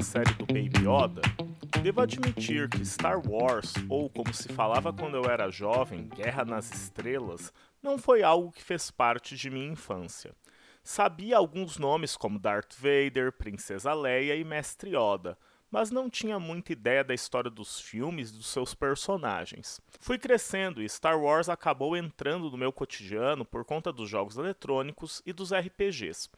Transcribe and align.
a 0.00 0.02
série 0.02 0.32
do 0.32 0.46
Baby 0.46 0.80
Yoda? 0.80 1.20
Devo 1.82 2.00
admitir 2.00 2.70
que 2.70 2.82
Star 2.86 3.20
Wars, 3.28 3.74
ou 3.86 4.08
como 4.08 4.32
se 4.32 4.48
falava 4.48 4.94
quando 4.94 5.14
eu 5.14 5.30
era 5.30 5.50
jovem, 5.50 6.08
Guerra 6.08 6.42
nas 6.42 6.72
Estrelas, 6.72 7.52
não 7.82 7.98
foi 7.98 8.22
algo 8.22 8.50
que 8.50 8.62
fez 8.62 8.90
parte 8.90 9.36
de 9.36 9.50
minha 9.50 9.70
infância. 9.70 10.34
Sabia 10.82 11.36
alguns 11.36 11.76
nomes 11.76 12.16
como 12.16 12.38
Darth 12.38 12.76
Vader, 12.78 13.30
Princesa 13.32 13.92
Leia 13.92 14.34
e 14.36 14.42
Mestre 14.42 14.96
Yoda, 14.96 15.36
mas 15.70 15.90
não 15.90 16.08
tinha 16.08 16.38
muita 16.40 16.72
ideia 16.72 17.04
da 17.04 17.12
história 17.12 17.50
dos 17.50 17.78
filmes 17.78 18.30
e 18.30 18.32
dos 18.32 18.46
seus 18.46 18.74
personagens. 18.74 19.82
Fui 20.00 20.16
crescendo 20.16 20.82
e 20.82 20.88
Star 20.88 21.20
Wars 21.20 21.50
acabou 21.50 21.94
entrando 21.94 22.50
no 22.50 22.56
meu 22.56 22.72
cotidiano 22.72 23.44
por 23.44 23.66
conta 23.66 23.92
dos 23.92 24.08
jogos 24.08 24.38
eletrônicos 24.38 25.20
e 25.26 25.32
dos 25.34 25.52
RPGs. 25.52 26.30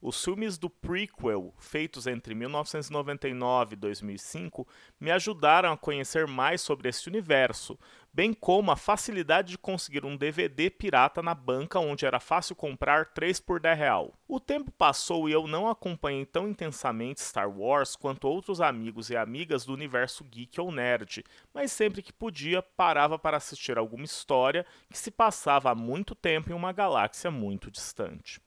Os 0.00 0.24
filmes 0.24 0.56
do 0.56 0.70
prequel, 0.70 1.52
feitos 1.58 2.06
entre 2.06 2.32
1999 2.32 3.72
e 3.72 3.76
2005, 3.76 4.64
me 5.00 5.10
ajudaram 5.10 5.72
a 5.72 5.76
conhecer 5.76 6.24
mais 6.24 6.60
sobre 6.60 6.88
esse 6.88 7.08
universo, 7.08 7.76
bem 8.12 8.32
como 8.32 8.70
a 8.70 8.76
facilidade 8.76 9.50
de 9.50 9.58
conseguir 9.58 10.04
um 10.04 10.16
DVD 10.16 10.70
pirata 10.70 11.20
na 11.20 11.34
banca 11.34 11.80
onde 11.80 12.06
era 12.06 12.20
fácil 12.20 12.54
comprar 12.54 13.06
3 13.06 13.40
por 13.40 13.58
10 13.58 13.76
real. 13.76 14.14
O 14.28 14.38
tempo 14.38 14.70
passou 14.70 15.28
e 15.28 15.32
eu 15.32 15.48
não 15.48 15.68
acompanhei 15.68 16.24
tão 16.24 16.48
intensamente 16.48 17.20
Star 17.20 17.50
Wars 17.50 17.96
quanto 17.96 18.28
outros 18.28 18.60
amigos 18.60 19.10
e 19.10 19.16
amigas 19.16 19.64
do 19.64 19.74
universo 19.74 20.22
geek 20.22 20.60
ou 20.60 20.70
nerd, 20.70 21.24
mas 21.52 21.72
sempre 21.72 22.02
que 22.02 22.12
podia 22.12 22.62
parava 22.62 23.18
para 23.18 23.36
assistir 23.36 23.76
alguma 23.76 24.04
história 24.04 24.64
que 24.88 24.96
se 24.96 25.10
passava 25.10 25.72
há 25.72 25.74
muito 25.74 26.14
tempo 26.14 26.50
em 26.52 26.54
uma 26.54 26.70
galáxia 26.70 27.32
muito 27.32 27.68
distante. 27.68 28.40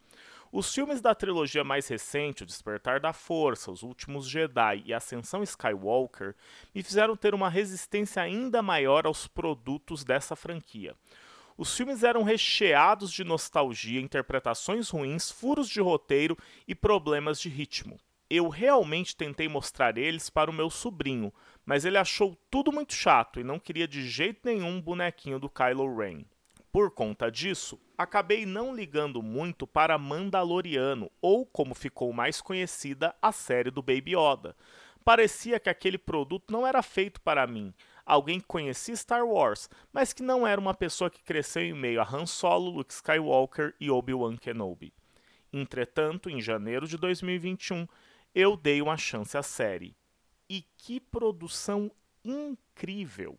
Os 0.54 0.74
filmes 0.74 1.00
da 1.00 1.16
trilogia 1.16 1.64
mais 1.64 1.88
recente, 1.88 2.44
O 2.44 2.46
Despertar 2.46 3.00
da 3.00 3.14
Força, 3.14 3.72
Os 3.72 3.84
Últimos 3.84 4.28
Jedi 4.28 4.84
e 4.86 4.94
Ascensão 4.94 5.42
Skywalker, 5.44 6.36
me 6.76 6.84
fizeram 6.84 7.16
ter 7.16 7.34
uma 7.34 7.48
resistência 7.48 8.22
ainda 8.22 8.62
maior 8.62 9.06
aos 9.06 9.28
produtos 9.28 10.04
dessa 10.04 10.36
franquia. 10.36 10.94
Os 11.58 11.74
filmes 11.78 12.04
eram 12.04 12.24
recheados 12.24 13.14
de 13.14 13.24
nostalgia, 13.24 14.02
interpretações 14.02 14.90
ruins, 14.90 15.32
furos 15.32 15.70
de 15.70 15.80
roteiro 15.80 16.38
e 16.68 16.76
problemas 16.76 17.40
de 17.40 17.48
ritmo. 17.48 17.98
Eu 18.30 18.50
realmente 18.50 19.16
tentei 19.16 19.48
mostrar 19.48 19.98
eles 19.98 20.30
para 20.30 20.52
o 20.52 20.54
meu 20.54 20.70
sobrinho, 20.70 21.34
mas 21.66 21.86
ele 21.86 21.98
achou 21.98 22.38
tudo 22.50 22.74
muito 22.74 22.94
chato 22.94 23.40
e 23.40 23.44
não 23.44 23.60
queria 23.60 23.88
de 23.88 24.06
jeito 24.06 24.42
nenhum 24.44 24.68
um 24.68 24.82
bonequinho 24.82 25.40
do 25.40 25.50
Kylo 25.50 25.98
Ren. 25.98 26.26
Por 26.72 26.92
conta 26.92 27.30
disso, 27.30 27.80
acabei 28.02 28.46
não 28.46 28.76
ligando 28.76 29.22
muito 29.22 29.68
para 29.68 29.98
Mandaloriano, 29.98 31.12
ou 31.22 31.46
como 31.46 31.76
ficou 31.76 32.12
mais 32.12 32.42
conhecida, 32.42 33.16
a 33.22 33.32
série 33.32 33.72
do 33.72 33.82
Baby 33.82 34.16
Yoda. 34.16 34.56
Parecia 35.04 35.60
que 35.60 35.70
aquele 35.70 35.98
produto 35.98 36.52
não 36.52 36.66
era 36.66 36.82
feito 36.84 37.20
para 37.22 37.48
mim, 37.48 37.74
alguém 38.06 38.40
que 38.40 38.48
conhecia 38.48 38.96
Star 38.96 39.26
Wars, 39.26 39.70
mas 39.92 40.14
que 40.14 40.22
não 40.22 40.46
era 40.46 40.62
uma 40.62 40.74
pessoa 40.74 41.10
que 41.10 41.24
cresceu 41.24 41.64
em 41.64 41.74
meio 41.74 42.02
a 42.02 42.08
Han 42.08 42.26
Solo, 42.26 42.70
Luke 42.70 42.94
Skywalker 42.94 43.74
e 43.80 43.90
Obi-Wan 43.90 44.38
Kenobi. 44.38 44.94
Entretanto, 45.52 46.30
em 46.30 46.40
janeiro 46.40 46.88
de 46.88 46.98
2021, 46.98 47.88
eu 48.34 48.56
dei 48.56 48.82
uma 48.82 48.98
chance 48.98 49.38
à 49.38 49.44
série. 49.44 49.96
E 50.50 50.64
que 50.78 51.00
produção 51.00 51.92
incrível! 52.24 53.38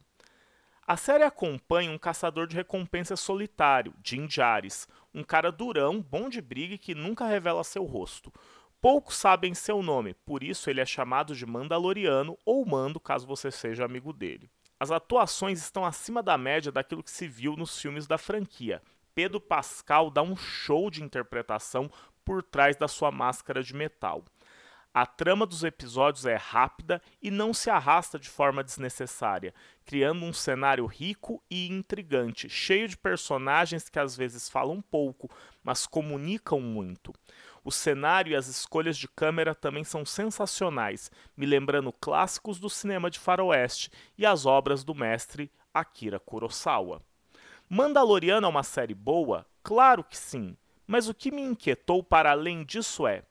A 0.84 0.96
série 0.96 1.22
acompanha 1.22 1.92
um 1.92 1.98
caçador 1.98 2.48
de 2.48 2.56
recompensas 2.56 3.20
solitário, 3.20 3.94
Jim 4.02 4.28
Jares, 4.28 4.88
um 5.14 5.22
cara 5.22 5.52
durão, 5.52 6.02
bom 6.02 6.28
de 6.28 6.40
briga 6.40 6.74
e 6.74 6.78
que 6.78 6.92
nunca 6.92 7.24
revela 7.24 7.62
seu 7.62 7.84
rosto. 7.84 8.32
Poucos 8.80 9.14
sabem 9.14 9.54
seu 9.54 9.80
nome, 9.80 10.12
por 10.26 10.42
isso 10.42 10.68
ele 10.68 10.80
é 10.80 10.84
chamado 10.84 11.36
de 11.36 11.46
Mandaloriano 11.46 12.36
ou 12.44 12.66
Mando, 12.66 12.98
caso 12.98 13.28
você 13.28 13.48
seja 13.48 13.84
amigo 13.84 14.12
dele. 14.12 14.50
As 14.78 14.90
atuações 14.90 15.60
estão 15.60 15.84
acima 15.84 16.20
da 16.20 16.36
média 16.36 16.72
daquilo 16.72 17.04
que 17.04 17.12
se 17.12 17.28
viu 17.28 17.54
nos 17.54 17.80
filmes 17.80 18.08
da 18.08 18.18
franquia. 18.18 18.82
Pedro 19.14 19.40
Pascal 19.40 20.10
dá 20.10 20.20
um 20.20 20.34
show 20.34 20.90
de 20.90 21.04
interpretação 21.04 21.88
por 22.24 22.42
trás 22.42 22.74
da 22.74 22.88
sua 22.88 23.12
máscara 23.12 23.62
de 23.62 23.72
metal. 23.72 24.24
A 24.94 25.06
trama 25.06 25.46
dos 25.46 25.64
episódios 25.64 26.26
é 26.26 26.36
rápida 26.36 27.00
e 27.22 27.30
não 27.30 27.54
se 27.54 27.70
arrasta 27.70 28.18
de 28.18 28.28
forma 28.28 28.62
desnecessária, 28.62 29.54
criando 29.86 30.22
um 30.22 30.34
cenário 30.34 30.84
rico 30.84 31.42
e 31.50 31.66
intrigante, 31.66 32.46
cheio 32.46 32.86
de 32.86 32.94
personagens 32.94 33.88
que 33.88 33.98
às 33.98 34.14
vezes 34.14 34.50
falam 34.50 34.82
pouco, 34.82 35.30
mas 35.64 35.86
comunicam 35.86 36.60
muito. 36.60 37.10
O 37.64 37.72
cenário 37.72 38.32
e 38.32 38.36
as 38.36 38.48
escolhas 38.48 38.98
de 38.98 39.08
câmera 39.08 39.54
também 39.54 39.82
são 39.82 40.04
sensacionais, 40.04 41.10
me 41.34 41.46
lembrando 41.46 41.90
clássicos 41.90 42.60
do 42.60 42.68
cinema 42.68 43.10
de 43.10 43.18
faroeste 43.18 43.90
e 44.18 44.26
as 44.26 44.44
obras 44.44 44.84
do 44.84 44.94
mestre 44.94 45.50
Akira 45.72 46.20
Kurosawa. 46.20 47.00
Mandaloriano 47.66 48.46
é 48.46 48.50
uma 48.50 48.62
série 48.62 48.94
boa? 48.94 49.46
Claro 49.62 50.04
que 50.04 50.18
sim, 50.18 50.54
mas 50.86 51.08
o 51.08 51.14
que 51.14 51.30
me 51.30 51.40
inquietou 51.40 52.02
para 52.02 52.32
além 52.32 52.62
disso 52.62 53.06
é 53.06 53.22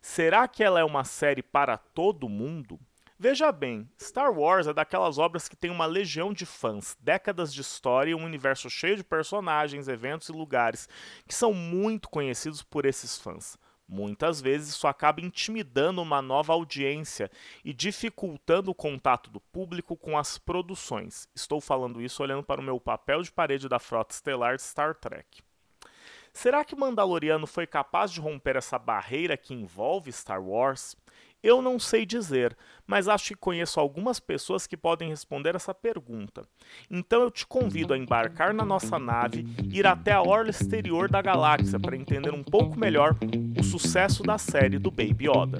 Será 0.00 0.46
que 0.46 0.62
ela 0.62 0.80
é 0.80 0.84
uma 0.84 1.04
série 1.04 1.42
para 1.42 1.76
todo 1.76 2.28
mundo? 2.28 2.78
Veja 3.20 3.50
bem, 3.50 3.90
Star 4.00 4.32
Wars 4.32 4.68
é 4.68 4.72
daquelas 4.72 5.18
obras 5.18 5.48
que 5.48 5.56
tem 5.56 5.72
uma 5.72 5.86
legião 5.86 6.32
de 6.32 6.46
fãs, 6.46 6.96
décadas 7.00 7.52
de 7.52 7.60
história 7.60 8.12
e 8.12 8.14
um 8.14 8.24
universo 8.24 8.70
cheio 8.70 8.96
de 8.96 9.02
personagens, 9.02 9.88
eventos 9.88 10.28
e 10.28 10.32
lugares 10.32 10.88
que 11.26 11.34
são 11.34 11.52
muito 11.52 12.08
conhecidos 12.08 12.62
por 12.62 12.86
esses 12.86 13.18
fãs. 13.18 13.58
Muitas 13.88 14.40
vezes 14.40 14.68
isso 14.68 14.86
acaba 14.86 15.20
intimidando 15.20 16.00
uma 16.00 16.22
nova 16.22 16.52
audiência 16.52 17.28
e 17.64 17.72
dificultando 17.72 18.70
o 18.70 18.74
contato 18.74 19.30
do 19.30 19.40
público 19.40 19.96
com 19.96 20.16
as 20.16 20.38
produções. 20.38 21.26
Estou 21.34 21.60
falando 21.60 22.00
isso 22.00 22.22
olhando 22.22 22.44
para 22.44 22.60
o 22.60 22.64
meu 22.64 22.78
papel 22.78 23.22
de 23.22 23.32
parede 23.32 23.68
da 23.68 23.78
frota 23.78 24.14
estelar 24.14 24.56
de 24.56 24.62
Star 24.62 24.94
Trek. 24.94 25.42
Será 26.40 26.64
que 26.64 26.76
Mandaloriano 26.76 27.48
foi 27.48 27.66
capaz 27.66 28.12
de 28.12 28.20
romper 28.20 28.54
essa 28.54 28.78
barreira 28.78 29.36
que 29.36 29.52
envolve 29.52 30.12
Star 30.12 30.40
Wars? 30.40 30.94
Eu 31.42 31.60
não 31.60 31.80
sei 31.80 32.06
dizer, 32.06 32.56
mas 32.86 33.08
acho 33.08 33.30
que 33.30 33.34
conheço 33.34 33.80
algumas 33.80 34.20
pessoas 34.20 34.64
que 34.64 34.76
podem 34.76 35.08
responder 35.08 35.56
essa 35.56 35.74
pergunta. 35.74 36.44
Então 36.88 37.22
eu 37.22 37.30
te 37.32 37.44
convido 37.44 37.92
a 37.92 37.98
embarcar 37.98 38.54
na 38.54 38.64
nossa 38.64 39.00
nave 39.00 39.44
e 39.64 39.80
ir 39.80 39.86
até 39.88 40.12
a 40.12 40.22
orla 40.22 40.50
exterior 40.50 41.10
da 41.10 41.20
galáxia 41.20 41.80
para 41.80 41.96
entender 41.96 42.32
um 42.32 42.44
pouco 42.44 42.78
melhor 42.78 43.16
o 43.58 43.64
sucesso 43.64 44.22
da 44.22 44.38
série 44.38 44.78
do 44.78 44.92
Baby 44.92 45.28
Yoda. 45.28 45.58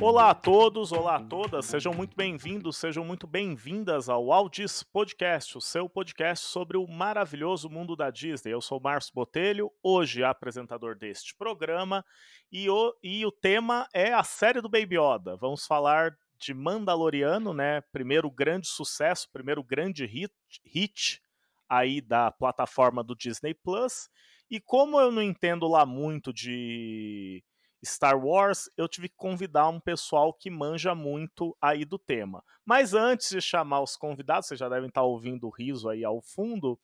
Olá 0.00 0.30
a 0.30 0.34
todos, 0.34 0.90
olá 0.90 1.16
a 1.16 1.22
todas, 1.22 1.66
sejam 1.66 1.94
muito 1.94 2.16
bem-vindos, 2.16 2.76
sejam 2.76 3.04
muito 3.04 3.28
bem-vindas 3.28 4.08
ao 4.08 4.32
Aldis 4.32 4.82
Podcast, 4.82 5.56
o 5.56 5.60
seu 5.60 5.88
podcast 5.88 6.46
sobre 6.46 6.76
o 6.76 6.86
maravilhoso 6.86 7.70
mundo 7.70 7.94
da 7.94 8.10
Disney. 8.10 8.52
Eu 8.52 8.60
sou 8.60 8.80
Márcio 8.80 9.14
Botelho, 9.14 9.70
hoje 9.82 10.24
apresentador 10.24 10.96
deste 10.98 11.34
programa, 11.36 12.04
e 12.50 12.68
o, 12.68 12.94
e 13.02 13.24
o 13.24 13.30
tema 13.30 13.88
é 13.94 14.12
a 14.12 14.24
série 14.24 14.60
do 14.60 14.68
Baby 14.68 14.96
Yoda. 14.98 15.36
Vamos 15.36 15.64
falar 15.64 16.18
de 16.38 16.52
Mandaloriano, 16.52 17.54
né? 17.54 17.80
Primeiro 17.92 18.28
grande 18.30 18.66
sucesso, 18.66 19.30
primeiro 19.32 19.62
grande 19.62 20.04
hit, 20.04 20.34
hit 20.64 21.22
aí 21.68 22.00
da 22.00 22.32
plataforma 22.32 23.02
do 23.02 23.14
Disney 23.14 23.54
Plus. 23.54 24.10
E 24.50 24.60
como 24.60 25.00
eu 25.00 25.10
não 25.10 25.22
entendo 25.22 25.66
lá 25.68 25.86
muito 25.86 26.32
de 26.32 27.42
Star 27.84 28.18
Wars, 28.18 28.70
eu 28.76 28.88
tive 28.88 29.08
que 29.08 29.16
convidar 29.16 29.68
um 29.68 29.80
pessoal 29.80 30.32
que 30.32 30.50
manja 30.50 30.94
muito 30.94 31.56
aí 31.60 31.84
do 31.84 31.98
tema. 31.98 32.42
Mas 32.64 32.94
antes 32.94 33.30
de 33.30 33.40
chamar 33.40 33.80
os 33.80 33.96
convidados, 33.96 34.48
vocês 34.48 34.60
já 34.60 34.68
devem 34.68 34.88
estar 34.88 35.02
ouvindo 35.02 35.46
o 35.46 35.50
riso 35.50 35.88
aí 35.88 36.04
ao 36.04 36.20
fundo, 36.22 36.78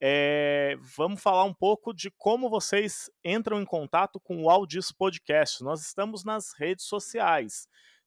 é, 0.00 0.76
vamos 0.96 1.22
falar 1.22 1.44
um 1.44 1.54
pouco 1.54 1.94
de 1.94 2.10
como 2.10 2.50
vocês 2.50 3.10
entram 3.24 3.60
em 3.60 3.64
contato 3.64 4.20
com 4.20 4.42
o 4.42 4.50
Aldis 4.50 4.92
Podcast. 4.92 5.62
Nós 5.62 5.80
estamos 5.80 6.24
nas 6.24 6.52
redes 6.58 6.84
sociais, 6.84 7.66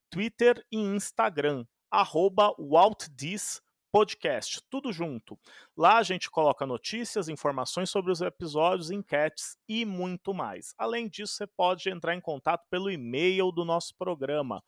Twitter 0.10 0.63
e 0.72 0.78
Instagram, 0.78 1.66
arroba 1.90 2.54
WaltDis 2.60 3.62
podcast, 3.92 4.62
tudo 4.69 4.92
junto. 4.92 5.39
Lá 5.75 5.98
a 5.98 6.04
gente 6.04 6.30
coloca 6.30 6.66
notícias, 6.66 7.30
informações 7.30 7.89
sobre 7.89 8.12
os 8.12 8.22
episódios, 8.22 8.92
enquetes 8.92 9.57
e 9.68 9.86
muito 9.86 10.34
mais. 10.34 10.74
Além 10.78 11.07
disso, 11.07 11.34
você 11.34 11.48
pode 11.48 11.89
entrar 11.89 12.16
em 12.16 12.22
contato 12.22 12.66
pelo 12.69 12.92
e-mail 12.92 13.51
do 13.51 13.66
nosso 13.66 13.95
programa, 13.95 14.63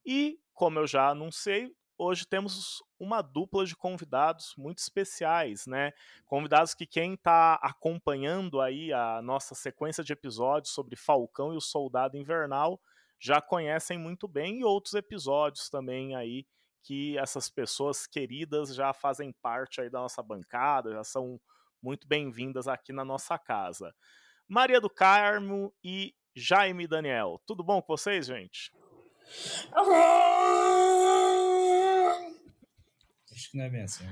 E, 0.04 0.38
como 0.52 0.78
eu 0.78 0.86
já 0.86 1.08
anunciei, 1.08 1.74
hoje 1.98 2.26
temos 2.26 2.82
uma 2.98 3.22
dupla 3.22 3.64
de 3.64 3.76
convidados 3.76 4.54
muito 4.56 4.78
especiais, 4.78 5.66
né? 5.66 5.92
Convidados 6.26 6.74
que 6.74 6.86
quem 6.86 7.14
está 7.14 7.54
acompanhando 7.54 8.60
aí 8.60 8.92
a 8.92 9.20
nossa 9.22 9.54
sequência 9.54 10.02
de 10.02 10.12
episódios 10.12 10.72
sobre 10.72 10.96
Falcão 10.96 11.52
e 11.52 11.56
o 11.56 11.60
Soldado 11.60 12.16
Invernal 12.16 12.80
já 13.18 13.40
conhecem 13.40 13.98
muito 13.98 14.28
bem 14.28 14.60
e 14.60 14.64
outros 14.64 14.94
episódios 14.94 15.68
também 15.68 16.14
aí 16.14 16.46
que 16.82 17.16
essas 17.16 17.48
pessoas 17.48 18.06
queridas 18.06 18.74
já 18.74 18.92
fazem 18.92 19.32
parte 19.40 19.80
aí 19.80 19.88
da 19.88 20.00
nossa 20.00 20.22
bancada, 20.22 20.92
já 20.92 21.02
são 21.02 21.40
muito 21.82 22.06
bem-vindas 22.06 22.68
aqui 22.68 22.92
na 22.92 23.04
nossa 23.04 23.38
casa. 23.38 23.94
Maria 24.46 24.80
do 24.80 24.90
Carmo 24.90 25.72
e 25.82 26.14
Jaime 26.36 26.86
Daniel. 26.86 27.40
Tudo 27.46 27.64
bom 27.64 27.80
com 27.80 27.96
vocês, 27.96 28.26
gente? 28.26 28.70
Acho 29.72 31.30
que 33.50 33.56
não 33.56 33.64
é 33.64 33.70
bem 33.70 33.82
assim. 33.82 34.06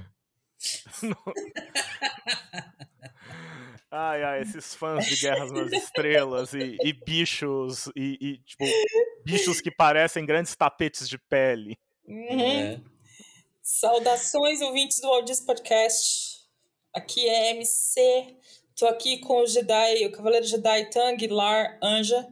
ai, 3.91 4.23
ai, 4.23 4.43
esses 4.43 4.75
fãs 4.75 5.07
de 5.07 5.17
Guerras 5.17 5.51
nas 5.51 5.73
Estrelas 5.73 6.55
e, 6.55 6.77
e 6.83 6.93
bichos 6.93 7.89
e, 7.97 8.19
e, 8.21 8.39
tipo, 8.39 8.65
bichos 9.25 9.61
que 9.61 9.71
parecem 9.71 10.25
grandes 10.25 10.55
tapetes 10.55 11.09
de 11.09 11.19
pele. 11.19 11.77
Uhum. 12.07 12.41
É. 12.41 12.81
Saudações, 13.63 14.61
ouvintes 14.61 15.01
do 15.01 15.09
Aldis 15.09 15.41
Podcast. 15.41 16.43
Aqui 16.95 17.29
é 17.29 17.51
MC. 17.53 18.37
Tô 18.77 18.87
aqui 18.87 19.19
com 19.19 19.43
o 19.43 19.47
Jedi, 19.47 20.07
o 20.07 20.13
Cavaleiro 20.13 20.47
Jedi 20.47 20.91
Tang 20.91 21.27
Lar 21.29 21.79
Anja. 21.83 22.29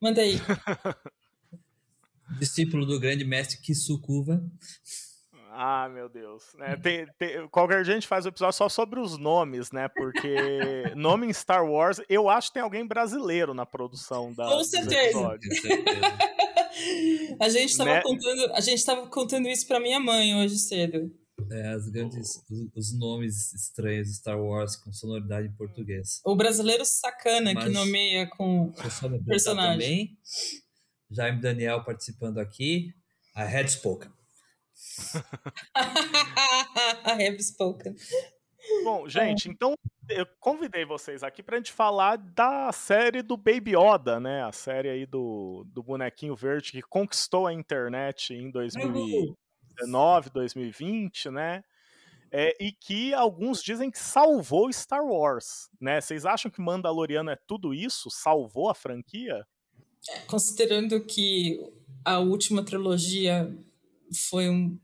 Manda 0.00 0.20
aí. 0.20 0.36
Discípulo 2.38 2.86
do 2.86 3.00
grande 3.00 3.24
mestre 3.24 3.58
Kisukuva. 3.58 4.40
Ah, 5.60 5.88
meu 5.88 6.08
Deus. 6.08 6.44
É, 6.60 6.76
tem, 6.78 7.04
tem, 7.18 7.48
qualquer 7.48 7.84
gente 7.84 8.06
faz 8.06 8.24
o 8.24 8.28
um 8.28 8.30
episódio 8.30 8.56
só 8.56 8.68
sobre 8.68 9.00
os 9.00 9.18
nomes, 9.18 9.72
né? 9.72 9.88
Porque 9.88 10.36
nome 10.94 11.26
em 11.26 11.32
Star 11.32 11.68
Wars, 11.68 12.00
eu 12.08 12.28
acho 12.28 12.48
que 12.48 12.54
tem 12.54 12.62
alguém 12.62 12.86
brasileiro 12.86 13.52
na 13.52 13.66
produção 13.66 14.32
da, 14.32 14.44
Com 14.46 14.62
certeza. 14.62 15.18
Com 15.18 15.40
certeza. 15.40 16.00
a 17.40 17.48
gente 17.48 17.70
estava 17.70 17.90
né? 17.90 18.02
contando, 18.02 18.52
a 18.54 18.60
gente 18.60 18.84
tava 18.84 19.08
contando 19.08 19.48
isso 19.48 19.66
para 19.66 19.80
minha 19.80 19.98
mãe 19.98 20.36
hoje 20.36 20.58
cedo. 20.58 21.12
É, 21.50 21.68
as 21.70 21.88
grandes, 21.88 22.40
os, 22.48 22.68
os, 22.76 22.96
nomes 22.96 23.52
estranhos 23.52 24.06
de 24.06 24.14
Star 24.14 24.40
Wars 24.40 24.76
com 24.76 24.92
sonoridade 24.92 25.48
em 25.48 25.52
português. 25.52 26.20
O 26.24 26.36
brasileiro 26.36 26.84
sacana 26.84 27.52
Mas, 27.52 27.64
que 27.64 27.70
nomeia 27.70 28.28
com 28.28 28.70
personagem. 29.26 29.26
Também, 29.26 30.18
Jaime 31.10 31.40
Daniel 31.40 31.82
participando 31.82 32.38
aqui, 32.38 32.92
a 33.34 33.44
Red 33.44 33.68
Spoken. 33.68 34.17
A 35.74 37.12
Have 37.12 37.42
Spoken. 37.42 37.94
Bom, 38.84 39.08
gente, 39.08 39.48
então 39.48 39.74
eu 40.08 40.26
convidei 40.40 40.84
vocês 40.84 41.22
aqui 41.22 41.42
pra 41.42 41.56
gente 41.56 41.72
falar 41.72 42.16
da 42.16 42.70
série 42.72 43.22
do 43.22 43.36
Baby 43.36 43.74
Yoda, 43.76 44.20
né? 44.20 44.42
A 44.42 44.52
série 44.52 44.88
aí 44.88 45.06
do, 45.06 45.64
do 45.72 45.82
bonequinho 45.82 46.34
verde 46.34 46.72
que 46.72 46.82
conquistou 46.82 47.46
a 47.46 47.52
internet 47.52 48.34
em 48.34 48.50
2019, 48.50 50.30
2020, 50.30 51.30
né? 51.30 51.62
É, 52.30 52.54
e 52.62 52.72
que 52.72 53.14
alguns 53.14 53.62
dizem 53.62 53.90
que 53.90 53.98
salvou 53.98 54.70
Star 54.70 55.04
Wars, 55.04 55.70
né? 55.80 56.00
Vocês 56.00 56.26
acham 56.26 56.50
que 56.50 56.60
Mandaloriano 56.60 57.30
é 57.30 57.36
tudo 57.46 57.72
isso? 57.72 58.10
Salvou 58.10 58.68
a 58.68 58.74
franquia? 58.74 59.46
Considerando 60.26 61.00
que 61.04 61.58
a 62.04 62.18
última 62.18 62.62
trilogia 62.62 63.50
foi 64.30 64.48
um 64.48 64.78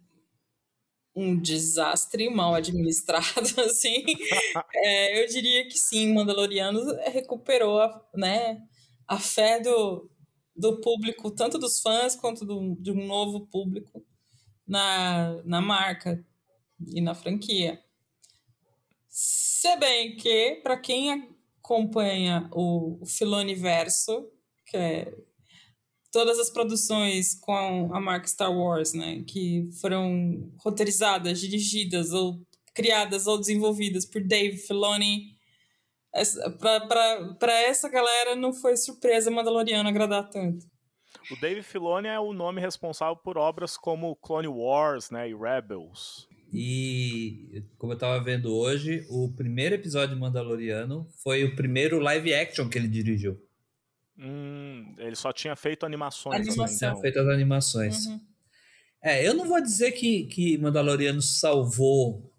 um 1.14 1.40
desastre 1.40 2.28
mal 2.28 2.54
administrado, 2.54 3.24
assim, 3.60 4.04
é, 4.74 5.22
eu 5.22 5.28
diria 5.28 5.66
que 5.68 5.78
sim, 5.78 6.12
Mandaloriano 6.12 6.80
recuperou 7.12 7.80
a, 7.80 8.08
né, 8.14 8.60
a 9.06 9.18
fé 9.18 9.60
do, 9.60 10.10
do 10.56 10.80
público, 10.80 11.30
tanto 11.30 11.58
dos 11.58 11.80
fãs 11.80 12.16
quanto 12.16 12.44
do, 12.44 12.76
de 12.80 12.90
um 12.90 13.06
novo 13.06 13.46
público 13.46 14.04
na, 14.66 15.40
na 15.44 15.60
marca 15.60 16.24
e 16.86 17.00
na 17.00 17.14
franquia. 17.14 17.80
Se 19.08 19.76
bem 19.76 20.16
que, 20.16 20.56
para 20.62 20.76
quem 20.76 21.32
acompanha 21.62 22.48
o, 22.52 23.02
o 23.02 23.06
Filoniverso, 23.06 24.28
que 24.66 24.76
é 24.76 25.14
todas 26.14 26.38
as 26.38 26.48
produções 26.48 27.34
com 27.34 27.92
a 27.92 28.00
marca 28.00 28.28
Star 28.28 28.56
Wars, 28.56 28.92
né, 28.92 29.24
que 29.26 29.68
foram 29.80 30.48
roteirizadas, 30.58 31.40
dirigidas 31.40 32.12
ou 32.12 32.40
criadas 32.72 33.26
ou 33.26 33.36
desenvolvidas 33.36 34.06
por 34.06 34.22
Dave 34.22 34.56
Filoni, 34.56 35.34
para 37.40 37.60
essa 37.62 37.88
galera 37.88 38.36
não 38.36 38.52
foi 38.52 38.76
surpresa 38.76 39.28
Mandaloriano 39.28 39.88
agradar 39.88 40.30
tanto. 40.30 40.64
O 41.32 41.40
Dave 41.40 41.64
Filoni 41.64 42.06
é 42.06 42.20
o 42.20 42.32
nome 42.32 42.60
responsável 42.60 43.16
por 43.16 43.36
obras 43.36 43.76
como 43.76 44.14
Clone 44.14 44.46
Wars, 44.46 45.10
né, 45.10 45.28
e 45.28 45.34
Rebels. 45.34 46.28
E 46.52 47.64
como 47.76 47.92
eu 47.92 47.96
estava 47.96 48.22
vendo 48.22 48.54
hoje, 48.54 49.04
o 49.10 49.32
primeiro 49.34 49.74
episódio 49.74 50.14
de 50.14 50.20
Mandaloriano 50.20 51.08
foi 51.24 51.42
o 51.42 51.56
primeiro 51.56 51.98
live 51.98 52.32
action 52.32 52.68
que 52.68 52.78
ele 52.78 52.86
dirigiu. 52.86 53.36
Hum, 54.18 54.94
ele 54.98 55.16
só 55.16 55.32
tinha 55.32 55.56
feito 55.56 55.84
animações. 55.84 56.48
Animação. 56.48 56.90
Então. 56.90 57.00
feito 57.00 57.18
as 57.18 57.28
animações. 57.28 58.06
Uhum. 58.06 58.20
É, 59.02 59.26
eu 59.26 59.34
não 59.34 59.46
vou 59.46 59.60
dizer 59.60 59.92
que, 59.92 60.24
que 60.26 60.56
Mandaloriano 60.56 61.20
salvou 61.20 62.32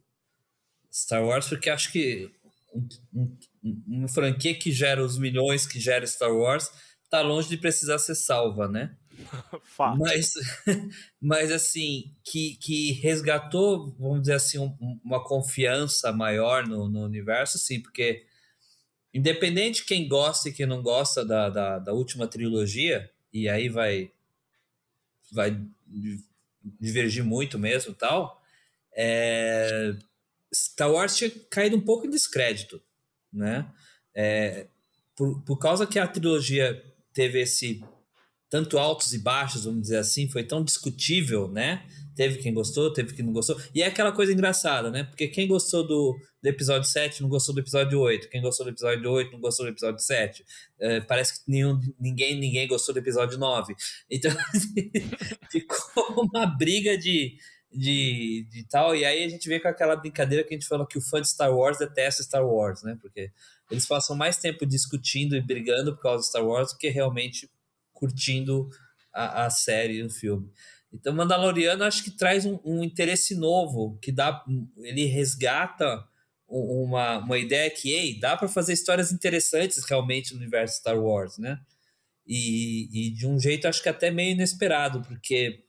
Star 0.92 1.24
Wars, 1.24 1.48
porque 1.48 1.70
acho 1.70 1.92
que 1.92 2.32
um, 2.74 3.38
um, 3.64 3.84
uma 3.88 4.08
franquia 4.08 4.58
que 4.58 4.72
gera 4.72 5.04
os 5.04 5.18
milhões 5.18 5.68
que 5.68 5.80
gera 5.80 6.08
Star 6.08 6.34
Wars 6.34 6.72
tá 7.10 7.22
longe 7.22 7.50
de 7.50 7.58
precisar 7.58 8.00
ser 8.00 8.16
salva, 8.16 8.68
né? 8.68 8.96
Fato. 9.64 10.00
Mas, 10.00 10.34
mas 11.22 11.52
assim, 11.52 12.16
que, 12.24 12.56
que 12.56 12.94
resgatou, 12.94 13.96
vamos 14.00 14.22
dizer 14.22 14.34
assim, 14.34 14.58
um, 14.58 15.00
uma 15.04 15.24
confiança 15.24 16.12
maior 16.12 16.68
no, 16.68 16.90
no 16.90 17.04
universo, 17.04 17.60
sim, 17.60 17.82
porque 17.82 18.26
independente 19.16 19.78
de 19.78 19.86
quem 19.86 20.10
gosta 20.10 20.50
e 20.50 20.52
quem 20.52 20.66
não 20.66 20.84
gosta 20.84 21.24
da, 21.24 21.50
da, 21.50 21.80
da, 21.80 21.94
última 21.94 22.28
trilogia, 22.28 23.10
e 23.32 23.48
aí 23.48 23.70
vai, 23.70 24.12
vai 25.32 25.58
divergir 26.82 27.24
muito 27.24 27.58
mesmo 27.58 27.94
tal, 27.94 28.44
é, 28.94 29.96
Star 30.54 30.92
Wars 30.92 31.16
tinha 31.16 31.30
caído 31.50 31.78
um 31.78 31.82
pouco 31.82 32.06
em 32.06 32.10
descrédito, 32.10 32.84
né? 33.32 33.66
É, 34.14 34.68
por, 35.16 35.42
por 35.44 35.58
causa 35.60 35.88
que 35.88 35.98
a 35.98 36.08
trilogia 36.08 36.84
teve 37.14 37.40
esse 37.40 37.82
tanto 38.50 38.78
altos 38.78 39.14
e 39.14 39.20
baixos, 39.20 39.64
vamos 39.64 39.84
dizer 39.84 39.98
assim, 39.98 40.28
foi 40.28 40.44
tão 40.44 40.62
discutível, 40.62 41.48
né? 41.50 41.88
Teve 42.16 42.38
quem 42.38 42.54
gostou, 42.54 42.94
teve 42.94 43.14
quem 43.14 43.26
não 43.26 43.34
gostou. 43.34 43.60
E 43.74 43.82
é 43.82 43.88
aquela 43.88 44.12
coisa 44.12 44.32
engraçada, 44.32 44.90
né? 44.90 45.04
Porque 45.04 45.28
quem 45.28 45.48
gostou 45.48 45.86
do, 45.86 46.18
do 46.42 46.48
episódio 46.48 46.90
7 46.90 47.22
não 47.22 47.28
gostou 47.28 47.54
do 47.54 47.60
episódio 47.60 48.00
8. 48.00 48.30
Quem 48.30 48.42
gostou 48.42 48.66
do 48.66 48.72
episódio 48.72 49.12
8 49.12 49.34
não 49.34 49.40
gostou 49.42 49.66
do 49.66 49.72
episódio 49.72 50.00
7. 50.00 50.46
É, 50.80 51.02
parece 51.02 51.44
que 51.44 51.52
nenhum, 51.52 51.80
ninguém, 52.00 52.40
ninguém 52.40 52.68
gostou 52.68 52.94
do 52.94 53.00
episódio 53.00 53.38
9. 53.38 53.76
Então, 54.10 54.32
ficou 55.52 56.30
uma 56.34 56.46
briga 56.46 56.98
de, 56.98 57.38
de, 57.70 58.48
de 58.50 58.64
tal. 58.70 58.96
E 58.96 59.04
aí 59.04 59.24
a 59.24 59.28
gente 59.28 59.50
vê 59.50 59.60
com 59.60 59.68
aquela 59.68 59.98
brincadeira 59.98 60.44
que 60.44 60.54
a 60.54 60.58
gente 60.58 60.68
fala 60.68 60.88
que 60.88 60.98
o 60.98 61.02
fã 61.02 61.22
de 61.22 61.28
Star 61.28 61.54
Wars 61.54 61.78
detesta 61.78 62.24
Star 62.24 62.48
Wars, 62.48 62.82
né? 62.84 62.98
Porque 63.02 63.30
eles 63.70 63.86
passam 63.86 64.16
mais 64.16 64.38
tempo 64.38 64.66
discutindo 64.66 65.36
e 65.36 65.42
brigando 65.42 65.94
por 65.96 66.02
causa 66.02 66.22
de 66.22 66.30
Star 66.30 66.46
Wars 66.46 66.72
do 66.72 66.78
que 66.78 66.88
realmente 66.88 67.50
curtindo 67.92 68.70
a, 69.14 69.46
a 69.46 69.50
série, 69.50 70.04
o 70.04 70.10
filme. 70.10 70.50
Então, 70.96 71.14
Mandaloriano 71.14 71.84
acho 71.84 72.04
que 72.04 72.12
traz 72.12 72.46
um, 72.46 72.60
um, 72.64 72.84
interesse 72.84 73.36
novo, 73.36 73.98
que 74.02 74.12
dá, 74.12 74.44
ele 74.78 75.06
resgata 75.06 76.04
uma, 76.48 77.20
uma 77.20 77.38
ideia 77.38 77.70
que, 77.70 77.92
ei, 77.92 78.20
dá 78.20 78.38
para 78.38 78.48
fazer 78.48 78.74
histórias 78.74 79.12
interessantes 79.12 79.84
realmente 79.86 80.34
no 80.34 80.40
universo 80.40 80.78
Star 80.78 80.98
Wars, 80.98 81.38
né? 81.38 81.60
E, 82.26 82.90
e 82.92 83.12
de 83.12 83.28
um 83.28 83.40
jeito 83.40 83.68
acho 83.68 83.84
que 83.84 83.90
até 83.90 84.10
meio 84.10 84.32
inesperado, 84.32 85.02
porque 85.02 85.64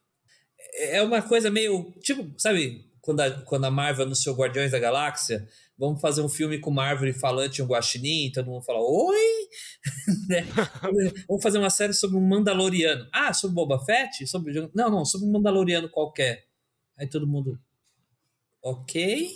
é 0.78 1.02
uma 1.02 1.20
coisa 1.20 1.50
meio, 1.50 1.92
tipo, 2.00 2.32
sabe, 2.38 2.86
quando 3.00 3.20
a, 3.20 3.30
quando 3.42 3.64
a 3.64 3.70
Marvel 3.70 4.06
anunciou 4.06 4.36
Guardiões 4.36 4.72
da 4.72 4.78
Galáxia, 4.78 5.46
vamos 5.78 6.00
fazer 6.00 6.22
um 6.22 6.28
filme 6.28 6.58
com 6.58 6.70
uma 6.70 6.84
árvore 6.84 7.12
falante 7.12 7.60
e 7.60 7.62
um 7.62 7.66
guaxinim, 7.66 8.30
todo 8.32 8.50
mundo 8.50 8.64
fala, 8.64 8.80
oi! 8.80 9.48
Né? 10.28 10.44
vamos 11.28 11.42
fazer 11.42 11.58
uma 11.58 11.70
série 11.70 11.92
sobre 11.92 12.16
um 12.16 12.26
Mandaloriano. 12.26 13.08
Ah, 13.12 13.32
sobre 13.32 13.54
Boba 13.54 13.78
Fett? 13.84 14.26
Sobre... 14.26 14.68
Não, 14.74 14.90
não, 14.90 15.04
sobre 15.04 15.28
um 15.28 15.32
Mandaloriano 15.32 15.88
qualquer. 15.88 16.46
Aí 16.96 17.08
todo 17.08 17.26
mundo, 17.26 17.58
ok? 18.62 19.30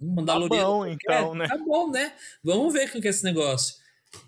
Um 0.00 0.14
Mandaloriano 0.14 0.62
tá 0.62 0.66
bom, 0.66 0.78
qualquer. 0.78 0.94
então, 0.94 1.34
né? 1.34 1.48
Tá 1.48 1.58
bom, 1.58 1.90
né? 1.90 2.14
Vamos 2.42 2.72
ver 2.72 2.90
com 2.90 3.00
que 3.00 3.06
é 3.06 3.10
esse 3.10 3.22
negócio. 3.22 3.76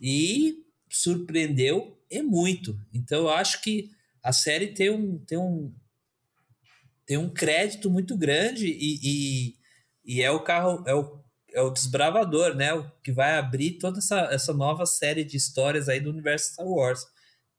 E 0.00 0.64
surpreendeu 0.88 1.99
e 2.11 2.23
muito. 2.23 2.78
Então 2.92 3.23
eu 3.23 3.30
acho 3.30 3.61
que 3.62 3.90
a 4.23 4.32
série 4.32 4.68
tem 4.68 4.90
um, 4.90 5.18
tem 5.18 5.38
um, 5.38 5.73
tem 7.04 7.16
um 7.16 7.30
crédito 7.30 7.90
muito 7.90 8.16
grande 8.16 8.66
e, 8.66 8.99
e, 9.02 9.55
e 10.06 10.22
é 10.22 10.30
o 10.30 10.40
carro, 10.40 10.84
é 10.86 10.94
o, 10.94 11.18
é 11.52 11.60
o 11.60 11.70
desbravador, 11.70 12.54
né? 12.54 12.72
O 12.72 12.88
que 13.02 13.10
vai 13.10 13.36
abrir 13.36 13.72
toda 13.72 13.98
essa, 13.98 14.20
essa 14.32 14.54
nova 14.54 14.86
série 14.86 15.25
de 15.25 15.36
histórias 15.36 15.88
aí 15.88 15.98
do 15.98 16.10
universo 16.10 16.52
Star 16.52 16.66
Wars. 16.66 17.04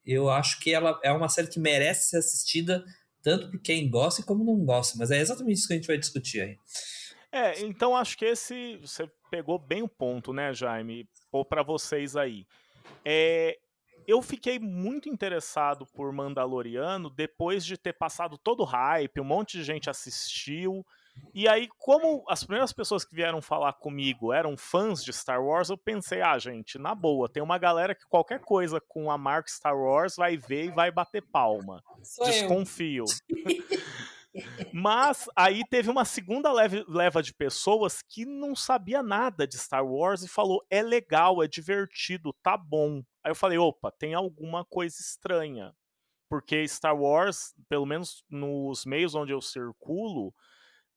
eu 0.06 0.30
acho 0.30 0.60
que 0.62 0.74
ela 0.74 1.00
é 1.04 1.12
uma 1.12 1.27
série 1.27 1.48
que 1.48 1.60
merece 1.60 2.10
ser 2.10 2.18
assistida 2.18 2.86
tanto 3.22 3.51
por 3.51 3.60
quem 3.60 3.89
gosta 3.89 4.24
como 4.24 4.46
não 4.46 4.63
gosta. 4.63 4.98
Mas 4.98 5.12
é 5.12 5.18
exatamente 5.18 5.58
isso 5.58 5.68
que 5.68 5.74
a 5.74 5.75
gente 5.75 5.88
vai 5.88 5.98
discutir 5.98 6.42
aí. 6.42 6.58
É, 7.30 7.60
então 7.60 7.96
acho 7.96 8.18
que 8.18 8.24
esse 8.24 8.77
você 8.77 9.10
pegou 9.30 9.60
bem 9.60 9.84
o 9.84 9.89
ponto, 9.89 10.32
né, 10.32 10.54
Jaime? 10.54 11.10
Ou 11.30 11.44
para 11.44 11.62
vocês 11.62 12.16
aí. 12.16 12.48
É, 13.04 13.58
eu 14.08 14.22
fiquei 14.22 14.58
muito 14.58 15.10
interessado 15.10 15.86
por 15.86 16.13
Mandaloriano 16.13 17.10
depois 17.10 17.66
de 17.66 17.77
ter 17.77 17.92
passado 17.92 18.38
todo 18.38 18.62
o 18.62 18.66
hype, 18.66 19.20
um 19.20 19.25
monte 19.25 19.58
de 19.58 19.63
gente 19.66 19.89
assistiu. 19.89 20.86
E 21.34 21.48
aí, 21.48 21.68
como 21.78 22.24
as 22.28 22.44
primeiras 22.44 22.74
pessoas 22.74 23.06
que 23.06 23.16
vieram 23.16 23.42
falar 23.42 23.74
comigo 23.74 24.34
eram 24.34 24.58
fãs 24.58 25.04
de 25.04 25.14
Star 25.14 25.44
Wars, 25.44 25.70
eu 25.70 25.78
pensei, 25.78 26.22
ah, 26.22 26.38
gente, 26.40 26.80
na 26.80 26.96
boa, 26.96 27.30
tem 27.30 27.44
uma 27.44 27.58
galera 27.58 27.94
que 27.94 28.08
qualquer 28.08 28.40
coisa 28.40 28.82
com 28.82 29.12
a 29.12 29.18
marca 29.18 29.50
Star 29.50 29.78
Wars 29.78 30.16
vai 30.16 30.36
ver 30.36 30.66
e 30.66 30.72
vai 30.72 30.92
bater 30.92 31.22
palma. 31.22 31.84
Sou 32.02 32.26
Desconfio. 32.26 33.06
Mas 34.74 35.28
aí 35.36 35.64
teve 35.70 35.90
uma 35.90 36.06
segunda 36.06 36.52
leva 36.52 37.24
de 37.24 37.34
pessoas 37.34 38.02
que 38.02 38.26
não 38.26 38.56
sabia 38.56 39.02
nada 39.02 39.48
de 39.48 39.58
Star 39.58 39.86
Wars 39.86 40.24
e 40.24 40.28
falou: 40.28 40.66
é 40.70 40.82
legal, 40.82 41.42
é 41.44 41.48
divertido, 41.48 42.34
tá 42.44 42.58
bom. 42.58 43.04
Aí 43.24 43.32
eu 43.32 43.36
falei: 43.36 43.58
opa, 43.58 43.92
tem 43.92 44.14
alguma 44.14 44.66
coisa 44.66 44.96
estranha. 45.00 45.74
Porque 46.30 46.68
Star 46.68 46.96
Wars, 46.96 47.54
pelo 47.70 47.86
menos 47.86 48.24
nos 48.30 48.86
meios 48.86 49.16
onde 49.16 49.32
eu 49.32 49.42
circulo, 49.42 50.34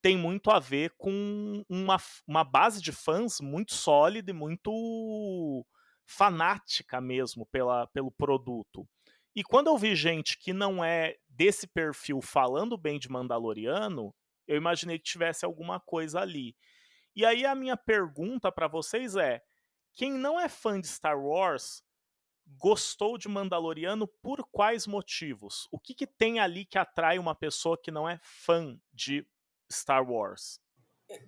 tem 0.03 0.17
muito 0.17 0.51
a 0.51 0.59
ver 0.59 0.95
com 0.97 1.65
uma, 1.69 1.97
uma 2.27 2.45
base 2.45 2.81
de 2.81 2.93
fãs 2.93 3.41
muito 3.41 3.75
sólida 3.75 4.31
e 4.31 4.35
muito 4.35 5.65
fanática 6.07 7.01
mesmo 7.01 7.47
pela, 7.47 7.87
pelo 7.89 8.11
produto. 8.11 8.89
E 9.35 9.45
quando 9.45 9.69
eu 9.69 9.79
vi 9.79 9.95
gente 9.95 10.37
que 10.39 10.53
não 10.53 10.85
é 10.85 11.17
desse 11.29 11.67
perfil 11.67 12.21
falando 12.21 12.77
bem 12.77 12.99
de 12.99 13.09
Mandaloriano, 13.09 14.15
eu 14.47 14.57
imaginei 14.57 14.99
que 14.99 15.05
tivesse 15.05 15.45
alguma 15.45 15.79
coisa 15.79 16.21
ali. 16.21 16.57
E 17.15 17.25
aí 17.25 17.45
a 17.47 17.55
minha 17.55 17.77
pergunta 17.77 18.51
para 18.51 18.67
vocês 18.67 19.15
é: 19.15 19.41
quem 19.95 20.13
não 20.13 20.41
é 20.41 20.49
fã 20.49 20.81
de 20.81 20.89
Star 20.89 21.19
Wars 21.19 21.83
gostou 22.59 23.17
de 23.17 23.29
Mandaloriano 23.29 24.09
por 24.21 24.45
quais 24.51 24.87
motivos? 24.87 25.69
O 25.71 25.79
que, 25.79 25.95
que 25.95 26.07
tem 26.07 26.41
ali 26.41 26.65
que 26.65 26.79
atrai 26.79 27.19
uma 27.19 27.35
pessoa 27.35 27.79
que 27.81 27.93
não 27.93 28.09
é 28.09 28.19
fã 28.23 28.77
de 28.93 29.25
Star 29.73 30.09
Wars? 30.09 30.59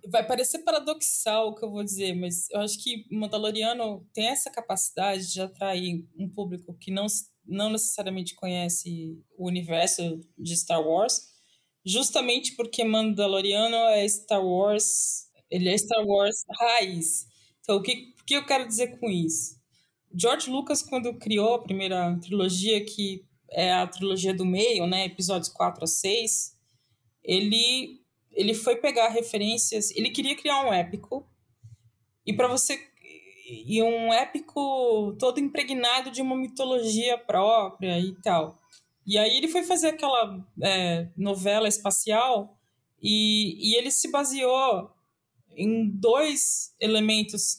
Vai 0.09 0.25
parecer 0.25 0.59
paradoxal 0.59 1.49
o 1.49 1.55
que 1.55 1.65
eu 1.65 1.71
vou 1.71 1.83
dizer, 1.83 2.15
mas 2.15 2.49
eu 2.51 2.61
acho 2.61 2.81
que 2.81 3.05
Mandaloriano 3.11 4.07
tem 4.13 4.27
essa 4.27 4.49
capacidade 4.49 5.31
de 5.31 5.41
atrair 5.41 6.07
um 6.17 6.29
público 6.29 6.73
que 6.79 6.91
não 6.91 7.05
não 7.45 7.69
necessariamente 7.69 8.35
conhece 8.35 9.21
o 9.37 9.47
universo 9.47 10.21
de 10.37 10.55
Star 10.55 10.81
Wars, 10.81 11.33
justamente 11.85 12.55
porque 12.55 12.83
Mandaloriano 12.83 13.75
é 13.75 14.07
Star 14.07 14.43
Wars, 14.43 15.29
ele 15.49 15.69
é 15.69 15.77
Star 15.77 16.05
Wars 16.05 16.43
raiz. 16.57 17.25
Então, 17.61 17.77
o 17.77 17.81
que, 17.81 18.13
o 18.21 18.25
que 18.25 18.35
eu 18.35 18.45
quero 18.45 18.67
dizer 18.67 18.99
com 18.99 19.09
isso? 19.09 19.61
George 20.15 20.49
Lucas, 20.49 20.81
quando 20.81 21.17
criou 21.17 21.55
a 21.55 21.63
primeira 21.63 22.17
trilogia, 22.19 22.83
que 22.85 23.25
é 23.49 23.73
a 23.73 23.87
trilogia 23.87 24.33
do 24.33 24.45
meio, 24.45 24.85
né, 24.85 25.05
episódios 25.05 25.49
4 25.49 25.83
a 25.83 25.87
6, 25.87 26.53
ele, 27.23 28.02
ele 28.33 28.53
foi 28.53 28.75
pegar 28.75 29.09
referências, 29.09 29.91
ele 29.91 30.09
queria 30.09 30.35
criar 30.35 30.65
um 30.65 30.73
épico, 30.73 31.27
e 32.25 32.33
para 32.33 32.47
você 32.47 32.79
e 33.45 33.83
um 33.83 34.13
épico 34.13 35.15
todo 35.19 35.39
impregnado 35.39 36.09
de 36.09 36.21
uma 36.21 36.35
mitologia 36.35 37.17
própria 37.17 37.99
e 37.99 38.15
tal. 38.21 38.59
E 39.05 39.17
aí 39.17 39.35
ele 39.37 39.49
foi 39.49 39.63
fazer 39.63 39.89
aquela 39.89 40.45
é, 40.61 41.09
novela 41.17 41.67
espacial 41.67 42.57
e, 43.01 43.71
e 43.71 43.75
ele 43.75 43.91
se 43.91 44.09
baseou 44.09 44.91
em 45.55 45.89
dois 45.89 46.73
elementos, 46.79 47.57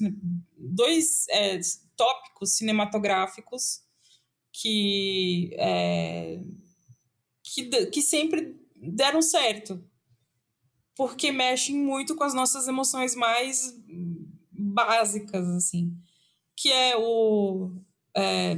dois 0.57 1.29
é, 1.29 1.61
tópicos 1.97 2.57
cinematográficos 2.57 3.83
que, 4.51 5.51
é, 5.59 6.41
que, 7.43 7.87
que 7.87 8.03
sempre 8.03 8.57
deram 8.75 9.21
certo. 9.21 9.85
Porque 10.97 11.33
mexem 11.33 11.77
muito 11.77 12.15
com 12.15 12.25
as 12.25 12.35
nossas 12.35 12.69
emoções 12.69 13.15
mais 13.15 13.75
básicas, 14.51 15.49
assim, 15.49 15.97
que 16.57 16.71
é 16.71 16.97
o, 16.97 17.73
é, 18.17 18.57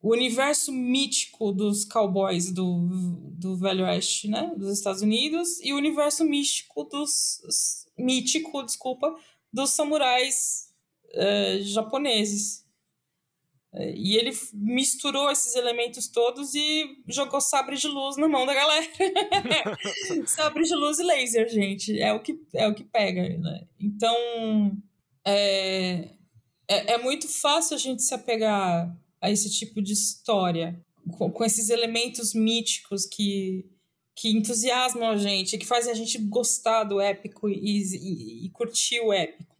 o 0.00 0.12
universo 0.12 0.72
mítico 0.72 1.52
dos 1.52 1.84
cowboys 1.84 2.50
do, 2.50 2.78
do 3.32 3.56
Velho 3.56 3.84
Oeste, 3.84 4.28
né, 4.28 4.54
dos 4.56 4.72
Estados 4.72 5.02
Unidos, 5.02 5.60
e 5.60 5.72
o 5.72 5.76
universo 5.76 6.24
místico 6.24 6.84
dos 6.84 7.86
mítico, 7.98 8.62
desculpa, 8.62 9.14
dos 9.52 9.70
samurais 9.70 10.72
é, 11.12 11.58
japoneses. 11.62 12.64
É, 13.72 13.94
e 13.94 14.16
ele 14.16 14.32
misturou 14.54 15.30
esses 15.30 15.54
elementos 15.54 16.08
todos 16.08 16.54
e 16.54 17.02
jogou 17.06 17.40
sabre 17.40 17.76
de 17.76 17.86
luz 17.86 18.16
na 18.16 18.26
mão 18.26 18.46
da 18.46 18.54
galera. 18.54 18.86
sabre 20.26 20.64
de 20.64 20.74
luz 20.74 20.98
e 20.98 21.02
laser, 21.02 21.48
gente. 21.48 22.00
É 22.00 22.12
o 22.12 22.20
que, 22.20 22.40
é 22.54 22.66
o 22.66 22.74
que 22.74 22.84
pega, 22.84 23.28
né? 23.38 23.66
Então, 23.78 24.16
é, 25.24 26.10
é, 26.66 26.92
é 26.94 26.98
muito 26.98 27.28
fácil 27.28 27.74
a 27.74 27.78
gente 27.78 28.02
se 28.02 28.14
apegar 28.14 28.96
a 29.20 29.30
esse 29.30 29.50
tipo 29.50 29.82
de 29.82 29.92
história, 29.92 30.82
com, 31.16 31.30
com 31.30 31.44
esses 31.44 31.68
elementos 31.68 32.32
míticos 32.32 33.04
que, 33.04 33.66
que 34.16 34.30
entusiasmam 34.30 35.10
a 35.10 35.16
gente, 35.16 35.58
que 35.58 35.66
fazem 35.66 35.92
a 35.92 35.96
gente 35.96 36.16
gostar 36.18 36.84
do 36.84 37.00
épico 37.00 37.50
e, 37.50 37.82
e, 37.82 38.46
e 38.46 38.50
curtir 38.50 39.00
o 39.00 39.12
épico. 39.12 39.56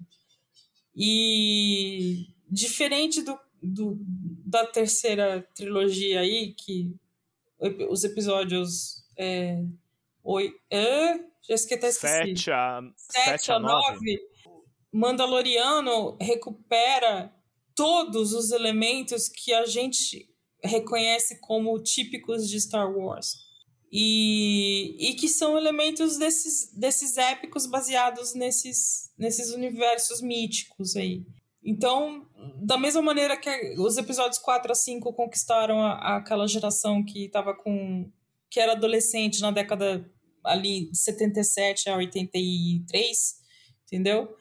E 0.97 2.27
diferente 2.51 3.21
do 3.21 3.39
do, 3.63 3.99
da 4.45 4.67
terceira 4.67 5.47
trilogia 5.55 6.21
aí, 6.21 6.55
que 6.55 6.95
os 7.89 8.05
episódios. 8.05 9.05
É, 9.17 9.63
oi, 10.23 10.53
é, 10.71 11.19
já 11.49 11.55
esqueci. 11.55 11.93
Sete 11.93 12.51
a, 12.51 12.81
sete, 12.97 13.25
sete 13.25 13.53
a 13.53 13.59
nove. 13.59 13.93
nove. 13.93 14.21
Mandaloriano 14.93 16.17
recupera 16.21 17.35
todos 17.75 18.33
os 18.33 18.51
elementos 18.51 19.29
que 19.29 19.53
a 19.53 19.67
gente 19.67 20.29
reconhece 20.63 21.39
como 21.41 21.81
típicos 21.83 22.49
de 22.49 22.61
Star 22.61 22.91
Wars. 22.91 23.47
E, 23.91 24.97
e 24.99 25.15
que 25.15 25.29
são 25.29 25.57
elementos 25.57 26.19
desses, 26.19 26.71
desses 26.75 27.17
épicos 27.17 27.65
baseados 27.65 28.35
nesses, 28.35 29.11
nesses 29.17 29.51
universos 29.51 30.21
míticos 30.21 30.95
aí. 30.95 31.25
Então, 31.65 32.27
da 32.63 32.79
mesma 32.79 33.03
maneira 33.03 33.37
que 33.37 33.75
os 33.79 33.97
episódios 33.97 34.39
4 34.39 34.73
a 34.73 34.75
5 34.75 35.13
conquistaram 35.13 35.83
a, 35.83 36.17
aquela 36.17 36.47
geração 36.47 37.05
que 37.05 37.27
estava 37.27 37.55
com. 37.55 38.11
que 38.51 38.61
era 38.61 38.73
adolescente 38.73 39.41
na 39.41 39.51
década 39.51 40.09
ali 40.45 40.91
de 40.91 40.99
77 40.99 41.91
a 41.91 41.97
83, 41.97 43.35
entendeu? 43.85 44.35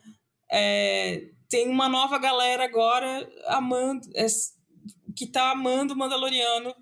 É, 0.49 1.29
tem 1.49 1.67
uma 1.67 1.89
nova 1.89 2.17
galera 2.17 2.63
agora 2.63 3.29
amando, 3.47 4.07
é, 4.15 4.25
que 5.15 5.25
está 5.25 5.51
amando 5.51 5.93
o 5.93 5.97
Mandaloriano 5.97 6.73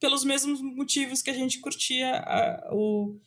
pelos 0.00 0.24
mesmos 0.24 0.60
motivos 0.60 1.22
que 1.22 1.30
a 1.30 1.34
gente 1.34 1.60
curtia 1.60 2.18
a, 2.18 2.74
o, 2.74 3.20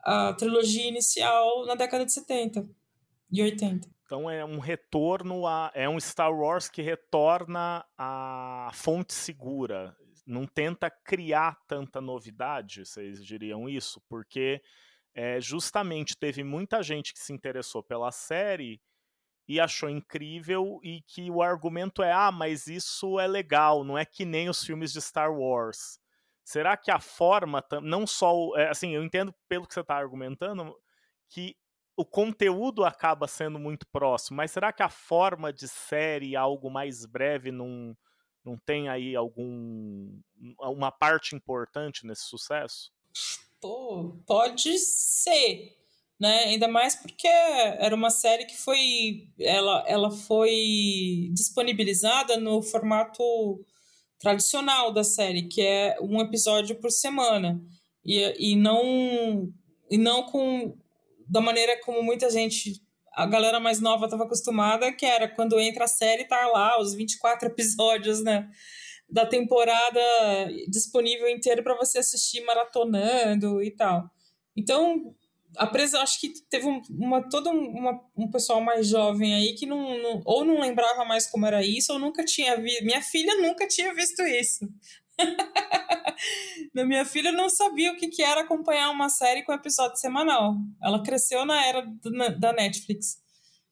a 0.00 0.34
trilogia 0.34 0.86
inicial 0.86 1.64
na 1.66 1.74
década 1.74 2.04
de 2.04 2.12
70 2.12 2.68
e 3.32 3.42
80. 3.42 3.93
Então 4.04 4.30
é 4.30 4.44
um 4.44 4.58
retorno 4.58 5.46
a. 5.46 5.70
É 5.74 5.88
um 5.88 5.98
Star 5.98 6.32
Wars 6.32 6.68
que 6.68 6.82
retorna 6.82 7.84
à 7.96 8.70
fonte 8.74 9.14
segura. 9.14 9.96
Não 10.26 10.46
tenta 10.46 10.90
criar 10.90 11.58
tanta 11.66 12.00
novidade, 12.00 12.86
vocês 12.86 13.24
diriam 13.24 13.68
isso? 13.68 14.00
Porque 14.08 14.62
é, 15.14 15.40
justamente 15.40 16.16
teve 16.16 16.42
muita 16.42 16.82
gente 16.82 17.12
que 17.12 17.18
se 17.18 17.32
interessou 17.32 17.82
pela 17.82 18.10
série 18.10 18.80
e 19.46 19.60
achou 19.60 19.88
incrível 19.88 20.80
e 20.82 21.02
que 21.02 21.30
o 21.30 21.42
argumento 21.42 22.02
é 22.02 22.10
ah, 22.10 22.32
mas 22.32 22.66
isso 22.66 23.20
é 23.20 23.26
legal, 23.26 23.84
não 23.84 23.98
é 23.98 24.04
que 24.04 24.24
nem 24.24 24.48
os 24.48 24.64
filmes 24.64 24.92
de 24.92 25.00
Star 25.02 25.32
Wars. 25.32 25.98
Será 26.42 26.76
que 26.76 26.90
a 26.90 27.00
forma, 27.00 27.64
não 27.82 28.06
só, 28.06 28.56
é, 28.56 28.68
assim, 28.68 28.94
eu 28.94 29.04
entendo 29.04 29.34
pelo 29.48 29.66
que 29.66 29.74
você 29.74 29.80
está 29.80 29.96
argumentando, 29.96 30.74
que 31.28 31.56
o 31.96 32.04
conteúdo 32.04 32.84
acaba 32.84 33.28
sendo 33.28 33.58
muito 33.58 33.86
próximo, 33.86 34.36
mas 34.36 34.50
será 34.50 34.72
que 34.72 34.82
a 34.82 34.88
forma 34.88 35.52
de 35.52 35.68
série, 35.68 36.34
algo 36.34 36.70
mais 36.70 37.06
breve, 37.06 37.52
não, 37.52 37.96
não 38.44 38.58
tem 38.58 38.88
aí 38.88 39.14
algum 39.14 40.20
uma 40.60 40.90
parte 40.90 41.36
importante 41.36 42.06
nesse 42.06 42.24
sucesso? 42.24 42.92
Pô, 43.60 44.16
pode 44.26 44.76
ser, 44.78 45.76
né? 46.18 46.44
Ainda 46.44 46.66
mais 46.66 46.96
porque 46.96 47.28
era 47.28 47.94
uma 47.94 48.10
série 48.10 48.44
que 48.44 48.56
foi 48.56 49.28
ela, 49.38 49.84
ela 49.86 50.10
foi 50.10 51.30
disponibilizada 51.32 52.36
no 52.36 52.60
formato 52.60 53.22
tradicional 54.18 54.92
da 54.92 55.04
série, 55.04 55.48
que 55.48 55.62
é 55.62 55.96
um 56.00 56.20
episódio 56.20 56.74
por 56.80 56.90
semana. 56.90 57.60
E, 58.04 58.52
e 58.52 58.56
não 58.56 59.50
e 59.90 59.96
não 59.96 60.24
com 60.24 60.76
da 61.28 61.40
maneira 61.40 61.80
como 61.80 62.02
muita 62.02 62.30
gente 62.30 62.82
a 63.14 63.26
galera 63.26 63.60
mais 63.60 63.80
nova 63.80 64.06
estava 64.06 64.24
acostumada, 64.24 64.92
que 64.92 65.06
era 65.06 65.28
quando 65.28 65.58
entra 65.60 65.84
a 65.84 65.88
série, 65.88 66.26
tá 66.26 66.46
lá 66.48 66.80
os 66.80 66.94
24 66.94 67.48
episódios, 67.48 68.22
né? 68.22 68.48
Da 69.08 69.24
temporada 69.24 70.00
disponível 70.68 71.28
inteiro 71.28 71.62
para 71.62 71.76
você 71.76 71.98
assistir 71.98 72.44
maratonando 72.44 73.62
e 73.62 73.70
tal. 73.70 74.10
Então, 74.56 75.14
a 75.56 75.66
presa, 75.66 76.00
acho 76.00 76.20
que 76.20 76.32
teve 76.48 76.66
uma, 76.90 77.28
todo 77.28 77.50
uma, 77.50 78.00
um 78.16 78.28
pessoal 78.30 78.60
mais 78.60 78.88
jovem 78.88 79.34
aí 79.34 79.54
que 79.54 79.66
não, 79.66 79.98
não, 79.98 80.22
ou 80.24 80.44
não 80.44 80.60
lembrava 80.60 81.04
mais 81.04 81.30
como 81.30 81.46
era 81.46 81.64
isso, 81.64 81.92
ou 81.92 81.98
nunca 81.98 82.24
tinha 82.24 82.56
visto. 82.56 82.84
Minha 82.84 83.02
filha 83.02 83.36
nunca 83.36 83.66
tinha 83.68 83.94
visto 83.94 84.22
isso. 84.22 84.68
minha 86.84 87.04
filha 87.04 87.32
não 87.32 87.48
sabia 87.48 87.92
o 87.92 87.96
que, 87.96 88.22
era 88.22 88.42
acompanhar 88.42 88.90
uma 88.90 89.08
série 89.08 89.42
com 89.42 89.52
episódio 89.52 89.96
semanal. 89.96 90.56
Ela 90.82 91.02
cresceu 91.02 91.44
na 91.44 91.64
era 91.66 91.82
do, 91.82 92.10
na, 92.10 92.28
da 92.28 92.52
Netflix. 92.52 93.22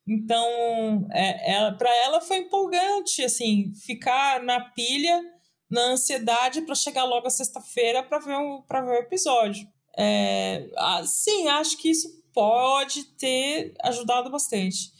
Então, 0.06 1.06
é, 1.12 1.54
é, 1.54 1.70
para 1.72 1.94
ela 2.04 2.20
foi 2.20 2.38
empolgante, 2.38 3.22
assim, 3.22 3.72
ficar 3.74 4.42
na 4.42 4.60
pilha, 4.70 5.22
na 5.70 5.92
ansiedade 5.92 6.62
para 6.62 6.74
chegar 6.74 7.04
logo 7.04 7.26
a 7.26 7.30
sexta-feira 7.30 8.02
para 8.02 8.18
ver, 8.18 8.36
o, 8.36 8.64
ver 8.68 8.90
o 8.90 8.94
episódio. 8.94 9.66
É, 9.96 10.68
sim, 11.04 11.48
acho 11.48 11.76
que 11.78 11.90
isso 11.90 12.08
pode 12.32 13.04
ter 13.16 13.74
ajudado 13.82 14.30
bastante. 14.30 14.90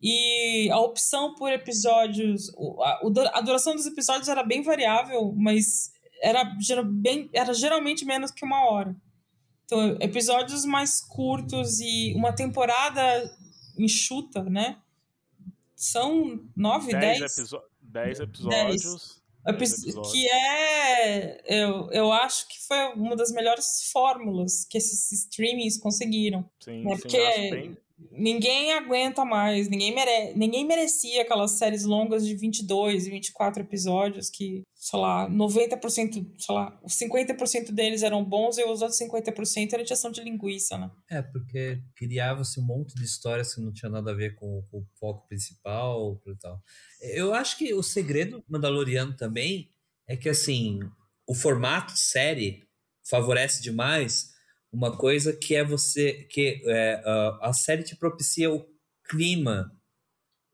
E 0.00 0.68
a 0.70 0.80
opção 0.80 1.34
por 1.34 1.52
episódios, 1.52 2.50
a 3.32 3.40
duração 3.40 3.74
dos 3.74 3.86
episódios 3.86 4.28
era 4.28 4.42
bem 4.42 4.62
variável, 4.62 5.32
mas 5.36 5.91
era, 6.22 6.82
bem, 6.82 7.28
era 7.32 7.52
geralmente 7.52 8.04
menos 8.04 8.30
que 8.30 8.44
uma 8.44 8.64
hora. 8.70 8.96
Então, 9.64 9.96
episódios 10.00 10.64
mais 10.64 11.00
curtos 11.00 11.80
e 11.80 12.14
uma 12.14 12.32
temporada 12.32 13.02
enxuta, 13.76 14.42
né? 14.44 14.78
São 15.74 16.40
nove, 16.54 16.92
dez? 16.92 17.18
Dez, 17.18 17.50
dez 17.80 18.20
episódios. 18.20 19.20
Dez. 19.44 20.12
Que 20.12 20.28
é. 20.30 21.42
Eu, 21.44 21.90
eu 21.90 22.12
acho 22.12 22.46
que 22.46 22.64
foi 22.64 22.78
uma 22.94 23.16
das 23.16 23.32
melhores 23.32 23.90
fórmulas 23.92 24.64
que 24.64 24.78
esses 24.78 25.10
streamings 25.10 25.78
conseguiram. 25.78 26.48
Sim, 26.60 26.84
né? 26.84 26.94
sim, 26.94 27.02
Porque 27.02 27.50
bem 27.50 27.76
ninguém 28.10 28.72
aguenta 28.72 29.24
mais, 29.24 29.68
ninguém, 29.68 29.94
mere... 29.94 30.34
ninguém 30.34 30.66
merecia 30.66 31.22
aquelas 31.22 31.52
séries 31.52 31.84
longas 31.84 32.26
de 32.26 32.34
22 32.34 33.06
e 33.06 33.10
24 33.10 33.62
episódios 33.62 34.28
que, 34.28 34.62
sei 34.74 34.98
lá, 34.98 35.28
90%, 35.30 36.26
sei 36.38 36.54
lá, 36.54 36.78
os 36.82 36.94
50% 36.94 37.72
deles 37.72 38.02
eram 38.02 38.24
bons 38.24 38.58
e 38.58 38.64
os 38.64 38.82
outros 38.82 38.98
50% 38.98 39.72
era 39.72 39.82
injeção 39.82 40.10
de 40.10 40.22
linguiça, 40.22 40.76
né? 40.78 40.90
É, 41.10 41.22
porque 41.22 41.80
criava-se 41.94 42.60
um 42.60 42.64
monte 42.64 42.94
de 42.94 43.04
histórias 43.04 43.54
que 43.54 43.60
não 43.60 43.72
tinha 43.72 43.90
nada 43.90 44.10
a 44.10 44.14
ver 44.14 44.34
com, 44.34 44.62
com 44.70 44.78
o 44.78 44.86
foco 44.98 45.26
principal 45.28 46.20
e 46.26 46.36
tal. 46.36 46.60
Eu 47.00 47.32
acho 47.34 47.56
que 47.58 47.72
o 47.74 47.82
segredo 47.82 48.42
Mandaloriano 48.48 49.16
também 49.16 49.70
é 50.08 50.16
que, 50.16 50.28
assim, 50.28 50.80
o 51.26 51.34
formato 51.34 51.92
série 51.96 52.64
favorece 53.08 53.62
demais 53.62 54.31
uma 54.72 54.96
coisa 54.96 55.32
que 55.32 55.54
é 55.54 55.62
você 55.62 56.24
que 56.30 56.62
é, 56.66 57.02
a, 57.42 57.52
série 57.52 57.82
te 57.82 57.94
propicia 57.94 58.50
o 58.50 58.66
clima 59.04 59.70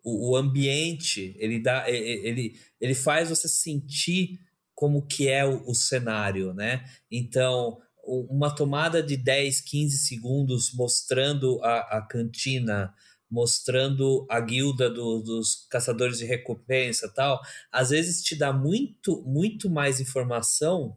o, 0.03 0.31
o, 0.31 0.37
ambiente 0.37 1.37
ele 1.39 1.61
dá 1.61 1.89
ele, 1.89 2.59
ele 2.81 2.95
faz 2.95 3.29
você 3.29 3.49
sentir 3.49 4.41
como 4.75 5.07
que 5.07 5.29
é 5.29 5.45
o, 5.47 5.63
o 5.69 5.75
cenário 5.75 6.53
né? 6.53 6.85
Então 7.11 7.81
uma 8.09 8.51
tomada 8.55 9.03
de 9.03 9.17
10, 9.17 9.61
15 9.61 9.99
segundos 9.99 10.73
mostrando 10.73 11.63
a, 11.63 11.99
a 11.99 12.03
cantina, 12.03 12.95
mostrando 13.31 14.27
a 14.31 14.41
guilda 14.41 14.89
do, 14.89 15.21
dos 15.21 15.67
caçadores 15.69 16.19
de 16.19 16.25
recompensa 16.25 17.13
tal, 17.15 17.41
às 17.71 17.91
vezes 17.91 18.23
te 18.23 18.35
dá 18.35 18.53
muito, 18.53 19.23
muito 19.27 19.69
mais 19.69 20.01
informação 20.01 20.97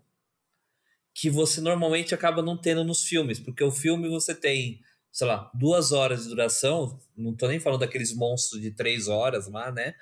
que 1.14 1.30
você 1.30 1.62
normalmente 1.62 2.14
acaba 2.16 2.42
não 2.42 2.58
tendo 2.58 2.84
nos 2.84 3.04
filmes, 3.04 3.40
porque 3.40 3.64
o 3.64 3.72
filme 3.72 4.08
você 4.10 4.34
tem, 4.34 4.80
sei 5.12 5.28
lá, 5.28 5.52
duas 5.54 5.92
horas 5.92 6.24
de 6.24 6.30
duração, 6.30 7.00
não 7.18 7.36
tô 7.36 7.48
nem 7.48 7.60
falando 7.60 7.82
daqueles 7.82 8.16
monstros 8.16 8.62
de 8.62 8.72
três 8.72 9.08
horas 9.08 9.48
lá, 9.48 9.72
né? 9.72 9.94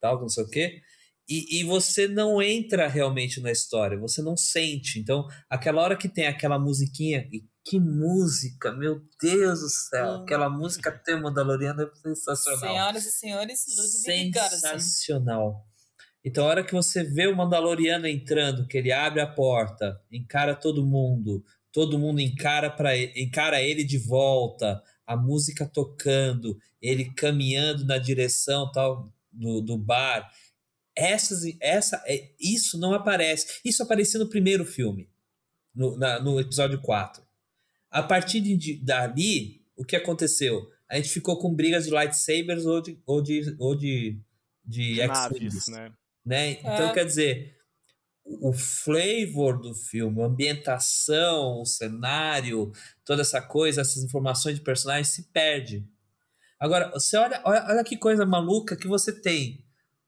Tal, 0.00 0.20
não 0.20 0.28
sei 0.28 0.44
o 0.44 0.48
quê. 0.48 0.80
E, 1.28 1.60
e 1.60 1.64
você 1.64 2.06
não 2.06 2.42
entra 2.42 2.86
realmente 2.86 3.40
na 3.40 3.50
história, 3.50 3.98
você 3.98 4.20
não 4.20 4.36
sente. 4.36 4.98
Então, 4.98 5.26
aquela 5.48 5.80
hora 5.80 5.96
que 5.96 6.08
tem 6.08 6.26
aquela 6.26 6.58
musiquinha, 6.58 7.26
e 7.32 7.44
que 7.64 7.80
música, 7.80 8.72
meu 8.72 9.00
Deus 9.22 9.60
do 9.60 9.70
céu, 9.70 10.06
hum. 10.06 10.22
aquela 10.22 10.50
música 10.50 10.92
tema 10.92 11.32
da 11.32 11.42
Loriana 11.42 11.82
é 11.82 11.94
sensacional. 11.98 12.60
Senhoras 12.60 13.06
e 13.06 13.12
senhores, 13.12 13.64
Ludwig 13.76 14.38
Sensacional. 14.38 15.66
Então, 16.24 16.46
a 16.46 16.48
hora 16.48 16.64
que 16.64 16.72
você 16.72 17.04
vê 17.04 17.26
o 17.26 17.36
Mandaloriano 17.36 18.06
entrando, 18.06 18.66
que 18.66 18.78
ele 18.78 18.90
abre 18.90 19.20
a 19.20 19.26
porta, 19.26 20.00
encara 20.10 20.54
todo 20.54 20.86
mundo, 20.86 21.44
todo 21.70 21.98
mundo 21.98 22.20
encara, 22.20 22.70
pra, 22.70 22.96
encara 22.96 23.60
ele 23.60 23.84
de 23.84 23.98
volta, 23.98 24.82
a 25.06 25.16
música 25.16 25.66
tocando, 25.66 26.58
ele 26.80 27.12
caminhando 27.12 27.84
na 27.84 27.98
direção 27.98 28.72
tal 28.72 29.12
do, 29.30 29.60
do 29.60 29.76
bar. 29.76 30.32
Essas, 30.96 31.42
essa, 31.60 32.02
é, 32.06 32.30
isso 32.40 32.78
não 32.78 32.94
aparece. 32.94 33.60
Isso 33.62 33.82
aparecia 33.82 34.18
no 34.18 34.28
primeiro 34.28 34.64
filme, 34.64 35.10
no, 35.74 35.96
na, 35.98 36.20
no 36.20 36.40
episódio 36.40 36.80
4. 36.80 37.22
A 37.90 38.02
partir 38.02 38.40
de, 38.40 38.76
dali, 38.76 39.62
o 39.76 39.84
que 39.84 39.94
aconteceu? 39.94 40.70
A 40.88 40.96
gente 40.96 41.10
ficou 41.10 41.38
com 41.38 41.54
brigas 41.54 41.84
de 41.84 41.90
lightsabers 41.90 42.64
ou 42.64 42.80
de, 42.80 42.98
ou 43.04 43.20
de, 43.20 43.56
ou 43.58 43.74
de, 43.74 44.18
de, 44.64 44.94
de 44.94 45.06
Naves, 45.06 45.68
né? 45.68 45.92
Né? 46.24 46.52
Então, 46.52 46.88
é. 46.90 46.92
quer 46.92 47.04
dizer, 47.04 47.54
o 48.24 48.52
flavor 48.52 49.60
do 49.60 49.74
filme, 49.74 50.22
a 50.22 50.26
ambientação, 50.26 51.60
o 51.60 51.66
cenário, 51.66 52.72
toda 53.04 53.22
essa 53.22 53.40
coisa, 53.42 53.82
essas 53.82 54.02
informações 54.02 54.56
de 54.56 54.62
personagens 54.62 55.08
se 55.08 55.30
perde. 55.30 55.86
Agora, 56.58 56.90
você 56.90 57.16
olha, 57.16 57.40
olha, 57.44 57.66
olha 57.68 57.84
que 57.84 57.96
coisa 57.96 58.24
maluca 58.24 58.76
que 58.76 58.88
você 58.88 59.12
tem 59.12 59.64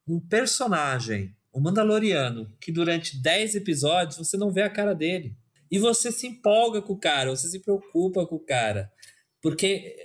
um 0.08 0.20
personagem, 0.20 1.36
o 1.52 1.58
um 1.58 1.62
Mandaloriano, 1.62 2.50
que 2.60 2.72
durante 2.72 3.20
10 3.20 3.56
episódios 3.56 4.16
você 4.16 4.36
não 4.36 4.50
vê 4.50 4.62
a 4.62 4.70
cara 4.70 4.94
dele. 4.94 5.36
E 5.70 5.78
você 5.78 6.12
se 6.12 6.26
empolga 6.26 6.80
com 6.80 6.92
o 6.92 6.98
cara, 6.98 7.30
você 7.30 7.48
se 7.48 7.60
preocupa 7.60 8.26
com 8.26 8.36
o 8.36 8.44
cara. 8.44 8.90
Porque 9.42 9.96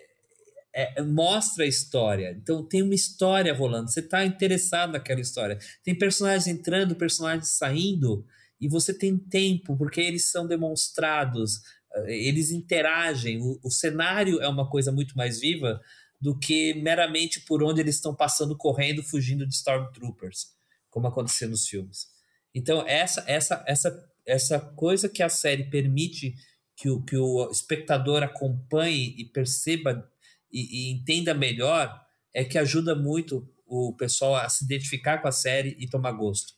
é, 0.73 1.01
mostra 1.01 1.63
a 1.63 1.67
história. 1.67 2.36
Então 2.41 2.63
tem 2.65 2.81
uma 2.81 2.95
história 2.95 3.53
rolando. 3.53 3.91
Você 3.91 3.99
está 3.99 4.25
interessado 4.25 4.93
naquela 4.93 5.21
história. 5.21 5.57
Tem 5.84 5.97
personagens 5.97 6.47
entrando, 6.47 6.95
personagens 6.95 7.49
saindo, 7.49 8.25
e 8.60 8.67
você 8.67 8.93
tem 8.93 9.17
tempo, 9.17 9.75
porque 9.75 9.99
eles 9.99 10.29
são 10.29 10.47
demonstrados, 10.47 11.62
eh, 11.93 12.27
eles 12.27 12.51
interagem. 12.51 13.41
O, 13.41 13.60
o 13.63 13.71
cenário 13.71 14.39
é 14.39 14.47
uma 14.47 14.69
coisa 14.69 14.91
muito 14.91 15.17
mais 15.17 15.39
viva 15.39 15.81
do 16.21 16.38
que 16.38 16.75
meramente 16.75 17.41
por 17.41 17.63
onde 17.63 17.81
eles 17.81 17.95
estão 17.95 18.15
passando, 18.15 18.55
correndo, 18.55 19.01
fugindo 19.01 19.47
de 19.47 19.55
Stormtroopers, 19.55 20.51
como 20.91 21.07
acontecia 21.07 21.47
nos 21.47 21.67
filmes. 21.67 22.07
Então, 22.53 22.86
essa, 22.88 23.23
essa, 23.27 23.63
essa, 23.67 24.10
essa 24.27 24.60
coisa 24.60 25.10
que 25.10 25.23
a 25.23 25.29
série 25.29 25.63
permite 25.63 26.36
que 26.75 26.89
o, 26.89 27.01
que 27.01 27.17
o 27.17 27.49
espectador 27.49 28.21
acompanhe 28.21 29.15
e 29.17 29.25
perceba 29.25 30.11
e, 30.51 30.89
e 30.89 30.91
entenda 30.91 31.33
melhor, 31.33 31.99
é 32.33 32.43
que 32.43 32.57
ajuda 32.57 32.95
muito 32.95 33.47
o 33.65 33.93
pessoal 33.93 34.35
a 34.35 34.49
se 34.49 34.65
identificar 34.65 35.19
com 35.21 35.27
a 35.27 35.31
série 35.31 35.75
e 35.79 35.89
tomar 35.89 36.11
gosto. 36.11 36.53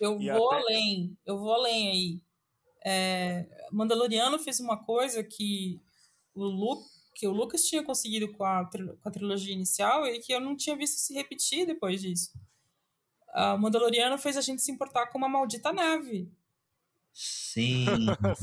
Eu 0.00 0.20
e 0.20 0.30
vou 0.30 0.52
até... 0.52 0.62
além, 0.62 1.16
eu 1.24 1.38
vou 1.38 1.52
além 1.52 1.88
aí. 1.88 2.22
É, 2.84 3.46
Mandaloriano 3.72 4.38
fez 4.38 4.60
uma 4.60 4.76
coisa 4.76 5.22
que 5.22 5.80
o, 6.34 6.44
Lu, 6.44 6.82
que 7.14 7.26
o 7.26 7.32
Lucas 7.32 7.64
tinha 7.64 7.82
conseguido 7.82 8.32
com 8.32 8.44
a, 8.44 8.64
com 8.64 9.08
a 9.08 9.10
trilogia 9.10 9.52
inicial 9.52 10.06
e 10.06 10.20
que 10.20 10.32
eu 10.32 10.40
não 10.40 10.56
tinha 10.56 10.76
visto 10.76 10.98
se 10.98 11.14
repetir 11.14 11.66
depois 11.66 12.00
disso. 12.00 12.32
A 13.30 13.56
Mandaloriano 13.56 14.16
fez 14.18 14.36
a 14.36 14.40
gente 14.40 14.62
se 14.62 14.72
importar 14.72 15.06
com 15.08 15.18
uma 15.18 15.28
maldita 15.28 15.72
nave. 15.72 16.30
Sim. 17.12 17.86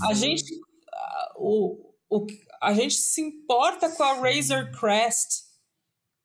a 0.01 0.13
gente. 0.13 0.43
O, 1.37 1.93
o, 2.09 2.25
a 2.65 2.73
gente 2.73 2.95
se 2.95 3.21
importa 3.21 3.89
com 3.89 4.03
a 4.03 4.13
Razor 4.13 4.71
Crest, 4.71 5.45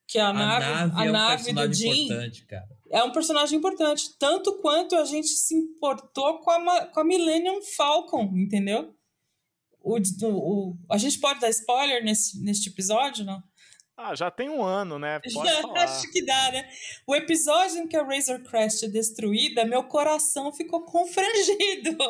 que 0.08 0.18
é 0.18 0.22
a, 0.22 0.30
a 0.30 0.32
nave, 0.32 0.66
nave, 0.66 0.92
a 0.96 1.04
é 1.04 1.12
nave 1.12 1.50
um 1.50 1.54
do 1.54 1.72
Jim. 1.72 2.08
Cara. 2.48 2.68
É 2.90 3.04
um 3.04 3.12
personagem 3.12 3.58
importante, 3.58 4.16
tanto 4.18 4.58
quanto 4.60 4.96
a 4.96 5.04
gente 5.04 5.28
se 5.28 5.54
importou 5.54 6.38
com 6.40 6.50
a, 6.50 6.86
com 6.86 7.00
a 7.00 7.04
Millennium 7.04 7.62
Falcon, 7.62 8.32
entendeu? 8.34 8.94
O, 9.82 9.96
o, 9.96 10.26
o, 10.26 10.78
a 10.90 10.98
gente 10.98 11.18
pode 11.20 11.40
dar 11.40 11.50
spoiler 11.50 12.02
nesse, 12.02 12.42
neste 12.42 12.70
episódio, 12.70 13.24
não? 13.24 13.42
Ah, 14.02 14.14
já 14.14 14.30
tem 14.30 14.48
um 14.48 14.62
ano, 14.62 14.98
né? 14.98 15.20
Pode 15.32 15.48
já, 15.48 15.62
falar. 15.62 15.84
acho 15.84 16.10
que 16.10 16.24
dá, 16.24 16.52
né? 16.52 16.66
O 17.06 17.14
episódio 17.14 17.78
em 17.78 17.86
que 17.86 17.96
a 17.96 18.02
Razor 18.02 18.40
Crest 18.42 18.84
é 18.84 18.88
destruída, 18.88 19.64
meu 19.64 19.84
coração 19.84 20.52
ficou 20.52 20.82
confrangido? 20.84 21.96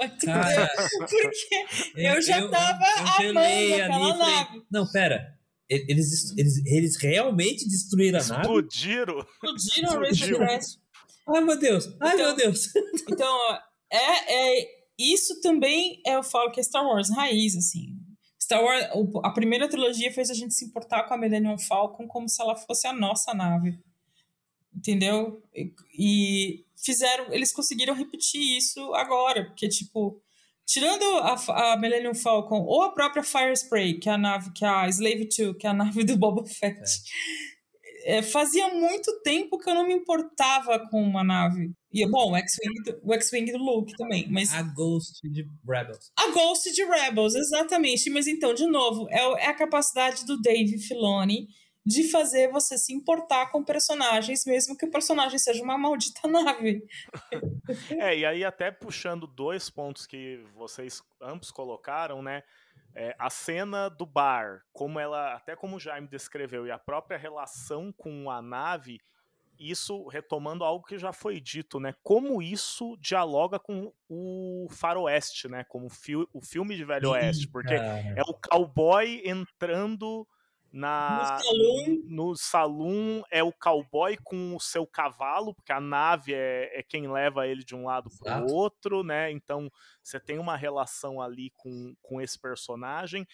Porque 1.10 1.54
eu, 1.96 2.14
eu 2.14 2.22
já 2.22 2.38
eu, 2.38 2.50
tava 2.50 2.84
eu, 3.20 3.30
amando 3.30 3.74
aquela 3.74 4.16
nave. 4.16 4.62
Não, 4.70 4.86
pera. 4.90 5.36
Eles, 5.68 6.36
eles, 6.36 6.66
eles 6.66 6.96
realmente 6.96 7.68
destruíram 7.68 8.20
a 8.20 8.24
nave? 8.24 8.40
Explodiram. 8.42 9.18
Explodiram 9.20 9.90
a 9.90 10.06
Razor 10.06 10.36
Crest. 10.36 10.78
Ai, 11.28 11.40
meu 11.40 11.58
Deus. 11.58 11.86
Ai, 12.00 12.14
então, 12.14 12.26
meu 12.26 12.36
Deus. 12.36 12.68
Então, 13.08 13.36
é, 13.92 14.58
é, 14.58 14.68
isso 14.98 15.40
também 15.40 16.00
é, 16.06 16.14
eu 16.14 16.22
falo 16.22 16.50
que 16.50 16.60
é 16.60 16.62
Star 16.62 16.84
Wars 16.84 17.10
raiz, 17.10 17.56
assim. 17.56 17.99
Star 18.50 18.64
Wars, 18.64 18.84
a 19.22 19.30
primeira 19.30 19.68
trilogia 19.68 20.12
fez 20.12 20.28
a 20.28 20.34
gente 20.34 20.54
se 20.54 20.64
importar 20.64 21.04
com 21.04 21.14
a 21.14 21.16
Millennium 21.16 21.56
Falcon 21.56 22.08
como 22.08 22.28
se 22.28 22.42
ela 22.42 22.56
fosse 22.56 22.84
a 22.88 22.92
nossa 22.92 23.32
nave. 23.32 23.78
Entendeu? 24.74 25.40
E, 25.96 26.64
fizeram, 26.76 27.32
eles 27.32 27.52
conseguiram 27.52 27.94
repetir 27.94 28.40
isso 28.56 28.92
agora, 28.94 29.44
porque 29.44 29.68
tipo, 29.68 30.20
tirando 30.66 31.04
a, 31.18 31.72
a 31.72 31.76
Millennium 31.76 32.14
Falcon 32.14 32.62
ou 32.62 32.82
a 32.82 32.90
própria 32.90 33.22
Fire 33.22 33.52
Spray, 33.52 34.00
que 34.00 34.08
é 34.08 34.12
a 34.14 34.18
nave, 34.18 34.50
que 34.52 34.64
é 34.64 34.68
a 34.68 34.88
Slave 34.88 35.28
2, 35.28 35.56
que 35.56 35.68
é 35.68 35.70
a 35.70 35.74
nave 35.74 36.02
do 36.02 36.16
Boba 36.16 36.44
Fett. 36.44 36.82
É 36.82 37.49
é, 38.04 38.22
fazia 38.22 38.68
muito 38.68 39.20
tempo 39.22 39.58
que 39.58 39.68
eu 39.68 39.74
não 39.74 39.86
me 39.86 39.94
importava 39.94 40.78
com 40.90 41.02
uma 41.02 41.24
nave. 41.24 41.72
E, 41.92 42.06
bom, 42.08 42.32
o 42.32 42.36
X-Wing 42.36 43.00
o 43.02 43.14
X-Wing 43.14 43.52
do 43.52 43.58
Luke 43.58 43.92
também, 43.96 44.26
mas... 44.30 44.52
A 44.54 44.62
Ghost 44.62 45.20
de 45.28 45.44
Rebels. 45.66 46.12
A 46.16 46.30
Ghost 46.30 46.72
de 46.72 46.84
Rebels, 46.84 47.34
exatamente. 47.34 48.08
Mas 48.10 48.26
então, 48.26 48.54
de 48.54 48.66
novo, 48.66 49.08
é, 49.10 49.44
é 49.44 49.46
a 49.46 49.54
capacidade 49.54 50.24
do 50.24 50.40
Dave 50.40 50.78
Filoni 50.78 51.48
de 51.84 52.08
fazer 52.10 52.50
você 52.50 52.76
se 52.76 52.92
importar 52.92 53.50
com 53.50 53.64
personagens, 53.64 54.44
mesmo 54.44 54.76
que 54.76 54.86
o 54.86 54.90
personagem 54.90 55.38
seja 55.38 55.62
uma 55.62 55.78
maldita 55.78 56.20
nave. 56.28 56.82
é, 57.90 58.18
e 58.18 58.24
aí 58.24 58.44
até 58.44 58.70
puxando 58.70 59.26
dois 59.26 59.70
pontos 59.70 60.06
que 60.06 60.44
vocês 60.54 61.02
ambos 61.20 61.50
colocaram, 61.50 62.22
né? 62.22 62.42
É, 62.94 63.14
a 63.18 63.30
cena 63.30 63.88
do 63.88 64.04
bar, 64.04 64.62
como 64.72 64.98
ela, 64.98 65.34
até 65.34 65.54
como 65.54 65.76
o 65.76 65.80
Jaime 65.80 66.08
descreveu, 66.08 66.66
e 66.66 66.70
a 66.70 66.78
própria 66.78 67.16
relação 67.16 67.92
com 67.92 68.30
a 68.30 68.42
nave, 68.42 69.00
isso 69.58 70.08
retomando 70.08 70.64
algo 70.64 70.84
que 70.84 70.98
já 70.98 71.12
foi 71.12 71.38
dito, 71.40 71.78
né? 71.78 71.94
Como 72.02 72.40
isso 72.40 72.96
dialoga 72.98 73.58
com 73.58 73.92
o 74.08 74.66
faroeste, 74.70 75.48
né? 75.48 75.64
Como 75.64 75.86
o, 75.86 75.90
fi 75.90 76.16
o 76.16 76.40
filme 76.40 76.74
de 76.74 76.84
Velho 76.84 77.10
Oeste, 77.10 77.46
porque 77.46 77.74
é 77.74 78.22
o 78.26 78.34
cowboy 78.34 79.22
entrando 79.24 80.26
na, 80.72 81.38
no, 82.06 82.36
salão. 82.36 83.24
é 83.30 83.42
o 83.42 83.52
cowboy 83.52 84.16
com 84.22 84.54
o 84.54 84.60
seu 84.60 84.86
cavalo, 84.86 85.54
porque 85.54 85.72
a 85.72 85.80
nave 85.80 86.32
é, 86.32 86.78
é 86.78 86.82
quem 86.82 87.10
leva 87.10 87.46
ele 87.46 87.64
de 87.64 87.74
um 87.74 87.86
lado 87.86 88.08
para 88.20 88.44
o 88.44 88.52
outro, 88.52 89.02
né? 89.02 89.30
Então 89.32 89.70
você 90.02 90.20
tem 90.20 90.38
uma 90.38 90.56
relação 90.56 91.20
ali 91.20 91.50
com, 91.56 91.94
com 92.00 92.20
esse 92.20 92.38
personagem 92.38 93.26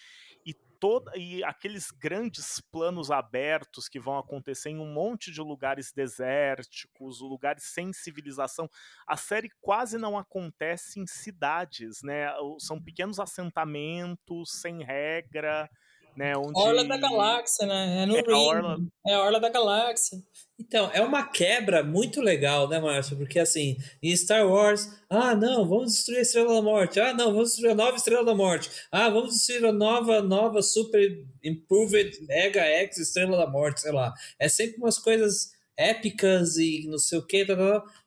e 0.44 0.54
toda 0.78 1.16
e 1.16 1.42
aqueles 1.44 1.90
grandes 1.90 2.60
planos 2.60 3.10
abertos 3.10 3.88
que 3.88 4.00
vão 4.00 4.18
acontecer 4.18 4.70
em 4.70 4.78
um 4.78 4.92
monte 4.92 5.30
de 5.30 5.40
lugares 5.40 5.92
desérticos, 5.92 7.20
lugares 7.20 7.64
sem 7.64 7.92
civilização. 7.92 8.68
A 9.06 9.16
série 9.16 9.50
quase 9.60 9.98
não 9.98 10.16
acontece 10.16 11.00
em 11.00 11.06
cidades, 11.06 12.02
né? 12.02 12.28
São 12.58 12.82
pequenos 12.82 13.20
assentamentos 13.20 14.52
sem 14.52 14.82
regra 14.82 15.68
né? 16.16 16.36
Onde... 16.36 16.58
Orla 16.58 16.84
da 16.84 16.96
Galáxia, 16.96 17.66
né? 17.66 18.02
É 18.02 18.06
no 18.06 18.16
é 18.16 18.20
Ring. 18.20 18.32
A 18.32 18.38
Orla... 18.38 18.76
É 19.06 19.14
a 19.14 19.22
Orla 19.22 19.40
da 19.40 19.48
Galáxia. 19.48 20.18
Então, 20.58 20.90
é 20.94 21.02
uma 21.02 21.22
quebra 21.22 21.82
muito 21.82 22.20
legal, 22.22 22.66
né, 22.66 22.80
Márcio? 22.80 23.16
Porque, 23.16 23.38
assim, 23.38 23.76
em 24.02 24.16
Star 24.16 24.48
Wars, 24.48 24.88
ah, 25.10 25.34
não, 25.34 25.68
vamos 25.68 25.92
destruir 25.92 26.18
a 26.18 26.22
Estrela 26.22 26.54
da 26.54 26.62
Morte. 26.62 26.98
Ah, 26.98 27.12
não, 27.12 27.32
vamos 27.32 27.50
destruir 27.50 27.72
a 27.72 27.74
nova 27.74 27.96
Estrela 27.96 28.24
da 28.24 28.34
Morte. 28.34 28.70
Ah, 28.90 29.10
vamos 29.10 29.34
destruir 29.34 29.66
a 29.66 29.72
nova, 29.72 30.22
nova 30.22 30.62
Super 30.62 31.24
Improved 31.44 32.24
Mega 32.26 32.62
X 32.62 32.96
Estrela 32.96 33.36
da 33.36 33.46
Morte, 33.46 33.82
sei 33.82 33.92
lá. 33.92 34.14
É 34.38 34.48
sempre 34.48 34.78
umas 34.78 34.98
coisas 34.98 35.50
épicas 35.76 36.56
e 36.56 36.86
não 36.88 36.98
sei 36.98 37.18
o 37.18 37.26
que. 37.26 37.46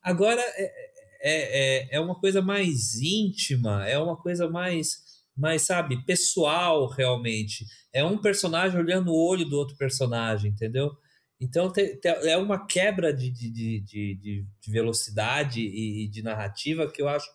Agora 0.02 0.42
é, 0.42 0.90
é, 1.22 1.84
é, 1.84 1.88
é 1.92 2.00
uma 2.00 2.20
coisa 2.20 2.42
mais 2.42 2.96
íntima, 2.96 3.88
é 3.88 4.00
uma 4.00 4.18
coisa 4.18 4.50
mais 4.50 5.09
mais, 5.40 5.64
sabe, 5.64 6.04
pessoal 6.06 6.88
realmente. 6.88 7.66
É 7.94 8.04
um 8.04 8.18
personagem 8.18 8.80
olhando 8.80 9.12
o 9.12 9.28
olho 9.28 9.46
do 9.46 9.58
outro 9.58 9.76
personagem, 9.78 10.52
entendeu? 10.52 10.96
Então 11.40 11.72
te, 11.72 11.96
te, 11.96 12.08
é 12.08 12.38
uma 12.38 12.66
quebra 12.66 13.14
de, 13.14 13.30
de, 13.30 13.50
de, 13.50 13.82
de, 13.82 14.46
de 14.60 14.72
velocidade 14.72 15.62
e 15.62 16.08
de 16.08 16.22
narrativa 16.22 16.92
que 16.92 17.02
eu 17.02 17.08
acho 17.08 17.30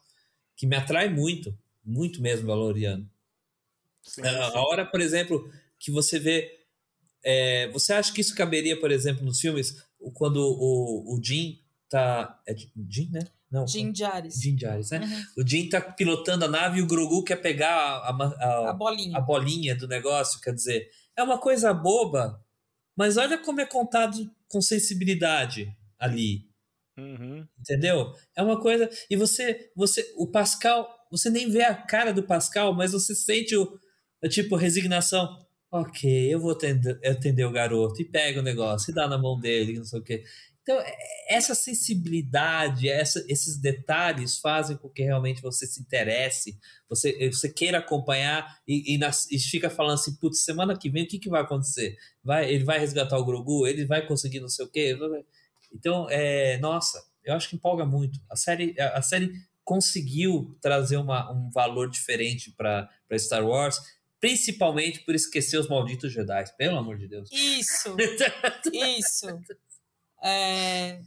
que 0.56 0.66
me 0.66 0.76
atrai 0.76 1.08
muito, 1.08 1.56
muito 1.84 2.20
mesmo, 2.20 2.46
Valoriano. 2.46 3.08
Sim, 4.02 4.22
sim. 4.22 4.28
A 4.28 4.60
hora, 4.60 4.84
por 4.84 5.00
exemplo, 5.00 5.50
que 5.78 5.90
você 5.90 6.18
vê. 6.18 6.60
É, 7.22 7.68
você 7.68 7.94
acha 7.94 8.12
que 8.12 8.20
isso 8.20 8.34
caberia, 8.34 8.78
por 8.78 8.90
exemplo, 8.90 9.24
nos 9.24 9.40
filmes, 9.40 9.82
quando 10.12 10.36
o, 10.36 11.14
o 11.14 11.20
Jim 11.22 11.60
tá. 11.88 12.40
É 12.46 12.54
Jim, 12.88 13.08
né? 13.10 13.20
Não, 13.54 13.68
Jim 13.68 13.94
Jares. 13.94 14.34
Jim 14.34 14.58
Jares, 14.58 14.90
né? 14.90 14.98
Uhum. 14.98 15.44
O 15.44 15.48
Jim 15.48 15.68
tá 15.68 15.80
pilotando 15.80 16.44
a 16.44 16.48
nave 16.48 16.80
e 16.80 16.82
o 16.82 16.86
Grogu 16.88 17.22
quer 17.22 17.36
pegar 17.36 17.70
a, 17.70 18.10
a, 18.10 18.70
a, 18.70 18.72
bolinha. 18.72 19.16
a 19.16 19.20
bolinha 19.20 19.76
do 19.76 19.86
negócio. 19.86 20.40
Quer 20.40 20.52
dizer, 20.52 20.90
é 21.16 21.22
uma 21.22 21.38
coisa 21.38 21.72
boba, 21.72 22.44
mas 22.96 23.16
olha 23.16 23.38
como 23.38 23.60
é 23.60 23.64
contado 23.64 24.28
com 24.48 24.60
sensibilidade 24.60 25.72
ali. 25.96 26.48
Uhum. 26.98 27.46
Entendeu? 27.60 28.12
É 28.36 28.42
uma 28.42 28.60
coisa. 28.60 28.90
E 29.08 29.14
você, 29.14 29.70
você, 29.76 30.12
o 30.16 30.26
Pascal, 30.26 30.88
você 31.08 31.30
nem 31.30 31.48
vê 31.48 31.62
a 31.62 31.76
cara 31.76 32.12
do 32.12 32.24
Pascal, 32.24 32.74
mas 32.74 32.90
você 32.90 33.14
sente 33.14 33.56
o, 33.56 33.78
o 34.20 34.28
tipo 34.28 34.56
resignação. 34.56 35.38
Ok, 35.70 36.10
eu 36.32 36.40
vou 36.40 36.50
atender, 36.50 36.98
atender 37.06 37.44
o 37.44 37.52
garoto 37.52 38.02
e 38.02 38.04
pega 38.04 38.40
o 38.40 38.42
negócio 38.42 38.90
e 38.90 38.94
dá 38.94 39.06
na 39.06 39.16
mão 39.16 39.38
dele, 39.38 39.78
não 39.78 39.84
sei 39.84 40.00
o 40.00 40.02
quê. 40.02 40.24
Então, 40.64 40.80
é, 40.80 40.96
essa 41.28 41.54
sensibilidade, 41.54 42.88
essa, 42.88 43.22
esses 43.28 43.58
detalhes 43.58 44.38
fazem 44.38 44.78
com 44.78 44.88
que 44.88 45.02
realmente 45.02 45.42
você 45.42 45.66
se 45.66 45.80
interesse, 45.80 46.58
você, 46.88 47.30
você 47.30 47.52
queira 47.52 47.78
acompanhar 47.78 48.58
e, 48.66 48.94
e, 48.94 48.98
nas, 48.98 49.30
e 49.30 49.38
fica 49.38 49.68
falando 49.68 49.94
assim, 49.94 50.16
putz, 50.16 50.42
semana 50.42 50.76
que 50.76 50.88
vem 50.88 51.04
o 51.04 51.06
que, 51.06 51.18
que 51.18 51.28
vai 51.28 51.42
acontecer? 51.42 51.96
Vai, 52.22 52.50
ele 52.50 52.64
vai 52.64 52.78
resgatar 52.78 53.18
o 53.18 53.24
Grogu? 53.26 53.66
Ele 53.66 53.84
vai 53.84 54.06
conseguir 54.06 54.40
não 54.40 54.48
sei 54.48 54.64
o 54.64 54.70
quê? 54.70 54.96
Então, 55.70 56.08
é, 56.08 56.56
nossa, 56.58 57.04
eu 57.22 57.34
acho 57.34 57.50
que 57.50 57.56
empolga 57.56 57.84
muito. 57.84 58.18
A 58.30 58.36
série, 58.36 58.74
a, 58.80 58.98
a 58.98 59.02
série 59.02 59.34
conseguiu 59.62 60.56
trazer 60.62 60.96
uma, 60.96 61.30
um 61.30 61.50
valor 61.50 61.90
diferente 61.90 62.50
para 62.52 62.88
Star 63.18 63.46
Wars, 63.46 63.78
principalmente 64.18 65.00
por 65.00 65.14
esquecer 65.14 65.58
os 65.58 65.68
malditos 65.68 66.10
Jedi, 66.10 66.44
pelo 66.56 66.78
amor 66.78 66.96
de 66.96 67.06
Deus. 67.06 67.28
Isso, 67.30 67.94
isso. 68.72 69.26
É, 70.24 71.02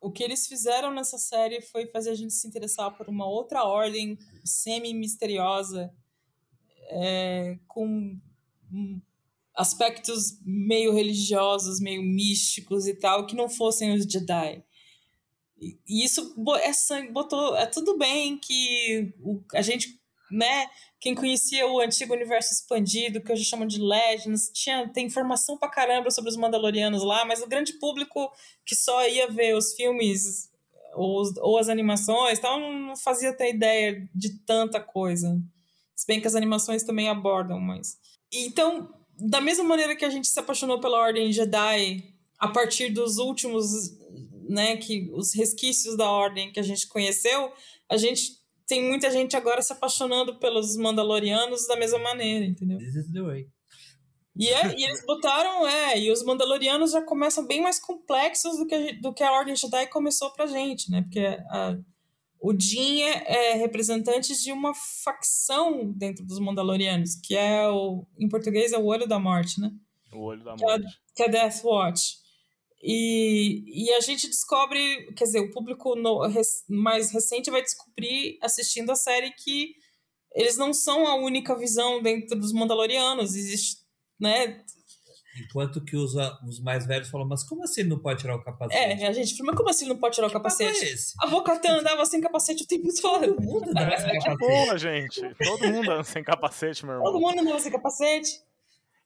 o 0.00 0.10
que 0.10 0.22
eles 0.22 0.46
fizeram 0.46 0.92
nessa 0.92 1.18
série 1.18 1.60
foi 1.60 1.86
fazer 1.86 2.10
a 2.10 2.14
gente 2.14 2.34
se 2.34 2.46
interessar 2.46 2.96
por 2.96 3.08
uma 3.08 3.26
outra 3.26 3.64
ordem 3.64 4.18
semi-misteriosa, 4.44 5.92
é, 6.88 7.58
com 7.66 8.18
aspectos 9.54 10.38
meio 10.44 10.92
religiosos, 10.92 11.80
meio 11.80 12.02
místicos 12.02 12.86
e 12.86 12.94
tal, 12.94 13.26
que 13.26 13.36
não 13.36 13.48
fossem 13.48 13.94
os 13.94 14.04
Jedi. 14.04 14.62
E 15.58 16.04
isso 16.04 16.34
é, 16.60 17.10
botou. 17.10 17.56
É 17.56 17.64
tudo 17.64 17.96
bem 17.96 18.36
que 18.38 19.14
a 19.54 19.62
gente 19.62 19.98
né? 20.30 20.68
Quem 21.00 21.14
conhecia 21.14 21.66
o 21.66 21.80
antigo 21.80 22.14
universo 22.14 22.52
expandido, 22.52 23.20
que 23.20 23.32
hoje 23.32 23.44
chamam 23.44 23.66
de 23.66 23.80
Legends, 23.80 24.50
tinha, 24.52 24.88
tem 24.88 25.06
informação 25.06 25.56
pra 25.56 25.68
caramba 25.68 26.10
sobre 26.10 26.30
os 26.30 26.36
Mandalorianos 26.36 27.02
lá, 27.02 27.24
mas 27.24 27.42
o 27.42 27.46
grande 27.46 27.74
público 27.74 28.30
que 28.64 28.74
só 28.74 29.06
ia 29.06 29.28
ver 29.28 29.54
os 29.54 29.74
filmes 29.74 30.50
ou, 30.94 31.22
ou 31.38 31.58
as 31.58 31.68
animações, 31.68 32.38
então 32.38 32.72
não 32.72 32.96
fazia 32.96 33.30
até 33.30 33.50
ideia 33.50 34.08
de 34.14 34.38
tanta 34.40 34.80
coisa. 34.80 35.40
Se 35.94 36.06
bem 36.06 36.20
que 36.20 36.26
as 36.26 36.34
animações 36.34 36.82
também 36.82 37.08
abordam, 37.08 37.60
mas. 37.60 37.96
Então, 38.32 38.92
da 39.18 39.40
mesma 39.40 39.64
maneira 39.64 39.96
que 39.96 40.04
a 40.04 40.10
gente 40.10 40.28
se 40.28 40.38
apaixonou 40.38 40.80
pela 40.80 40.98
Ordem 40.98 41.32
Jedi 41.32 42.14
a 42.38 42.48
partir 42.48 42.90
dos 42.90 43.18
últimos, 43.18 43.96
né, 44.48 44.76
que 44.76 45.10
os 45.14 45.34
resquícios 45.34 45.96
da 45.96 46.10
Ordem 46.10 46.52
que 46.52 46.60
a 46.60 46.62
gente 46.62 46.86
conheceu, 46.86 47.52
a 47.88 47.96
gente 47.96 48.32
tem 48.66 48.82
muita 48.82 49.10
gente 49.10 49.36
agora 49.36 49.62
se 49.62 49.72
apaixonando 49.72 50.38
pelos 50.38 50.76
Mandalorianos 50.76 51.66
da 51.66 51.76
mesma 51.76 51.98
maneira, 51.98 52.44
entendeu? 52.44 52.78
This 52.78 52.94
is 52.94 53.12
the 53.12 53.22
way. 53.22 53.48
E, 54.38 54.48
é, 54.48 54.78
e 54.78 54.84
eles 54.84 55.04
botaram, 55.06 55.66
é, 55.66 55.98
e 55.98 56.10
os 56.10 56.22
Mandalorianos 56.22 56.92
já 56.92 57.00
começam 57.00 57.46
bem 57.46 57.62
mais 57.62 57.78
complexos 57.78 58.58
do 58.58 58.66
que 58.66 58.74
a, 58.74 58.92
do 59.00 59.14
que 59.14 59.22
a 59.22 59.32
Ordem 59.32 59.56
Jedi 59.56 59.86
começou 59.86 60.30
pra 60.32 60.46
gente, 60.46 60.90
né? 60.90 61.02
Porque 61.02 61.20
a, 61.20 61.78
o 62.38 62.52
Din 62.52 63.00
é, 63.00 63.52
é, 63.52 63.54
representante 63.54 64.34
de 64.42 64.52
uma 64.52 64.74
facção 64.74 65.90
dentro 65.90 66.24
dos 66.24 66.38
Mandalorianos, 66.38 67.14
que 67.16 67.34
é 67.34 67.66
o, 67.68 68.06
em 68.18 68.28
português, 68.28 68.72
é 68.72 68.78
o 68.78 68.84
Olho 68.84 69.08
da 69.08 69.18
Morte, 69.18 69.58
né? 69.58 69.72
O 70.12 70.20
olho 70.20 70.44
da 70.44 70.54
que 70.54 70.64
é, 70.64 70.78
morte. 70.78 71.00
que 71.14 71.22
é 71.22 71.28
Death 71.28 71.64
Watch. 71.64 72.25
E, 72.88 73.64
e 73.66 73.92
a 73.94 74.00
gente 74.00 74.28
descobre, 74.28 75.12
quer 75.16 75.24
dizer, 75.24 75.40
o 75.40 75.50
público 75.50 75.96
no, 75.96 76.24
res, 76.28 76.64
mais 76.68 77.10
recente 77.10 77.50
vai 77.50 77.60
descobrir, 77.60 78.38
assistindo 78.40 78.92
a 78.92 78.94
série, 78.94 79.32
que 79.32 79.74
eles 80.32 80.56
não 80.56 80.72
são 80.72 81.04
a 81.04 81.16
única 81.16 81.58
visão 81.58 82.00
dentro 82.00 82.38
dos 82.38 82.52
Mandalorianos. 82.52 83.34
Existe, 83.34 83.78
né? 84.20 84.62
Enquanto 85.44 85.84
que 85.84 85.96
os, 85.96 86.14
os 86.48 86.60
mais 86.60 86.86
velhos 86.86 87.08
falam, 87.08 87.26
mas 87.26 87.42
como 87.42 87.64
assim 87.64 87.82
não 87.82 87.98
pode 87.98 88.20
tirar 88.20 88.36
o 88.36 88.44
capacete? 88.44 88.80
É, 88.80 89.06
a 89.08 89.12
gente 89.12 89.36
fala, 89.36 89.48
mas 89.48 89.56
como 89.56 89.68
assim 89.68 89.86
não 89.88 89.98
pode 89.98 90.14
tirar 90.14 90.28
o 90.28 90.30
Que 90.30 90.34
papo 90.34 90.44
capacete? 90.44 90.84
é 90.84 90.92
esse? 90.92 91.12
A 91.20 91.26
Bocatã 91.26 91.80
andava 91.80 92.06
sem 92.06 92.20
capacete 92.20 92.62
o 92.62 92.66
tempo 92.68 92.88
todo. 93.02 93.34
Todo 93.34 93.42
mundo 93.42 93.74
dá 93.74 93.98
sem 93.98 94.18
capacete. 94.20 94.38
Boa, 94.38 94.78
gente. 94.78 95.20
Todo 95.44 95.66
mundo 95.72 95.90
anda 95.90 96.04
sem 96.04 96.22
capacete, 96.22 96.86
meu 96.86 96.94
irmão. 96.94 97.12
Todo 97.12 97.20
mundo 97.20 97.40
andava 97.40 97.58
sem 97.58 97.72
capacete. 97.72 98.40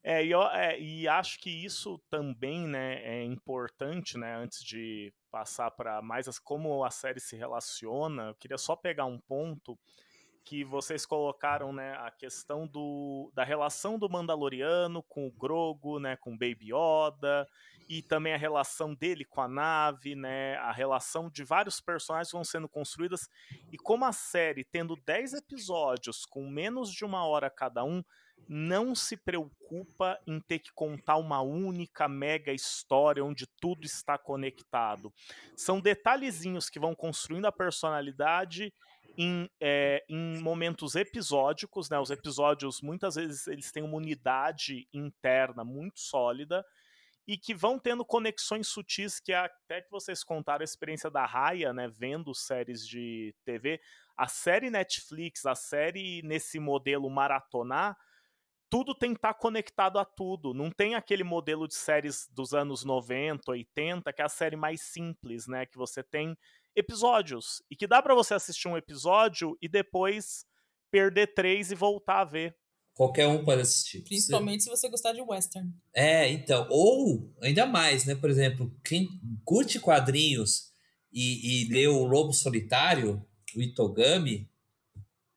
É 0.02 0.24
e, 0.24 0.30
eu- 0.30 0.42
é, 0.48 0.80
e 0.80 1.06
acho 1.06 1.38
que 1.38 1.50
isso 1.50 1.98
também 2.08 2.66
né, 2.66 3.02
é 3.04 3.22
importante, 3.24 4.16
né? 4.16 4.34
Antes 4.34 4.64
de 4.64 5.12
passar 5.30 5.70
para 5.70 6.00
mais 6.00 6.26
as, 6.26 6.38
como 6.38 6.82
a 6.84 6.90
série 6.90 7.20
se 7.20 7.36
relaciona, 7.36 8.28
eu 8.28 8.34
queria 8.34 8.58
só 8.58 8.74
pegar 8.74 9.04
um 9.04 9.18
ponto 9.18 9.78
que 10.44 10.64
vocês 10.64 11.04
colocaram, 11.04 11.72
né? 11.72 11.92
A 11.98 12.10
questão 12.10 12.66
do, 12.66 13.30
da 13.34 13.44
relação 13.44 13.98
do 13.98 14.08
Mandaloriano 14.08 15.02
com 15.02 15.26
o 15.26 15.32
Grogu, 15.32 16.00
né? 16.00 16.16
Com 16.16 16.32
Baby 16.32 16.72
Yoda, 16.72 17.46
e 17.88 18.02
também 18.02 18.32
a 18.32 18.38
relação 18.38 18.94
dele 18.94 19.24
com 19.24 19.42
a 19.42 19.48
nave, 19.48 20.14
né? 20.14 20.56
A 20.56 20.72
relação 20.72 21.28
de 21.30 21.44
vários 21.44 21.80
personagens 21.80 22.32
vão 22.32 22.42
sendo 22.42 22.68
construídas. 22.68 23.28
E 23.70 23.76
como 23.76 24.04
a 24.06 24.12
série, 24.12 24.64
tendo 24.64 24.96
10 24.96 25.34
episódios 25.34 26.24
com 26.24 26.48
menos 26.48 26.90
de 26.90 27.04
uma 27.04 27.24
hora 27.26 27.50
cada 27.50 27.84
um, 27.84 28.02
não 28.48 28.94
se 28.94 29.16
preocupa 29.16 30.18
em 30.26 30.40
ter 30.40 30.58
que 30.58 30.72
contar 30.72 31.16
uma 31.16 31.40
única 31.40 32.08
mega 32.08 32.52
história 32.52 33.24
onde 33.24 33.46
tudo 33.60 33.84
está 33.84 34.18
conectado. 34.18 35.12
São 35.56 35.80
detalhezinhos 35.80 36.68
que 36.68 36.80
vão 36.80 36.94
construindo 36.94 37.46
a 37.46 37.52
personalidade 37.52 38.72
em, 39.16 39.48
é, 39.60 40.04
em 40.08 40.38
momentos 40.40 40.94
episódicos, 40.94 41.90
né? 41.90 41.98
Os 41.98 42.10
episódios 42.10 42.80
muitas 42.80 43.14
vezes 43.14 43.46
eles 43.46 43.70
têm 43.70 43.82
uma 43.82 43.96
unidade 43.96 44.88
interna 44.92 45.64
muito 45.64 46.00
sólida 46.00 46.64
e 47.26 47.36
que 47.36 47.54
vão 47.54 47.78
tendo 47.78 48.04
conexões 48.04 48.66
sutis 48.66 49.20
que 49.20 49.32
até 49.32 49.82
que 49.82 49.90
vocês 49.90 50.24
contaram 50.24 50.62
a 50.62 50.64
experiência 50.64 51.10
da 51.10 51.24
Raya, 51.24 51.72
né, 51.72 51.86
vendo 51.88 52.34
séries 52.34 52.84
de 52.84 53.32
TV, 53.44 53.80
a 54.16 54.26
série 54.26 54.68
Netflix, 54.68 55.46
a 55.46 55.54
série 55.54 56.22
nesse 56.22 56.58
modelo 56.58 57.08
maratonar, 57.08 57.96
tudo 58.70 58.94
tem 58.94 59.12
que 59.12 59.18
estar 59.18 59.34
conectado 59.34 59.98
a 59.98 60.04
tudo. 60.04 60.54
Não 60.54 60.70
tem 60.70 60.94
aquele 60.94 61.24
modelo 61.24 61.66
de 61.66 61.74
séries 61.74 62.28
dos 62.30 62.54
anos 62.54 62.84
90, 62.84 63.50
80, 63.50 64.12
que 64.12 64.22
é 64.22 64.24
a 64.24 64.28
série 64.28 64.56
mais 64.56 64.80
simples, 64.80 65.48
né? 65.48 65.66
Que 65.66 65.76
você 65.76 66.02
tem 66.02 66.36
episódios. 66.74 67.62
E 67.68 67.74
que 67.74 67.86
dá 67.86 68.00
para 68.00 68.14
você 68.14 68.34
assistir 68.34 68.68
um 68.68 68.76
episódio 68.76 69.58
e 69.60 69.68
depois 69.68 70.44
perder 70.90 71.34
três 71.34 71.72
e 71.72 71.74
voltar 71.74 72.20
a 72.20 72.24
ver. 72.24 72.56
Qualquer 72.94 73.26
um 73.26 73.44
pode 73.44 73.62
assistir. 73.62 74.02
Principalmente 74.02 74.62
se 74.62 74.70
você 74.70 74.88
gostar 74.88 75.12
de 75.12 75.22
western. 75.22 75.72
É, 75.94 76.28
então, 76.30 76.66
ou 76.70 77.32
ainda 77.42 77.66
mais, 77.66 78.04
né? 78.04 78.14
Por 78.14 78.28
exemplo, 78.30 78.72
quem 78.84 79.08
curte 79.44 79.80
quadrinhos 79.80 80.70
e, 81.12 81.64
e 81.64 81.72
lê 81.72 81.86
o 81.86 82.04
Lobo 82.04 82.32
Solitário, 82.32 83.24
o 83.56 83.62
Itogami, 83.62 84.49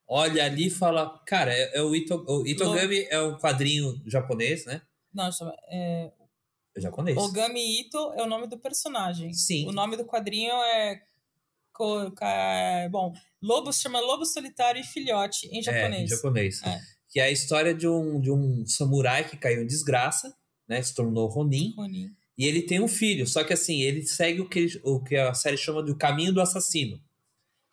olha 0.06 0.44
ali 0.44 0.66
e 0.66 0.70
fala, 0.70 1.18
cara, 1.26 1.52
é, 1.52 1.78
é 1.78 1.82
o, 1.82 1.94
Ito, 1.94 2.24
o 2.28 2.46
Itogami 2.46 3.06
é 3.10 3.20
um 3.20 3.36
quadrinho 3.38 4.00
japonês, 4.06 4.64
né? 4.66 4.82
Não, 5.12 5.30
chama. 5.32 5.54
É, 5.68 6.10
É 6.76 6.80
japonês. 6.80 7.16
Ogami 7.16 7.80
Ito 7.80 8.12
é 8.16 8.22
o 8.22 8.26
nome 8.26 8.46
do 8.48 8.58
personagem. 8.58 9.32
Sim. 9.32 9.68
O 9.68 9.72
nome 9.72 9.96
do 9.96 10.04
quadrinho 10.04 10.52
é. 10.52 11.00
ca- 12.16 12.88
Bom, 12.90 13.12
Lobo 13.42 13.72
se 13.72 13.82
chama 13.82 14.00
Lobo 14.00 14.24
Solitário 14.24 14.80
e 14.80 14.84
Filhote 14.84 15.46
em 15.48 15.56
É, 15.56 15.58
em 15.58 15.62
japonês. 15.62 16.10
japonês. 16.10 16.62
É. 16.62 16.80
Que 17.08 17.20
é 17.20 17.24
a 17.24 17.30
história 17.30 17.74
de 17.74 17.86
um, 17.86 18.20
de 18.20 18.30
um 18.30 18.66
samurai 18.66 19.28
que 19.28 19.36
caiu 19.36 19.62
em 19.62 19.66
desgraça, 19.66 20.34
né? 20.68 20.82
Se 20.82 20.94
tornou 20.94 21.28
Ronin. 21.28 21.72
Ronin. 21.76 22.10
E 22.36 22.44
ele 22.46 22.62
tem 22.62 22.80
um 22.80 22.88
filho, 22.88 23.26
só 23.28 23.44
que 23.44 23.52
assim, 23.52 23.80
ele 23.82 24.02
segue 24.04 24.40
o 24.40 24.48
que, 24.48 24.66
o 24.82 25.00
que 25.02 25.14
a 25.16 25.32
série 25.32 25.56
chama 25.56 25.84
de 25.84 25.92
o 25.92 25.96
caminho 25.96 26.32
do 26.32 26.40
assassino. 26.40 27.00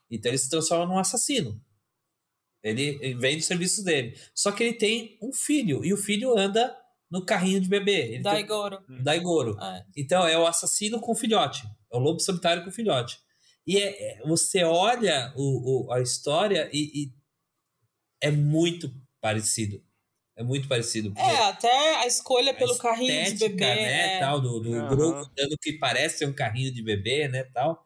Então 0.09 0.29
ele 0.29 0.37
se 0.37 0.49
transforma 0.49 0.85
num 0.85 0.99
assassino. 0.99 1.59
Ele, 2.63 2.99
ele 3.01 3.15
vem 3.15 3.37
do 3.37 3.43
serviço 3.43 3.83
dele. 3.83 4.17
Só 4.35 4.51
que 4.51 4.63
ele 4.63 4.73
tem 4.73 5.17
um 5.21 5.33
filho, 5.33 5.83
e 5.83 5.93
o 5.93 5.97
filho 5.97 6.37
anda 6.37 6.75
no 7.09 7.25
carrinho 7.25 7.59
de 7.59 7.67
bebê. 7.67 8.01
Ele 8.03 8.11
tem- 8.13 8.21
Daigoro. 8.23 8.79
Daigoro. 9.03 9.57
É. 9.61 9.85
Então 9.97 10.25
é 10.27 10.37
o 10.37 10.45
assassino 10.47 10.99
com 10.99 11.13
filhote. 11.15 11.63
É 11.91 11.97
o 11.97 11.99
lobo 11.99 12.19
solitário 12.19 12.63
com 12.63 12.71
filhote. 12.71 13.17
E 13.67 13.77
é- 13.77 14.19
é- 14.19 14.21
você 14.25 14.63
olha 14.63 15.33
o, 15.35 15.87
o- 15.87 15.91
a 15.91 15.99
história 16.01 16.69
e, 16.71 17.03
e 17.05 17.13
é 18.21 18.31
muito 18.31 18.93
parecido. 19.19 19.83
É 20.37 20.43
muito 20.43 20.67
parecido. 20.67 21.13
É, 21.17 21.37
até 21.49 21.95
a 21.97 22.07
escolha 22.07 22.51
A 22.51 22.55
pelo 22.55 22.77
carrinho 22.77 23.11
de 23.25 23.29
estética, 23.33 23.49
bebê. 23.49 23.65
né, 23.75 24.15
é. 24.15 24.19
tal, 24.19 24.39
do, 24.39 24.59
do 24.59 24.73
Aham. 24.73 24.87
Grogu 24.95 25.31
dando 25.35 25.57
que 25.61 25.73
parece 25.73 26.19
ser 26.19 26.25
um 26.27 26.33
carrinho 26.33 26.71
de 26.73 26.81
bebê, 26.81 27.27
né, 27.27 27.43
tal. 27.53 27.83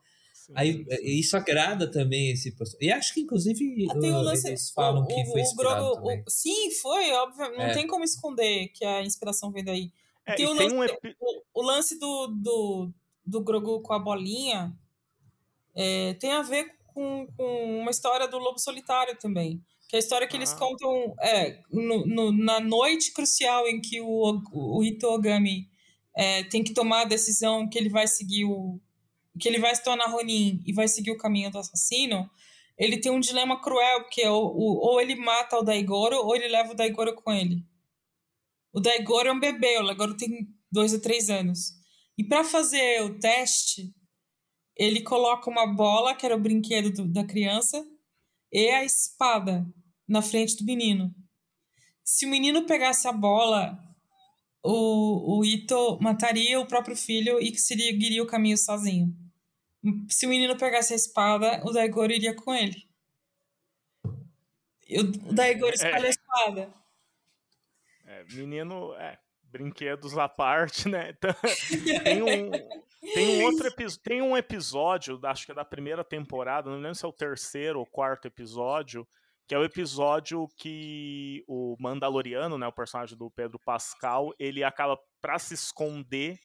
Aí 0.53 0.85
isso 1.01 1.35
agrada 1.37 1.89
também 1.89 2.31
esse 2.31 2.51
person- 2.55 2.77
E 2.81 2.91
acho 2.91 3.13
que 3.13 3.21
inclusive 3.21 3.87
Ah, 3.89 3.99
tem 3.99 4.11
o 4.11 4.19
uh, 4.19 4.21
lance- 4.21 4.47
eles 4.47 4.69
falam 4.71 5.03
o- 5.03 5.07
que 5.07 5.13
o- 5.21 5.25
foi 5.31 5.41
o 5.41 5.55
Grogu- 5.55 6.23
sim, 6.27 6.71
foi, 6.71 7.11
óbvio. 7.13 7.51
Não 7.57 7.65
É. 7.65 7.73
tem 7.73 7.87
como 7.87 8.03
esconder 8.03 8.67
que 8.69 8.83
a 8.85 9.01
inspiração 9.03 9.51
vem 9.51 9.63
daí. 9.63 9.91
É, 10.25 10.35
tem 10.35 10.45
o 10.47 10.55
tem 10.55 10.67
lance, 10.69 10.75
um 10.75 10.83
epi- 10.83 11.15
o, 11.19 11.61
o 11.61 11.63
lance 11.63 11.99
do, 11.99 12.27
do, 12.27 12.91
do 13.25 13.41
Grogu 13.41 13.81
com 13.81 13.93
a 13.93 13.99
bolinha 13.99 14.73
é, 15.75 16.13
tem 16.15 16.31
a 16.31 16.41
ver 16.41 16.65
com, 16.87 17.27
com 17.35 17.79
uma 17.81 17.91
história 17.91 18.27
do 18.27 18.37
Lobo 18.37 18.59
Solitário 18.59 19.17
também. 19.17 19.61
Que 19.87 19.95
é 19.95 19.97
a 19.97 19.99
história 19.99 20.27
que 20.27 20.35
eles 20.35 20.51
Ah. 20.53 20.55
contam 20.57 21.15
é, 21.21 21.59
no, 21.71 22.05
no- 22.07 22.31
na 22.31 22.59
noite 22.59 23.11
crucial 23.13 23.67
em 23.67 23.79
que 23.79 24.01
o, 24.01 24.41
o 24.51 24.83
Ito 24.83 25.05
Ogami 25.07 25.69
é, 26.17 26.43
tem 26.45 26.63
que 26.63 26.73
tomar 26.73 27.01
a 27.01 27.05
decisão 27.05 27.67
que 27.69 27.77
ele 27.77 27.89
vai 27.89 28.07
seguir 28.07 28.45
o. 28.45 28.79
que 29.39 29.47
ele 29.47 29.59
vai 29.59 29.75
se 29.75 29.83
tornar 29.83 30.07
Ronin 30.07 30.61
e 30.65 30.73
vai 30.73 30.87
seguir 30.87 31.11
o 31.11 31.17
caminho 31.17 31.51
do 31.51 31.57
assassino. 31.59 32.29
Ele 32.77 32.97
tem 32.99 33.11
um 33.11 33.19
dilema 33.19 33.61
cruel, 33.61 34.01
porque 34.03 34.21
é 34.21 34.29
o, 34.29 34.35
ou 34.35 34.99
ele 34.99 35.15
mata 35.15 35.57
o 35.57 35.63
Daigoro 35.63 36.17
ou 36.17 36.35
ele 36.35 36.47
leva 36.47 36.71
o 36.71 36.75
Daigoro 36.75 37.15
com 37.15 37.31
ele. 37.31 37.63
O 38.73 38.79
Daigoro 38.81 39.29
é 39.29 39.31
um 39.31 39.39
bebê, 39.39 39.79
o 39.79 39.85
Daigoro 39.85 40.17
tem 40.17 40.47
dois 40.71 40.93
ou 40.93 40.99
três 40.99 41.29
anos. 41.29 41.71
E 42.17 42.23
para 42.23 42.43
fazer 42.43 43.01
o 43.03 43.19
teste, 43.19 43.93
ele 44.75 45.01
coloca 45.01 45.49
uma 45.49 45.65
bola, 45.65 46.13
que 46.13 46.25
era 46.25 46.35
o 46.35 46.39
brinquedo 46.39 46.91
do- 46.91 47.07
da 47.07 47.23
criança, 47.23 47.85
e 48.51 48.69
a 48.69 48.83
espada 48.83 49.65
na 50.07 50.21
frente 50.21 50.57
do 50.57 50.65
menino. 50.65 51.13
Se 52.03 52.25
o 52.25 52.29
menino 52.29 52.65
pegasse 52.65 53.07
a 53.07 53.11
bola, 53.13 53.77
o, 54.63 55.39
o 55.39 55.45
Ito 55.45 55.97
mataria 56.01 56.59
o 56.59 56.67
próprio 56.67 56.95
filho 56.95 57.39
e 57.39 57.57
seguiria 57.57 58.21
o 58.21 58.27
caminho 58.27 58.57
sozinho. 58.57 59.15
Se 60.09 60.25
o 60.25 60.29
menino 60.29 60.57
pegasse 60.57 60.93
a 60.93 60.95
espada, 60.95 61.61
o 61.63 61.71
Daigoro 61.71 62.11
iria 62.11 62.35
com 62.35 62.53
ele. 62.53 62.87
E 64.87 64.99
o, 64.99 65.11
Daigoro 65.33 65.73
escolhe 65.73 66.07
a 66.07 66.09
espada. 66.09 66.73
É, 68.05 68.23
menino, 68.25 68.93
é, 68.95 69.17
brinquedos 69.43 70.17
à 70.17 70.27
parte, 70.27 70.87
né? 70.89 71.13
Então, 71.17 72.03
tem 72.03 72.21
um, 72.21 72.51
tem 73.13 73.39
um 73.39 73.45
outro 73.45 73.67
episódio, 73.67 74.03
tem 74.03 74.21
um 74.21 74.37
episódio, 74.37 75.19
acho 75.23 75.45
que 75.45 75.51
é 75.51 75.55
da 75.55 75.65
primeira 75.65 76.03
temporada, 76.03 76.69
não 76.69 76.77
lembro 76.77 76.95
se 76.95 77.05
é 77.05 77.07
o 77.07 77.13
terceiro 77.13 77.79
ou 77.79 77.85
quarto 77.85 78.27
episódio, 78.27 79.07
que 79.47 79.53
é 79.53 79.57
o 79.57 79.63
episódio 79.63 80.47
que 80.57 81.43
o 81.47 81.75
Mandaloriano, 81.79 82.57
né, 82.57 82.67
o 82.67 82.71
personagem 82.71 83.17
do 83.17 83.29
Pedro 83.29 83.59
Pascal, 83.59 84.33
ele 84.39 84.63
acaba 84.63 84.97
para 85.21 85.37
se 85.39 85.53
esconder, 85.53 86.37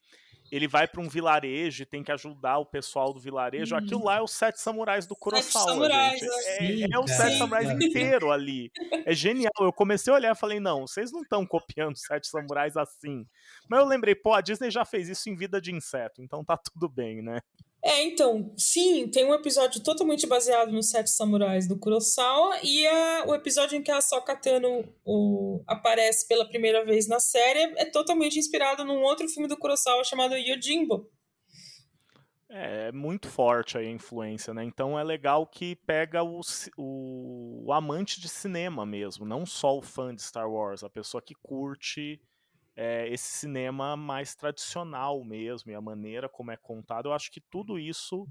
ele 0.51 0.67
vai 0.67 0.85
para 0.85 0.99
um 0.99 1.07
vilarejo 1.07 1.83
e 1.83 1.85
tem 1.85 2.03
que 2.03 2.11
ajudar 2.11 2.57
o 2.57 2.65
pessoal 2.65 3.13
do 3.13 3.19
vilarejo. 3.19 3.73
Hum. 3.73 3.77
Aquilo 3.77 4.03
lá 4.03 4.17
é 4.17 4.21
os 4.21 4.31
Sete 4.31 4.59
Samurais 4.59 5.07
do 5.07 5.15
Kurosawa, 5.15 5.65
Samurais, 5.65 6.19
gente. 6.19 6.29
é. 6.29 6.55
É, 6.55 6.57
Sim, 6.57 6.93
é 6.93 6.99
os 6.99 7.11
cara. 7.11 7.23
Sete 7.23 7.37
Samurais 7.37 7.67
Sim. 7.69 7.75
inteiro 7.75 8.31
ali. 8.31 8.71
É 9.03 9.15
genial. 9.15 9.51
Eu 9.59 9.73
comecei 9.73 10.13
a 10.13 10.15
olhar 10.15 10.35
e 10.35 10.39
falei, 10.39 10.59
não, 10.59 10.85
vocês 10.85 11.11
não 11.11 11.21
estão 11.21 11.45
copiando 11.45 11.97
Sete 11.97 12.27
Samurais 12.27 12.77
assim. 12.77 13.25
Mas 13.67 13.79
eu 13.79 13.85
lembrei, 13.85 14.13
pô, 14.13 14.33
a 14.33 14.41
Disney 14.41 14.69
já 14.69 14.85
fez 14.85 15.09
isso 15.09 15.27
em 15.29 15.35
Vida 15.35 15.59
de 15.59 15.73
Inseto, 15.73 16.21
então 16.21 16.43
tá 16.43 16.55
tudo 16.55 16.87
bem, 16.87 17.21
né? 17.21 17.41
É, 17.83 18.03
então, 18.03 18.53
sim, 18.55 19.07
tem 19.07 19.25
um 19.25 19.33
episódio 19.33 19.81
totalmente 19.81 20.27
baseado 20.27 20.71
nos 20.71 20.91
Sete 20.91 21.09
Samurais 21.09 21.67
do 21.67 21.79
Kurosawa 21.79 22.59
e 22.61 22.85
a, 22.85 23.25
o 23.25 23.33
episódio 23.33 23.75
em 23.75 23.81
que 23.81 23.89
a 23.89 23.97
Ahsoka 23.97 24.35
Tano 24.35 24.87
o, 25.03 25.63
aparece 25.65 26.27
pela 26.27 26.47
primeira 26.47 26.85
vez 26.85 27.07
na 27.07 27.19
série 27.19 27.73
é 27.77 27.85
totalmente 27.85 28.37
inspirado 28.37 28.85
num 28.85 29.01
outro 29.01 29.27
filme 29.27 29.47
do 29.47 29.57
Kurosawa 29.57 30.03
chamado 30.03 30.35
Yojimbo. 30.35 31.09
É, 32.47 32.89
é 32.89 32.91
muito 32.91 33.27
forte 33.27 33.79
a 33.79 33.83
influência, 33.83 34.53
né? 34.53 34.63
Então 34.63 34.99
é 34.99 35.03
legal 35.03 35.47
que 35.47 35.75
pega 35.75 36.21
o, 36.21 36.41
o, 36.77 37.63
o 37.65 37.73
amante 37.73 38.21
de 38.21 38.29
cinema 38.29 38.85
mesmo, 38.85 39.25
não 39.25 39.43
só 39.43 39.75
o 39.75 39.81
fã 39.81 40.13
de 40.13 40.21
Star 40.21 40.51
Wars, 40.51 40.83
a 40.83 40.89
pessoa 40.89 41.19
que 41.19 41.33
curte 41.33 42.21
é, 42.75 43.07
esse 43.09 43.31
cinema 43.39 43.95
mais 43.95 44.35
tradicional 44.35 45.23
mesmo, 45.23 45.71
e 45.71 45.75
a 45.75 45.81
maneira 45.81 46.29
como 46.29 46.51
é 46.51 46.57
contado, 46.57 47.09
eu 47.09 47.13
acho 47.13 47.31
que 47.31 47.41
tudo 47.41 47.77
isso 47.77 48.27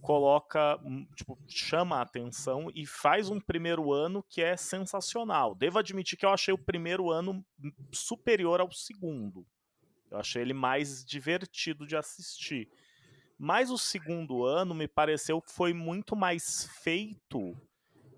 coloca, 0.00 0.78
tipo, 1.16 1.38
chama 1.48 1.96
a 1.96 2.02
atenção 2.02 2.70
e 2.74 2.86
faz 2.86 3.28
um 3.28 3.40
primeiro 3.40 3.92
ano 3.92 4.22
que 4.22 4.40
é 4.40 4.56
sensacional. 4.56 5.54
Devo 5.54 5.78
admitir 5.78 6.16
que 6.16 6.24
eu 6.24 6.30
achei 6.30 6.54
o 6.54 6.58
primeiro 6.58 7.10
ano 7.10 7.44
superior 7.92 8.60
ao 8.60 8.70
segundo. 8.70 9.46
Eu 10.10 10.18
achei 10.18 10.40
ele 10.40 10.54
mais 10.54 11.04
divertido 11.04 11.86
de 11.86 11.96
assistir. 11.96 12.70
Mas 13.36 13.70
o 13.70 13.78
segundo 13.78 14.44
ano 14.44 14.74
me 14.74 14.88
pareceu 14.88 15.40
que 15.40 15.52
foi 15.52 15.72
muito 15.72 16.16
mais 16.16 16.66
feito 16.82 17.56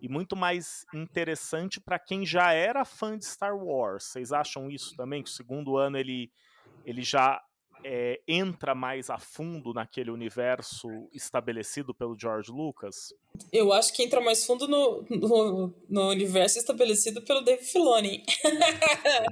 e 0.00 0.08
muito 0.08 0.34
mais 0.34 0.84
interessante 0.94 1.80
para 1.80 1.98
quem 1.98 2.24
já 2.24 2.52
era 2.52 2.84
fã 2.84 3.18
de 3.18 3.24
Star 3.24 3.56
Wars. 3.56 4.04
Vocês 4.04 4.32
acham 4.32 4.70
isso 4.70 4.96
também? 4.96 5.22
Que 5.22 5.28
o 5.28 5.32
segundo 5.32 5.76
ano 5.76 5.98
ele, 5.98 6.30
ele 6.84 7.02
já 7.02 7.40
é, 7.84 8.20
entra 8.26 8.74
mais 8.74 9.10
a 9.10 9.18
fundo 9.18 9.72
naquele 9.72 10.10
universo 10.10 10.88
estabelecido 11.12 11.94
pelo 11.94 12.18
George 12.18 12.50
Lucas? 12.50 13.14
Eu 13.52 13.72
acho 13.72 13.92
que 13.94 14.02
entra 14.02 14.20
mais 14.20 14.44
fundo 14.44 14.66
no, 14.66 15.04
no, 15.10 15.74
no 15.88 16.08
universo 16.08 16.58
estabelecido 16.58 17.22
pelo 17.22 17.42
Dave 17.42 17.62
Filoni. 17.62 18.22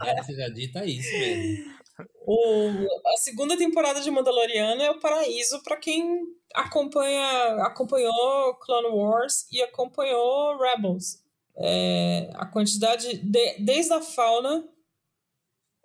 ah, 0.01 0.23
você 0.23 0.35
já 0.35 0.49
dita 0.49 0.85
isso 0.85 1.11
mesmo. 1.13 1.78
O, 2.27 2.69
a 3.07 3.17
segunda 3.19 3.57
temporada 3.57 4.01
de 4.01 4.11
Mandaloriano 4.11 4.83
é 4.83 4.91
o 4.91 5.01
paraíso 5.01 5.63
para 5.63 5.77
quem 5.77 6.23
acompanha, 6.55 7.65
acompanhou 7.65 8.55
Clone 8.57 8.89
Wars 8.89 9.47
e 9.51 9.63
acompanhou 9.63 10.59
Rebels. 10.59 11.23
É, 11.57 12.31
a 12.35 12.47
quantidade, 12.47 13.19
de, 13.19 13.59
desde 13.59 13.93
a 13.93 14.01
fauna, 14.01 14.69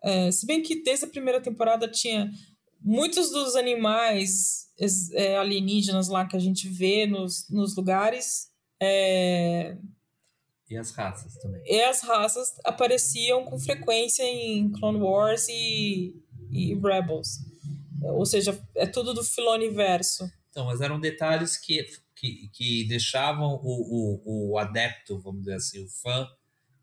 é, 0.03 0.31
se 0.31 0.45
bem 0.45 0.61
que 0.61 0.83
desde 0.83 1.05
a 1.05 1.09
primeira 1.09 1.41
temporada 1.41 1.87
tinha 1.87 2.29
muitos 2.79 3.31
dos 3.31 3.55
animais 3.55 4.69
é, 5.13 5.37
alienígenas 5.37 6.09
lá 6.09 6.27
que 6.27 6.35
a 6.35 6.39
gente 6.39 6.67
vê 6.67 7.07
nos, 7.07 7.49
nos 7.49 7.75
lugares. 7.75 8.51
É, 8.81 9.77
e 10.69 10.77
as 10.77 10.91
raças 10.91 11.35
também. 11.37 11.61
E 11.65 11.81
as 11.81 12.01
raças 12.01 12.53
apareciam 12.63 13.43
com 13.45 13.59
frequência 13.59 14.23
em 14.23 14.71
Clone 14.71 14.99
Wars 14.99 15.47
e, 15.49 16.15
e 16.51 16.73
Rebels. 16.75 17.39
Ou 18.01 18.25
seja, 18.25 18.59
é 18.75 18.85
tudo 18.85 19.13
do 19.13 19.23
Filoniverso. 19.23 20.29
Então, 20.49 20.65
mas 20.65 20.81
eram 20.81 20.99
detalhes 20.99 21.57
que, 21.57 21.85
que, 22.15 22.49
que 22.53 22.87
deixavam 22.87 23.59
o, 23.63 24.21
o, 24.25 24.51
o 24.51 24.57
adepto, 24.57 25.19
vamos 25.19 25.41
dizer 25.41 25.55
assim, 25.55 25.83
o 25.83 25.89
fã, 25.89 26.27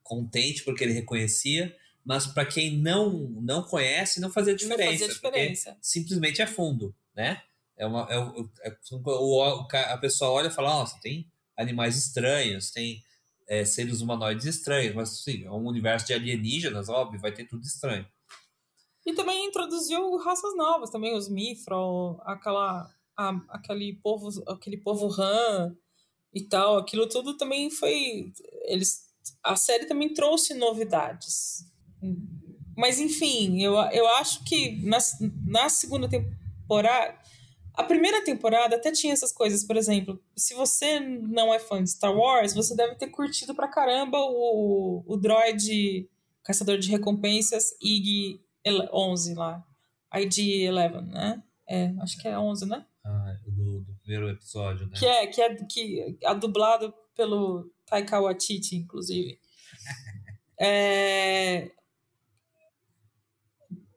contente 0.03 0.65
porque 0.65 0.83
ele 0.83 0.93
reconhecia, 0.93 1.75
mas 2.05 2.27
para 2.27 2.45
quem 2.45 2.79
não 2.79 3.29
não 3.41 3.63
conhece, 3.63 4.21
não 4.21 4.31
fazia 4.31 4.55
diferença. 4.55 4.91
Não 4.91 4.93
fazia 4.93 5.09
diferença. 5.09 5.77
simplesmente 5.81 6.43
é 6.43 6.47
fundo, 6.47 6.95
né? 7.15 7.43
É 7.77 7.87
uma, 7.87 8.07
é, 8.11 8.17
é, 8.69 8.77
o, 8.97 9.69
a 9.73 9.99
pessoa 9.99 10.33
olha 10.33 10.49
e 10.49 10.51
fala, 10.51 10.71
nossa, 10.71 10.99
tem 11.01 11.31
animais 11.57 11.97
estranhos, 11.97 12.71
tem 12.71 13.03
é, 13.51 13.65
seres 13.65 14.01
humanoides 14.01 14.47
estranhos, 14.47 14.95
mas 14.95 15.09
sim, 15.25 15.45
é 15.45 15.51
um 15.51 15.67
universo 15.67 16.07
de 16.07 16.15
alienígenas, 16.15 16.89
óbvio, 16.89 17.21
vai 17.21 17.33
ter 17.33 17.47
tudo 17.47 17.65
estranho. 17.65 18.07
E 19.05 19.13
também 19.13 19.45
introduziu 19.45 20.17
raças 20.19 20.57
novas, 20.57 20.89
também 20.89 21.17
os 21.17 21.29
Mifro, 21.29 22.21
aquela, 22.23 22.89
a, 23.17 23.31
aquele 23.49 23.95
povo, 23.95 24.29
aquele 24.47 24.77
povo 24.77 25.11
Han 25.21 25.77
e 26.33 26.43
tal, 26.43 26.79
aquilo 26.79 27.09
tudo 27.09 27.37
também 27.37 27.71
foi, 27.71 28.33
eles, 28.67 29.01
a 29.43 29.57
série 29.57 29.87
também 29.87 30.15
trouxe 30.15 30.55
novidades. 30.55 31.65
Mas 32.77 33.01
enfim, 33.01 33.61
eu, 33.61 33.75
eu 33.91 34.07
acho 34.11 34.45
que 34.45 34.81
na, 34.87 34.99
na 35.45 35.69
segunda 35.69 36.09
temporada 36.09 37.19
a 37.81 37.85
primeira 37.85 38.23
temporada 38.23 38.77
até 38.77 38.93
tinha 38.93 39.13
essas 39.13 39.33
coisas, 39.33 39.65
por 39.65 39.77
exemplo, 39.77 40.23
se 40.37 40.55
você 40.55 41.01
não 41.01 41.53
é 41.53 41.59
fã 41.59 41.83
de 41.83 41.91
Star 41.91 42.15
Wars, 42.15 42.55
você 42.55 42.77
deve 42.77 42.95
ter 42.97 43.09
curtido 43.09 43.55
pra 43.55 43.69
caramba 43.69 44.19
o, 44.19 45.03
o 45.07 45.17
droid 45.17 46.09
caçador 46.45 46.79
de 46.79 46.91
recompensas 46.91 47.71
IG-11 47.83 49.35
lá. 49.35 49.65
ID-11, 50.15 51.07
né? 51.07 51.43
É, 51.67 51.95
acho 52.01 52.21
que 52.21 52.29
é 52.29 52.39
11, 52.39 52.67
né? 52.67 52.85
Ah, 53.05 53.35
do, 53.47 53.81
do, 53.81 53.95
primeiro 54.03 54.29
episódio, 54.29 54.87
né? 54.87 54.93
Que 54.99 55.07
é, 55.07 55.27
que 55.27 55.41
é, 55.41 55.55
que 55.55 56.19
é 56.23 56.35
dublado 56.35 56.93
pelo 57.17 57.73
Taika 57.87 58.21
Waititi, 58.21 58.77
inclusive. 58.77 59.41
é, 60.61 61.71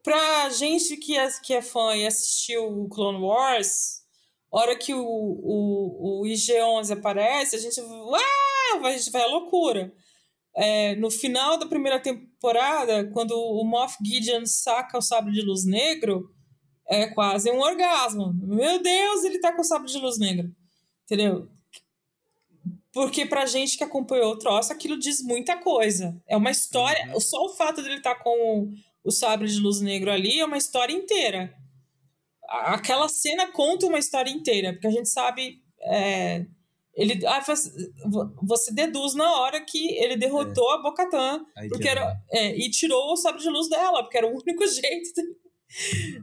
pra 0.04 0.50
gente 0.50 0.98
que 0.98 1.18
é, 1.18 1.28
que 1.42 1.54
é 1.54 1.62
fã 1.62 1.96
e 1.96 2.06
assistiu 2.06 2.66
o 2.66 2.90
Clone 2.90 3.24
Wars, 3.24 4.02
hora 4.52 4.76
que 4.76 4.94
o, 4.94 5.02
o, 5.04 6.22
o 6.22 6.26
IG-11 6.26 6.92
aparece, 6.92 7.56
a 7.56 7.60
gente, 7.60 7.80
uau, 7.82 8.86
a 8.86 8.92
gente 8.92 9.10
vai 9.10 9.24
à 9.24 9.28
loucura. 9.28 9.94
É, 10.56 10.96
no 10.98 11.10
final 11.10 11.58
da 11.58 11.66
primeira 11.66 12.00
temporada, 12.00 13.10
quando 13.12 13.32
o 13.32 13.64
Moff 13.64 13.98
Gideon 14.06 14.46
saca 14.46 14.98
o 14.98 15.02
sabre 15.02 15.32
de 15.32 15.42
luz 15.42 15.66
negro, 15.66 16.30
é 16.88 17.08
quase 17.08 17.50
um 17.50 17.60
orgasmo. 17.60 18.34
Meu 18.34 18.82
Deus, 18.82 19.24
ele 19.24 19.40
tá 19.40 19.52
com 19.52 19.62
o 19.62 19.66
sabre 19.66 19.92
de 19.92 19.98
luz 19.98 20.20
negro. 20.20 20.54
Entendeu? 21.06 21.50
Porque 22.92 23.26
pra 23.26 23.48
gente 23.48 23.78
que 23.78 23.84
acompanhou 23.84 24.34
o 24.34 24.38
troço, 24.38 24.72
aquilo 24.72 25.00
diz 25.00 25.24
muita 25.24 25.58
coisa. 25.58 26.22
É 26.28 26.38
uma 26.38 26.52
história. 26.52 27.12
Uhum. 27.12 27.20
Só 27.20 27.44
o 27.46 27.56
fato 27.56 27.82
dele 27.82 27.98
estar 27.98 28.14
tá 28.14 28.24
com 28.24 28.72
o 29.04 29.12
sabre 29.12 29.48
de 29.48 29.60
luz 29.60 29.82
negro 29.82 30.12
ali 30.12 30.40
é 30.40 30.46
uma 30.46 30.58
história 30.58 30.94
inteira. 30.94 31.54
Aquela 32.48 33.10
cena 33.10 33.52
conta 33.52 33.88
uma 33.88 34.00
história 34.00 34.30
inteira, 34.30 34.74
porque 34.74 34.88
a 34.88 34.92
gente 34.92 35.10
sabe. 35.10 35.62
É, 35.82 36.46
ele, 36.96 37.26
ah, 37.26 37.44
você 38.44 38.72
deduz 38.72 39.16
na 39.16 39.40
hora 39.40 39.60
que 39.66 39.96
ele 39.98 40.16
derrotou 40.16 40.72
é. 40.72 40.76
a 40.76 40.78
Bocatã 40.78 41.44
porque 41.68 41.88
era, 41.88 42.16
é, 42.32 42.56
e 42.56 42.70
tirou 42.70 43.12
o 43.12 43.18
sabre 43.18 43.42
de 43.42 43.50
luz 43.50 43.68
dela, 43.68 44.04
porque 44.04 44.18
era 44.18 44.28
o 44.28 44.40
único 44.40 44.66
jeito 44.68 45.22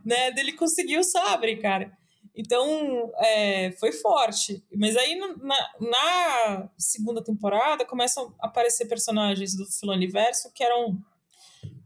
né, 0.04 0.30
dele 0.30 0.52
conseguir 0.52 0.98
o 0.98 1.04
sabre, 1.04 1.56
cara. 1.56 1.90
Então, 2.34 3.12
é, 3.18 3.72
foi 3.72 3.92
forte. 3.92 4.64
Mas 4.74 4.96
aí, 4.96 5.16
na, 5.16 5.56
na, 5.80 6.70
segunda 6.78 7.22
temporada, 7.22 7.84
começam 7.84 8.34
a 8.40 8.46
aparecer 8.46 8.86
personagens 8.86 9.56
do 9.56 9.66
Filoniverso 9.66 10.52
que 10.54 10.62
eram 10.62 10.96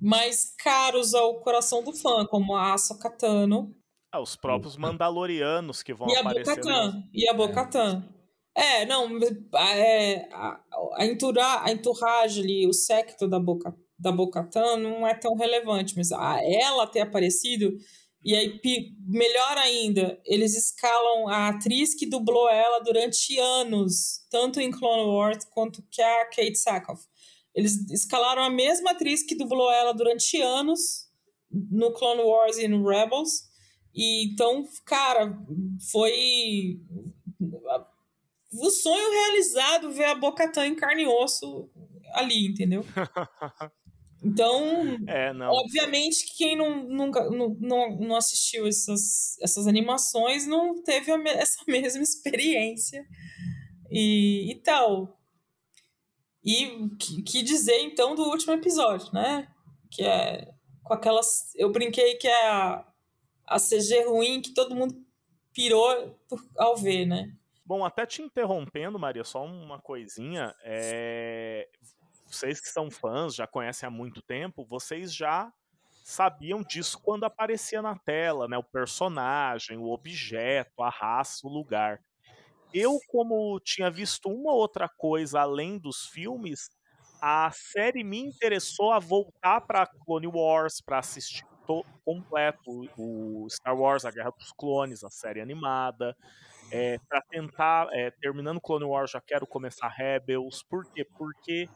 mais 0.00 0.54
caros 0.58 1.14
ao 1.14 1.40
coração 1.40 1.82
do 1.82 1.92
fã, 1.92 2.26
como 2.26 2.54
a 2.54 2.74
Ahsoka 2.74 3.10
Tano. 3.10 3.74
Ah, 4.12 4.20
os 4.20 4.36
próprios 4.36 4.76
Mandalorianos 4.76 5.82
que 5.82 5.92
vão 5.92 6.08
e 6.08 6.16
aparecer. 6.16 6.60
A 6.68 7.02
e 7.12 7.28
a 7.28 7.34
Bocatan. 7.34 8.04
É. 8.56 8.82
é, 8.82 8.86
não, 8.86 9.18
é, 9.56 10.28
a, 10.32 10.60
a, 10.96 11.06
entura, 11.06 11.62
a 11.62 11.72
entourage 11.72 12.40
ali, 12.40 12.66
o 12.66 12.72
secto 12.72 13.26
da 13.26 13.40
Boca 13.40 13.74
da 13.98 14.12
Bocatan 14.12 14.76
não 14.76 15.06
é 15.06 15.14
tão 15.14 15.34
relevante, 15.34 15.94
mas 15.96 16.12
a, 16.12 16.38
ela 16.42 16.86
ter 16.86 17.00
aparecido 17.00 17.72
e 18.24 18.34
aí, 18.34 18.58
melhor 19.06 19.58
ainda, 19.58 20.18
eles 20.24 20.56
escalam 20.56 21.28
a 21.28 21.48
atriz 21.48 21.94
que 21.94 22.06
dublou 22.06 22.48
ela 22.48 22.78
durante 22.80 23.38
anos, 23.38 24.24
tanto 24.30 24.58
em 24.58 24.70
Clone 24.70 25.10
Wars 25.10 25.44
quanto 25.50 25.84
que 25.90 26.00
a 26.00 26.24
Kate 26.30 26.56
Sackhoff. 26.56 27.04
Eles 27.54 27.88
escalaram 27.90 28.42
a 28.42 28.50
mesma 28.50 28.90
atriz 28.90 29.22
que 29.22 29.36
dublou 29.36 29.70
ela 29.70 29.92
durante 29.92 30.40
anos 30.40 31.08
no 31.50 31.92
Clone 31.92 32.22
Wars 32.22 32.58
e 32.58 32.66
no 32.66 32.86
Rebels. 32.86 33.44
E 33.94 34.32
então, 34.32 34.66
cara, 34.84 35.38
foi 35.92 36.80
o 38.52 38.70
sonho 38.70 39.10
realizado 39.10 39.92
ver 39.92 40.06
a 40.06 40.14
Bocatã 40.14 40.66
em 40.66 40.74
carne 40.74 41.02
e 41.02 41.06
osso 41.06 41.70
ali, 42.14 42.46
entendeu? 42.46 42.84
Então, 44.26 44.96
é, 45.06 45.30
obviamente, 45.50 46.34
quem 46.34 46.56
não, 46.56 46.88
nunca 46.88 47.28
não, 47.28 47.54
não 48.00 48.16
assistiu 48.16 48.66
essas, 48.66 49.38
essas 49.42 49.66
animações 49.66 50.46
não 50.46 50.82
teve 50.82 51.12
essa 51.26 51.58
mesma 51.68 52.02
experiência 52.02 53.04
e, 53.90 54.50
e 54.50 54.54
tal. 54.62 55.20
E 56.44 56.90
que, 56.98 57.22
que 57.22 57.42
dizer, 57.42 57.78
então, 57.80 58.14
do 58.14 58.22
último 58.24 58.52
episódio, 58.52 59.12
né? 59.12 59.48
Que 59.90 60.04
é 60.04 60.52
com 60.82 60.92
aquelas. 60.92 61.54
Eu 61.56 61.72
brinquei 61.72 62.16
que 62.16 62.28
é 62.28 62.48
a, 62.50 62.84
a 63.46 63.58
CG 63.58 64.04
ruim 64.04 64.42
que 64.42 64.52
todo 64.52 64.74
mundo 64.74 64.94
pirou 65.52 66.18
por, 66.28 66.44
ao 66.58 66.76
ver, 66.76 67.06
né? 67.06 67.34
Bom, 67.64 67.82
até 67.82 68.04
te 68.04 68.20
interrompendo, 68.20 68.98
Maria, 68.98 69.24
só 69.24 69.44
uma 69.44 69.80
coisinha. 69.80 70.54
É... 70.60 71.66
Vocês 72.26 72.60
que 72.60 72.68
são 72.68 72.90
fãs, 72.90 73.34
já 73.34 73.46
conhecem 73.46 73.86
há 73.86 73.90
muito 73.90 74.20
tempo, 74.20 74.66
vocês 74.66 75.14
já 75.14 75.50
sabiam 76.04 76.62
disso 76.62 77.00
quando 77.02 77.24
aparecia 77.24 77.80
na 77.80 77.96
tela, 77.96 78.46
né? 78.46 78.58
O 78.58 78.64
personagem, 78.64 79.78
o 79.78 79.90
objeto, 79.90 80.82
a 80.82 80.90
raça, 80.90 81.46
o 81.46 81.50
lugar 81.50 82.02
eu, 82.74 82.98
como 83.08 83.60
tinha 83.60 83.88
visto 83.88 84.28
uma 84.28 84.52
outra 84.52 84.88
coisa 84.88 85.40
além 85.40 85.78
dos 85.78 86.06
filmes, 86.08 86.68
a 87.22 87.48
série 87.52 88.02
me 88.02 88.18
interessou 88.18 88.92
a 88.92 88.98
voltar 88.98 89.60
para 89.60 89.86
Clone 89.86 90.26
Wars, 90.26 90.80
para 90.80 90.98
assistir 90.98 91.46
completo 92.04 92.90
o 92.98 93.46
Star 93.48 93.74
Wars, 93.74 94.04
a 94.04 94.10
Guerra 94.10 94.30
dos 94.36 94.52
Clones, 94.52 95.04
a 95.04 95.08
série 95.08 95.40
animada. 95.40 96.14
É, 96.70 96.98
para 97.08 97.22
tentar, 97.22 97.88
é, 97.92 98.10
terminando 98.10 98.60
Clone 98.60 98.84
Wars, 98.84 99.12
já 99.12 99.20
quero 99.20 99.46
começar 99.46 99.88
Rebels. 99.88 100.62
Por 100.62 100.84
quê? 100.92 101.06
Porque 101.16 101.68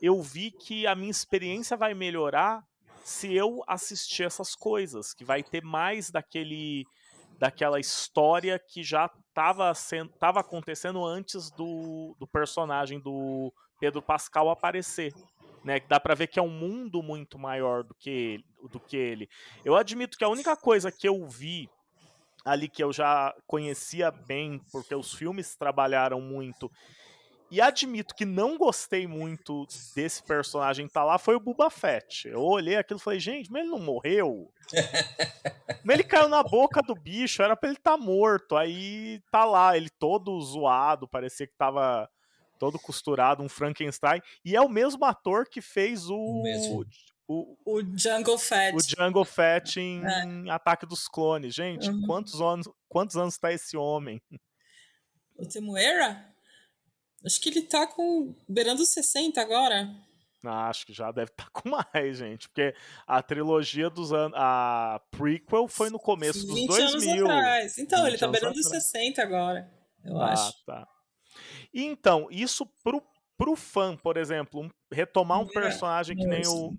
eu 0.00 0.20
vi 0.22 0.50
que 0.50 0.86
a 0.86 0.94
minha 0.94 1.10
experiência 1.10 1.76
vai 1.76 1.92
melhorar 1.92 2.62
se 3.04 3.34
eu 3.34 3.62
assistir 3.66 4.24
essas 4.24 4.54
coisas, 4.54 5.12
que 5.12 5.24
vai 5.24 5.42
ter 5.42 5.62
mais 5.62 6.10
daquele 6.10 6.84
daquela 7.38 7.78
história 7.78 8.58
que 8.58 8.82
já 8.82 9.08
estava 9.38 9.72
tava 10.18 10.40
acontecendo 10.40 11.04
antes 11.04 11.50
do, 11.50 12.16
do 12.18 12.26
personagem 12.26 12.98
do 12.98 13.52
Pedro 13.78 14.02
Pascal 14.02 14.50
aparecer. 14.50 15.14
Né, 15.64 15.80
que 15.80 15.88
dá 15.88 15.98
para 15.98 16.14
ver 16.14 16.28
que 16.28 16.38
é 16.38 16.42
um 16.42 16.48
mundo 16.48 17.02
muito 17.02 17.36
maior 17.36 17.82
do 17.82 17.92
que, 17.92 18.08
ele, 18.08 18.44
do 18.70 18.78
que 18.78 18.96
ele. 18.96 19.28
Eu 19.64 19.74
admito 19.74 20.16
que 20.16 20.22
a 20.22 20.28
única 20.28 20.56
coisa 20.56 20.90
que 20.90 21.06
eu 21.06 21.26
vi 21.26 21.68
ali 22.44 22.68
que 22.68 22.82
eu 22.82 22.92
já 22.92 23.34
conhecia 23.46 24.10
bem, 24.10 24.60
porque 24.70 24.94
os 24.94 25.12
filmes 25.12 25.56
trabalharam 25.56 26.20
muito 26.20 26.70
e 27.50 27.60
admito 27.60 28.14
que 28.14 28.24
não 28.24 28.58
gostei 28.58 29.06
muito 29.06 29.66
desse 29.94 30.22
personagem 30.22 30.86
tá 30.88 31.02
lá, 31.02 31.18
foi 31.18 31.34
o 31.34 31.40
Boba 31.40 31.70
Fett. 31.70 32.28
Eu 32.28 32.42
olhei 32.42 32.76
aquilo 32.76 33.00
e 33.00 33.02
falei, 33.02 33.18
gente, 33.18 33.50
mas 33.50 33.62
ele 33.62 33.70
não 33.70 33.78
morreu? 33.78 34.52
mas 35.84 35.94
ele 35.94 36.04
caiu 36.04 36.28
na 36.28 36.42
boca 36.42 36.82
do 36.82 36.94
bicho, 36.94 37.42
era 37.42 37.56
pra 37.56 37.70
ele 37.70 37.78
estar 37.78 37.92
tá 37.92 37.96
morto. 37.96 38.56
Aí 38.56 39.22
tá 39.30 39.44
lá, 39.44 39.76
ele 39.76 39.88
todo 39.88 40.40
zoado, 40.40 41.08
parecia 41.08 41.46
que 41.46 41.56
tava 41.56 42.08
todo 42.58 42.78
costurado, 42.78 43.42
um 43.42 43.48
Frankenstein. 43.48 44.20
E 44.44 44.54
é 44.54 44.60
o 44.60 44.68
mesmo 44.68 45.04
ator 45.04 45.46
que 45.48 45.62
fez 45.62 46.10
o. 46.10 46.42
O, 47.30 47.56
o, 47.64 47.78
o 47.78 47.98
Jungle 47.98 48.38
Fett. 48.38 48.76
O 48.76 48.80
Jungle 48.80 49.24
Fett 49.24 49.80
em 49.80 50.02
é. 50.04 50.50
Ataque 50.50 50.86
dos 50.86 51.08
Clones. 51.08 51.54
Gente, 51.54 51.88
uhum. 51.88 52.02
quantos 52.06 52.40
anos 52.40 52.68
quantos 52.88 53.16
anos 53.16 53.38
tá 53.38 53.52
esse 53.52 53.76
homem? 53.76 54.20
O 55.36 55.46
Temuera? 55.46 56.27
Acho 57.24 57.40
que 57.40 57.48
ele 57.48 57.62
tá 57.62 57.86
com. 57.86 58.34
beirando 58.48 58.82
os 58.82 58.90
60 58.90 59.40
agora. 59.40 59.90
Ah, 60.44 60.68
acho 60.68 60.86
que 60.86 60.92
já 60.92 61.10
deve 61.10 61.30
estar 61.30 61.44
tá 61.44 61.50
com 61.50 61.68
mais, 61.68 62.18
gente. 62.18 62.48
Porque 62.48 62.74
a 63.06 63.22
trilogia 63.22 63.90
dos 63.90 64.12
anos. 64.12 64.36
A 64.38 65.00
prequel 65.10 65.66
foi 65.66 65.90
no 65.90 65.98
começo 65.98 66.46
dos 66.46 66.54
20 66.54 66.80
anos 66.80 67.08
atrás. 67.08 67.78
Então, 67.78 68.06
ele 68.06 68.18
tá 68.18 68.28
beirando 68.28 68.58
os 68.58 68.68
60 68.68 69.20
agora, 69.22 69.70
eu 70.04 70.20
ah, 70.20 70.32
acho. 70.32 70.48
Ah, 70.48 70.64
tá. 70.66 70.88
E 71.72 71.84
então, 71.84 72.28
isso 72.30 72.66
pro, 72.82 73.02
pro 73.36 73.56
fã, 73.56 73.96
por 73.96 74.16
exemplo, 74.16 74.62
um, 74.62 74.70
retomar 74.92 75.40
um 75.40 75.48
é, 75.48 75.52
personagem 75.52 76.16
que 76.16 76.26
nem 76.26 76.46
o. 76.46 76.72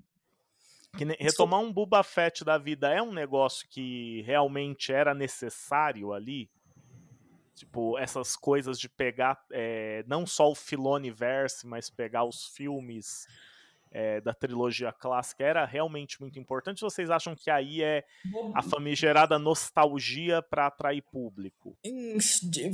Que 0.97 1.05
nem, 1.05 1.15
retomar 1.19 1.59
um 1.59 1.71
Boba 1.71 2.01
Fett 2.01 2.43
da 2.43 2.57
vida 2.57 2.91
é 2.91 3.01
um 3.01 3.13
negócio 3.13 3.67
que 3.69 4.23
realmente 4.23 4.91
era 4.91 5.13
necessário 5.13 6.11
ali? 6.11 6.49
Tipo, 7.59 7.97
essas 7.97 8.37
coisas 8.37 8.79
de 8.79 8.87
pegar 8.87 9.37
é, 9.51 10.01
não 10.07 10.25
só 10.25 10.49
o 10.49 10.55
Filoniverse, 10.55 11.67
mas 11.67 11.89
pegar 11.89 12.23
os 12.23 12.47
filmes 12.47 13.27
é, 13.91 14.21
da 14.21 14.33
trilogia 14.33 14.93
clássica 14.93 15.43
era 15.43 15.65
realmente 15.65 16.21
muito 16.21 16.39
importante. 16.39 16.79
Vocês 16.79 17.09
acham 17.09 17.35
que 17.35 17.51
aí 17.51 17.83
é 17.83 18.05
a 18.55 18.61
famigerada 18.61 19.37
nostalgia 19.37 20.41
para 20.41 20.67
atrair 20.67 21.01
público? 21.01 21.77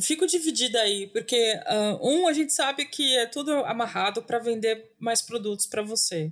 Fico 0.03 0.27
dividida 0.27 0.79
aí, 0.79 1.07
porque 1.07 1.59
uh, 1.65 2.07
um 2.07 2.27
a 2.27 2.33
gente 2.33 2.53
sabe 2.53 2.85
que 2.85 3.17
é 3.17 3.25
tudo 3.25 3.51
amarrado 3.65 4.21
para 4.21 4.37
vender 4.37 4.93
mais 4.99 5.19
produtos 5.19 5.65
para 5.65 5.81
você 5.81 6.31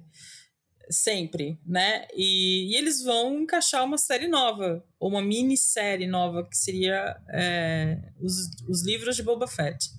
sempre, 0.90 1.60
né? 1.66 2.08
E, 2.14 2.72
e, 2.72 2.76
eles 2.76 3.04
vão 3.04 3.40
encaixar 3.40 3.84
uma 3.84 3.98
série 3.98 4.28
nova, 4.28 4.84
ou 5.00 5.10
uma 5.10 5.22
minissérie 5.22 6.08
nova, 6.08 6.48
que 6.48 6.58
seria 6.58 7.16
é, 7.30 7.98
os, 8.22 8.50
os 8.68 8.86
livros 8.86 9.16
de 9.16 9.24
Boba 9.24 9.48
Fett. 9.48 9.90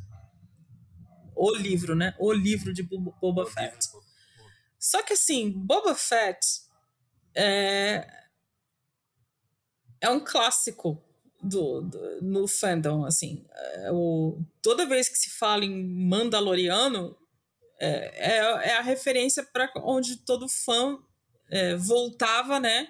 O 1.36 1.54
livro, 1.54 1.94
né? 1.94 2.14
O 2.18 2.32
livro 2.32 2.72
de 2.72 2.82
Boba 2.82 3.46
Fett. 3.46 3.88
Só 4.78 5.02
que 5.02 5.14
assim, 5.14 5.50
Boba 5.50 5.94
Fett 5.94 6.38
é, 7.34 8.06
é 10.00 10.08
um 10.10 10.20
clássico 10.20 11.02
do, 11.42 11.82
do, 11.82 12.22
no 12.22 12.46
fandom, 12.48 13.04
assim. 13.04 13.44
É, 13.50 13.92
o, 13.92 14.38
toda 14.62 14.86
vez 14.86 15.08
que 15.08 15.18
se 15.18 15.30
fala 15.30 15.64
em 15.64 15.84
Mandaloriano, 16.08 17.16
é, 17.84 18.36
é, 18.36 18.38
é 18.70 18.76
a 18.76 18.82
referência 18.82 19.42
para 19.42 19.70
onde 19.76 20.16
todo 20.16 20.48
fã 20.48 20.98
é, 21.50 21.76
voltava, 21.76 22.58
né? 22.58 22.88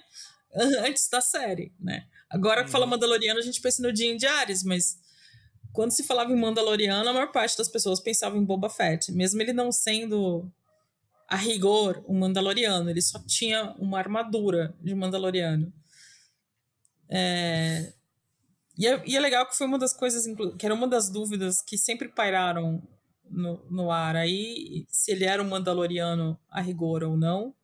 Antes 0.55 1.09
da 1.09 1.21
série, 1.21 1.73
né? 1.79 2.07
Agora 2.31 2.65
que 2.65 2.71
fala 2.71 2.85
uhum. 2.85 2.91
Mandaloriano, 2.91 3.39
a 3.39 3.43
gente 3.43 3.61
pensa 3.61 3.83
no 3.83 3.93
Din 3.93 4.17
Djaris, 4.17 4.63
mas 4.65 4.99
quando 5.73 5.91
se 5.91 6.05
falava 6.05 6.33
em 6.33 6.37
Mandaloriano, 6.37 7.09
a 7.09 7.13
maior 7.13 7.33
parte 7.33 7.57
das 7.59 7.69
pessoas 7.69 8.01
pensava 8.01 8.37
em 8.37 8.45
Boba 8.45 8.71
Fett, 8.71 9.13
mesmo 9.13 9.41
ele 9.43 9.53
não 9.53 9.71
sendo 9.71 10.51
a 11.29 11.37
rigor 11.37 12.05
um 12.09 12.19
Mandaloriano, 12.19 12.91
ele 12.91 13.03
só 13.03 13.19
tinha 13.27 13.75
uma 13.79 13.99
armadura 13.99 14.75
de 14.81 14.95
Mandaloriano. 14.95 15.73
É... 17.09 17.93
E, 18.77 18.87
é, 18.87 19.03
e 19.07 19.17
é 19.17 19.21
legal 19.21 19.47
que 19.47 19.57
foi 19.57 19.67
uma 19.67 19.79
das 19.79 19.93
coisas, 19.93 20.25
que 20.59 20.67
era 20.67 20.75
uma 20.75 20.89
das 20.89 21.09
dúvidas 21.09 21.63
que 21.63 21.79
sempre 21.79 22.09
pairaram 22.09 22.83
no, 23.31 23.65
no 23.71 23.91
ar 23.91 24.17
aí, 24.17 24.87
se 24.89 25.13
ele 25.13 25.25
era 25.25 25.43
um 25.43 25.49
Mandaloriano 25.49 26.39
a 26.49 26.61
rigor 26.61 27.05
ou 27.05 27.17
não, 27.17 27.55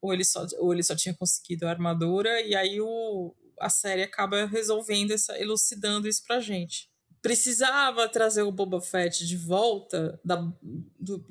ou 0.00 0.12
ele 0.12 0.24
só, 0.24 0.46
ou 0.58 0.72
ele 0.72 0.82
só 0.82 0.94
tinha 0.94 1.14
conseguido 1.14 1.66
a 1.66 1.70
armadura, 1.70 2.40
e 2.42 2.54
aí 2.54 2.80
o, 2.80 3.34
a 3.58 3.70
série 3.70 4.02
acaba 4.02 4.46
resolvendo, 4.46 5.12
essa, 5.12 5.38
elucidando 5.38 6.08
isso 6.08 6.22
pra 6.26 6.40
gente. 6.40 6.90
Precisava 7.22 8.08
trazer 8.08 8.42
o 8.42 8.52
Boba 8.52 8.80
Fett 8.80 9.26
de 9.26 9.36
volta 9.36 10.20
da, 10.24 10.36
do, 10.62 11.24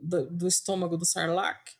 do, 0.00 0.30
do 0.30 0.46
estômago 0.46 0.96
do 0.96 1.04
Sarlacc? 1.04 1.72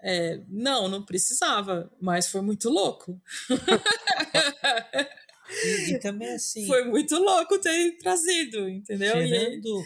É, 0.00 0.42
não, 0.48 0.86
não 0.86 1.02
precisava, 1.02 1.90
mas 2.00 2.28
foi 2.28 2.42
muito 2.42 2.68
louco. 2.68 3.20
e, 5.64 5.92
e, 5.92 5.98
também 5.98 6.34
assim. 6.34 6.66
Foi 6.66 6.84
muito 6.84 7.16
louco 7.16 7.58
ter 7.58 7.96
trazido, 7.96 8.68
entendeu? 8.68 9.14
Tirando, 9.14 9.82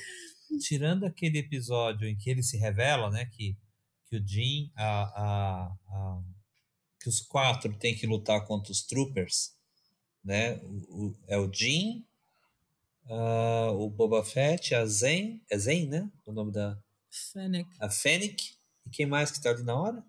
tirando 0.56 1.04
aquele 1.04 1.38
episódio 1.38 2.08
em 2.08 2.16
que 2.16 2.30
ele 2.30 2.42
se 2.42 2.56
revela, 2.56 3.10
né, 3.10 3.26
que, 3.26 3.56
que 4.06 4.16
o 4.16 4.26
Jim, 4.26 4.72
a, 4.76 5.02
a, 5.02 5.76
a, 5.88 6.22
que 7.00 7.08
os 7.08 7.20
quatro 7.20 7.76
têm 7.76 7.94
que 7.94 8.06
lutar 8.06 8.46
contra 8.46 8.72
os 8.72 8.82
troopers, 8.82 9.54
né, 10.24 10.56
o, 10.62 11.08
o 11.08 11.18
é 11.26 11.36
o 11.36 11.52
Jim, 11.52 12.06
uh, 13.06 13.72
o 13.72 13.90
Boba 13.90 14.24
Fett, 14.24 14.74
a 14.74 14.86
Zen, 14.86 15.42
é 15.50 15.58
Zen, 15.58 15.88
né, 15.88 16.10
o 16.24 16.32
nome 16.32 16.52
da... 16.52 16.78
Fennec. 17.10 17.68
A 17.80 17.90
Fennec, 17.90 18.54
e 18.86 18.90
quem 18.90 19.06
mais 19.06 19.30
que 19.30 19.42
tá 19.42 19.50
ali 19.50 19.62
na 19.62 19.74
hora? 19.74 20.04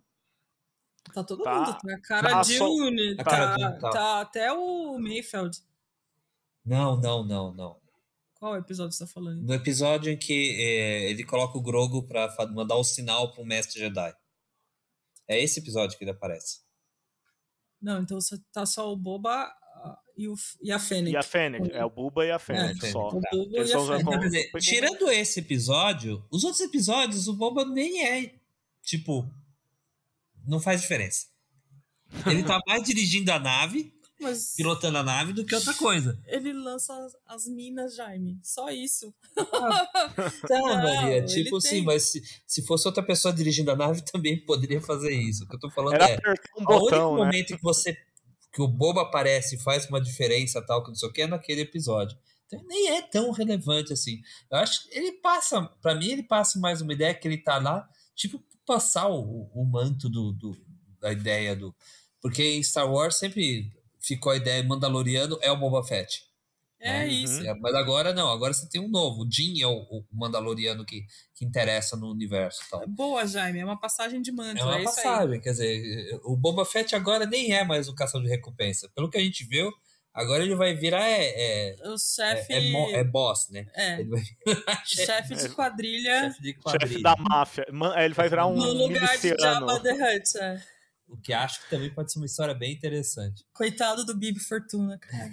Tá 1.13 1.23
todo 1.23 1.43
tá, 1.43 1.55
mundo, 1.55 1.77
tá 1.77 1.93
a 1.93 2.01
cara 2.01 2.29
tá, 2.29 2.41
Dune, 2.41 3.15
tá, 3.15 3.23
cara 3.23 3.79
tá, 3.79 3.89
tá 3.89 4.21
até 4.21 4.53
o 4.53 4.97
Mayfeld. 4.99 5.59
Não, 6.63 6.95
não, 6.97 7.25
não, 7.25 7.53
não. 7.53 7.88
Qual 8.39 8.55
episódio 8.55 8.93
você 8.93 9.05
tá 9.05 9.11
falando? 9.11 9.41
No 9.41 9.53
episódio 9.53 10.11
em 10.11 10.17
que 10.17 10.55
é, 10.61 11.09
ele 11.09 11.25
coloca 11.25 11.57
o 11.57 11.61
Grogo 11.61 12.07
para 12.07 12.33
mandar 12.51 12.75
o 12.75 12.81
um 12.81 12.83
sinal 12.83 13.33
pro 13.33 13.45
mestre 13.45 13.79
Jedi. 13.79 14.15
É 15.27 15.39
esse 15.39 15.59
episódio 15.59 15.97
que 15.97 16.03
ele 16.03 16.11
aparece. 16.11 16.61
Não, 17.81 18.01
então 18.01 18.19
você 18.19 18.37
tá 18.51 18.65
só 18.65 18.91
o 18.91 18.95
Boba 18.95 19.53
e, 20.19 20.27
o, 20.27 20.35
e 20.61 20.71
a 20.71 20.77
Fennec. 20.77 21.13
E 21.13 21.17
a 21.17 21.23
Fennec, 21.23 21.71
é 21.71 21.85
o 21.85 21.89
Buba 21.89 22.25
e 22.25 22.31
a 22.31 22.37
Fennec 22.37 22.85
é, 22.85 22.91
só. 22.91 23.07
O 23.07 23.21
Buba 23.21 23.57
e 23.65 23.73
a 23.73 23.79
Fennec. 23.79 24.59
tirando 24.59 25.09
esse 25.09 25.39
episódio, 25.39 26.25
os 26.29 26.43
outros 26.43 26.61
episódios, 26.61 27.27
o 27.27 27.33
Boba 27.33 27.63
nem 27.63 28.05
é, 28.05 28.35
tipo, 28.83 29.29
não 30.45 30.59
faz 30.59 30.81
diferença. 30.81 31.27
Ele 32.25 32.43
tá 32.43 32.59
mais 32.67 32.83
dirigindo 32.83 33.31
a 33.31 33.39
nave 33.39 33.93
mas 34.20 34.55
pilotando 34.55 34.97
a 34.97 35.03
nave 35.03 35.34
do 35.34 35.45
que 35.45 35.55
outra 35.55 35.74
coisa. 35.74 36.20
Ele 36.26 36.51
lança 36.51 36.93
as, 36.93 37.15
as 37.26 37.47
minas, 37.47 37.95
Jaime. 37.95 38.39
Só 38.43 38.70
isso. 38.70 39.13
Não, 40.49 40.76
Maria. 40.76 41.24
Tipo 41.26 41.57
assim, 41.57 41.70
tem... 41.70 41.84
mas 41.84 42.03
se, 42.03 42.22
se 42.45 42.61
fosse 42.65 42.88
outra 42.88 43.01
pessoa 43.01 43.34
dirigindo 43.34 43.72
a 43.72 43.76
nave, 43.76 44.01
também 44.11 44.43
poderia 44.45 44.82
fazer 44.82 45.11
isso. 45.11 45.45
O 45.45 45.47
que 45.47 45.55
eu 45.55 45.59
tô 45.59 45.70
falando 45.70 45.93
Era 45.95 46.09
é. 46.09 46.20
Um 46.57 46.65
botão, 46.65 46.78
o 46.78 47.13
único 47.13 47.17
né? 47.17 47.26
momento 47.26 47.57
que 47.57 47.63
você. 47.63 47.97
que 48.53 48.61
o 48.61 48.67
bobo 48.67 48.99
aparece 48.99 49.55
e 49.55 49.59
faz 49.59 49.88
uma 49.88 50.01
diferença, 50.01 50.61
tal, 50.61 50.84
que 50.84 50.89
não 50.89 50.95
sei 50.95 51.09
o 51.09 51.13
que, 51.13 51.22
é 51.22 51.28
naquele 51.28 51.61
episódio. 51.61 52.17
Então, 52.45 52.65
nem 52.67 52.89
é 52.89 53.01
tão 53.01 53.32
relevante 53.32 53.93
assim. 53.93 54.22
Eu 54.51 54.57
acho 54.57 54.84
que 54.84 54.97
ele 54.97 55.13
passa, 55.13 55.61
para 55.82 55.95
mim, 55.95 56.09
ele 56.09 56.24
passa 56.24 56.59
mais 56.59 56.82
uma 56.82 56.93
ideia 56.93 57.13
que 57.13 57.28
ele 57.28 57.38
tá 57.38 57.59
lá, 57.59 57.88
tipo, 58.15 58.43
passar 58.65 59.07
o, 59.07 59.49
o 59.53 59.63
manto 59.63 60.09
do, 60.09 60.32
do, 60.34 60.57
da 60.99 61.11
ideia 61.11 61.55
do. 61.55 61.74
Porque 62.22 62.43
em 62.43 62.61
Star 62.61 62.91
Wars 62.91 63.17
sempre 63.17 63.72
ficou 64.00 64.32
a 64.32 64.38
ideia 64.38 64.64
Mandaloriano 64.64 65.38
é 65.41 65.52
o 65.52 65.58
Boba 65.58 65.84
Fett. 65.84 66.30
É 66.82 67.00
né? 67.00 67.08
isso. 67.08 67.45
É, 67.45 67.54
mas 67.56 67.76
agora 67.76 68.14
não, 68.14 68.30
agora 68.30 68.54
você 68.54 68.68
tem 68.70 68.80
um 68.80 68.88
novo. 68.88 69.24
O 69.24 69.32
Jin 69.32 69.62
é 69.62 69.68
o, 69.68 69.74
o 69.74 70.06
Mandaloriano 70.14 70.86
que, 70.86 71.06
que 71.36 71.43
interessa 71.43 71.97
no 71.97 72.10
universo. 72.10 72.62
Tal. 72.72 72.88
Boa, 72.88 73.28
Jaime, 73.28 73.60
é 73.60 73.66
uma 73.66 73.80
passagem 73.80 74.22
de 74.22 74.32
manto. 74.32 74.62
É 74.62 74.64
uma 74.64 74.80
é 74.80 74.84
passagem, 74.84 75.41
quer 75.41 75.52
dizer, 75.52 76.20
o 76.24 76.38
Boba 76.38 76.66
Fett 76.66 76.95
agora 76.95 77.26
nem 77.26 77.54
é 77.54 77.66
mais 77.66 77.89
o 77.89 77.95
caçador 77.95 78.24
de 78.24 78.30
recompensa. 78.30 78.89
Pelo 78.95 79.10
que 79.10 79.18
a 79.18 79.22
gente 79.22 79.43
viu, 79.43 79.70
agora 80.14 80.41
ele 80.41 80.56
vai 80.56 80.74
virar 80.74 81.06
é, 81.06 81.76
é 81.82 81.89
o 81.89 81.97
chefe 81.97 82.54
é, 82.54 82.72
é, 82.72 82.91
é, 83.00 83.04
boss, 83.04 83.50
né? 83.50 83.66
É. 83.76 84.00
Ele 84.00 84.10
vai 84.10 84.24
chefe 84.86 85.36
de 85.36 85.50
quadrilha. 85.50 86.30
Chefe 86.30 86.41
de 86.41 86.54
quadrilha. 86.54 86.88
Chefe 86.88 87.04
da 87.04 87.16
máfia. 87.18 87.66
Ele 87.97 88.14
vai 88.14 88.30
virar 88.30 88.47
um 88.47 88.56
no 88.56 88.72
lugar 88.72 89.02
miliciano. 89.02 89.36
de 89.36 89.41
Jabba 89.41 89.80
the 89.82 89.91
Hutt. 89.91 90.38
É. 90.38 90.78
O 91.10 91.18
que 91.18 91.34
acho 91.34 91.64
que 91.64 91.70
também 91.70 91.89
pode 91.89 92.12
ser 92.12 92.20
uma 92.20 92.26
história 92.26 92.53
bem 92.53 92.72
interessante. 92.72 93.43
Coitado 93.51 94.05
do 94.05 94.16
Bibi 94.16 94.39
Fortuna, 94.39 94.97
cara. 94.97 95.32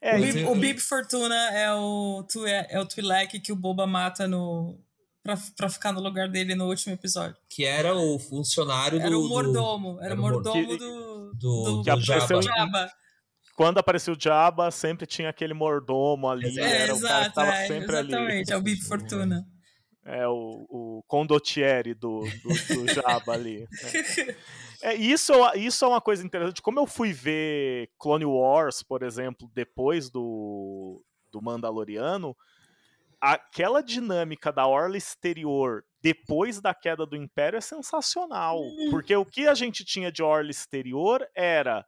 é, 0.00 0.16
o, 0.18 0.20
Bib, 0.20 0.44
o 0.46 0.54
Bib 0.56 0.78
Fortuna 0.80 1.36
é 1.52 1.72
o, 1.72 2.26
é, 2.46 2.80
o 2.80 2.86
Twi'lek 2.86 3.40
que 3.40 3.52
o 3.52 3.56
Boba 3.56 3.86
mata 3.86 4.26
no, 4.26 4.78
pra, 5.22 5.38
pra 5.56 5.68
ficar 5.68 5.92
no 5.92 6.00
lugar 6.00 6.28
dele 6.28 6.54
no 6.54 6.66
último 6.66 6.92
episódio. 6.92 7.36
Que 7.48 7.64
era 7.64 7.94
o 7.94 8.18
funcionário 8.18 8.98
do... 8.98 9.06
Era 9.06 9.18
o 9.18 9.28
mordomo. 9.28 9.96
Era, 9.98 10.06
era 10.06 10.14
o 10.14 10.18
mordomo 10.18 10.68
que, 10.68 10.76
do, 10.76 11.32
do, 11.34 11.62
do, 11.62 11.82
do 11.82 12.04
Jabba. 12.04 12.42
Jabba. 12.42 12.92
Quando 13.54 13.78
apareceu 13.78 14.14
o 14.14 14.20
Jabba, 14.20 14.70
sempre 14.70 15.06
tinha 15.06 15.28
aquele 15.28 15.54
mordomo 15.54 16.28
ali. 16.28 16.58
É, 16.58 16.82
era 16.82 16.92
exato, 16.92 16.96
o 16.96 17.08
cara 17.08 17.28
que 17.28 17.34
tava 17.34 17.54
é, 17.54 17.66
sempre 17.68 17.76
exatamente, 17.78 18.14
ali. 18.14 18.14
Exatamente, 18.14 18.52
é 18.52 18.56
o 18.56 18.60
Bib 18.60 18.80
Fortuna. 18.82 19.46
É 20.04 20.26
o, 20.26 20.66
o 20.68 21.04
condottieri 21.06 21.94
do, 21.94 22.20
do, 22.42 22.84
do 22.84 22.88
Jabba 22.92 23.34
ali. 23.34 23.68
É. 24.82 24.90
é. 24.90 24.94
isso, 24.94 25.32
isso 25.54 25.84
é 25.84 25.88
uma 25.88 26.00
coisa 26.00 26.24
interessante. 26.26 26.60
Como 26.60 26.80
eu 26.80 26.86
fui 26.86 27.12
ver 27.12 27.90
Clone 27.98 28.24
Wars, 28.24 28.82
por 28.82 29.02
exemplo, 29.02 29.48
depois 29.54 30.10
do, 30.10 31.04
do 31.30 31.40
Mandaloriano, 31.40 32.36
aquela 33.20 33.80
dinâmica 33.80 34.52
da 34.52 34.66
orla 34.66 34.96
exterior 34.96 35.84
depois 36.02 36.60
da 36.60 36.74
queda 36.74 37.06
do 37.06 37.16
Império 37.16 37.56
é 37.56 37.60
sensacional. 37.60 38.60
Uhum. 38.60 38.90
Porque 38.90 39.14
o 39.14 39.24
que 39.24 39.46
a 39.46 39.54
gente 39.54 39.84
tinha 39.84 40.10
de 40.10 40.22
orla 40.22 40.50
exterior 40.50 41.26
era 41.34 41.86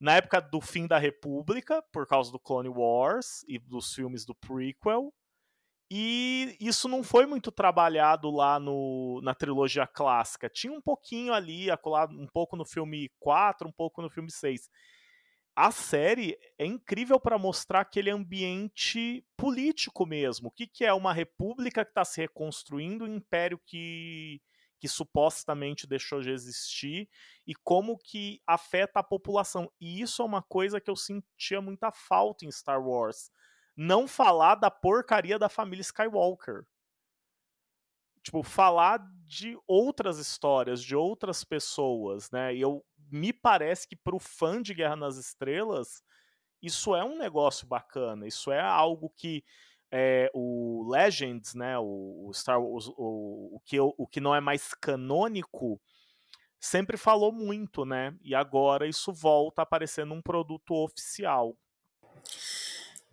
na 0.00 0.16
época 0.16 0.40
do 0.40 0.60
fim 0.60 0.86
da 0.86 0.98
República, 0.98 1.82
por 1.92 2.06
causa 2.06 2.30
do 2.30 2.40
Clone 2.40 2.68
Wars 2.68 3.44
e 3.48 3.58
dos 3.58 3.94
filmes 3.94 4.26
do 4.26 4.34
prequel, 4.34 5.14
e 5.90 6.56
isso 6.60 6.88
não 6.88 7.04
foi 7.04 7.26
muito 7.26 7.52
trabalhado 7.52 8.30
lá 8.30 8.58
no, 8.58 9.20
na 9.22 9.34
trilogia 9.34 9.86
clássica. 9.86 10.48
Tinha 10.48 10.72
um 10.72 10.80
pouquinho 10.80 11.32
ali, 11.32 11.68
um 12.10 12.26
pouco 12.26 12.56
no 12.56 12.64
filme 12.64 13.10
4, 13.20 13.68
um 13.68 13.72
pouco 13.72 14.02
no 14.02 14.10
filme 14.10 14.30
6. 14.30 14.68
A 15.54 15.70
série 15.70 16.36
é 16.58 16.66
incrível 16.66 17.20
para 17.20 17.38
mostrar 17.38 17.80
aquele 17.80 18.10
ambiente 18.10 19.24
político 19.36 20.04
mesmo. 20.04 20.48
O 20.48 20.50
que, 20.50 20.66
que 20.66 20.84
é 20.84 20.92
uma 20.92 21.12
república 21.12 21.84
que 21.84 21.92
está 21.92 22.04
se 22.04 22.20
reconstruindo, 22.20 23.04
um 23.04 23.14
império 23.14 23.58
que, 23.64 24.42
que 24.80 24.88
supostamente 24.88 25.86
deixou 25.86 26.20
de 26.20 26.30
existir 26.30 27.08
e 27.46 27.54
como 27.54 27.96
que 27.96 28.42
afeta 28.46 28.98
a 28.98 29.04
população. 29.04 29.70
E 29.80 30.02
isso 30.02 30.20
é 30.20 30.24
uma 30.24 30.42
coisa 30.42 30.80
que 30.80 30.90
eu 30.90 30.96
sentia 30.96 31.60
muita 31.60 31.92
falta 31.92 32.44
em 32.44 32.50
Star 32.50 32.84
Wars 32.84 33.30
não 33.76 34.08
falar 34.08 34.54
da 34.54 34.70
porcaria 34.70 35.38
da 35.38 35.48
família 35.48 35.82
Skywalker. 35.82 36.64
Tipo, 38.22 38.42
falar 38.42 38.98
de 39.24 39.56
outras 39.66 40.18
histórias, 40.18 40.82
de 40.82 40.96
outras 40.96 41.44
pessoas, 41.44 42.30
né? 42.30 42.54
E 42.54 42.60
eu 42.60 42.84
me 43.10 43.32
parece 43.32 43.86
que 43.86 43.94
pro 43.94 44.18
fã 44.18 44.60
de 44.60 44.74
Guerra 44.74 44.96
nas 44.96 45.16
Estrelas, 45.16 46.02
isso 46.60 46.96
é 46.96 47.04
um 47.04 47.16
negócio 47.16 47.66
bacana, 47.66 48.26
isso 48.26 48.50
é 48.50 48.60
algo 48.60 49.10
que 49.10 49.44
é, 49.92 50.30
o 50.34 50.88
Legends, 50.90 51.54
né, 51.54 51.78
o, 51.78 52.26
o 52.28 52.34
Star 52.34 52.60
Wars, 52.60 52.88
o, 52.88 53.56
o, 53.56 53.60
que, 53.64 53.78
o 53.78 54.06
que 54.06 54.20
não 54.20 54.34
é 54.34 54.40
mais 54.40 54.74
canônico, 54.74 55.80
sempre 56.58 56.96
falou 56.96 57.30
muito, 57.30 57.84
né? 57.84 58.16
E 58.22 58.34
agora 58.34 58.86
isso 58.88 59.12
volta 59.12 59.62
a 59.62 59.64
aparecer 59.64 60.04
num 60.04 60.20
produto 60.20 60.74
oficial. 60.74 61.56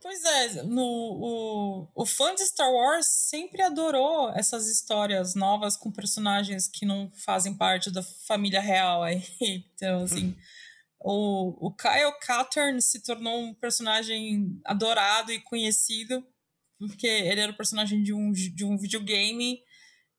Pois 0.04 0.22
é, 0.26 0.64
no, 0.64 0.84
o, 0.84 1.88
o 1.96 2.06
fã 2.06 2.36
de 2.36 2.46
Star 2.46 2.70
Wars 2.70 3.08
sempre 3.08 3.62
adorou 3.62 4.34
essas 4.36 4.68
histórias 4.68 5.34
novas 5.34 5.78
com 5.78 5.90
personagens 5.90 6.68
que 6.68 6.86
não 6.86 7.10
fazem 7.16 7.56
parte 7.56 7.90
da 7.90 8.04
família 8.04 8.60
real 8.60 9.02
aí. 9.02 9.24
Então, 9.40 10.04
assim, 10.04 10.36
o, 11.00 11.68
o 11.68 11.74
Kyle 11.74 12.20
Katarn 12.20 12.82
se 12.82 13.02
tornou 13.02 13.40
um 13.40 13.54
personagem 13.54 14.60
adorado 14.66 15.32
e 15.32 15.40
conhecido, 15.40 16.22
porque 16.78 17.08
ele 17.08 17.40
era 17.40 17.54
o 17.54 17.58
personagem 17.58 18.04
de 18.04 18.12
um, 18.14 18.30
de 18.34 18.66
um 18.66 18.78
videogame 18.78 19.62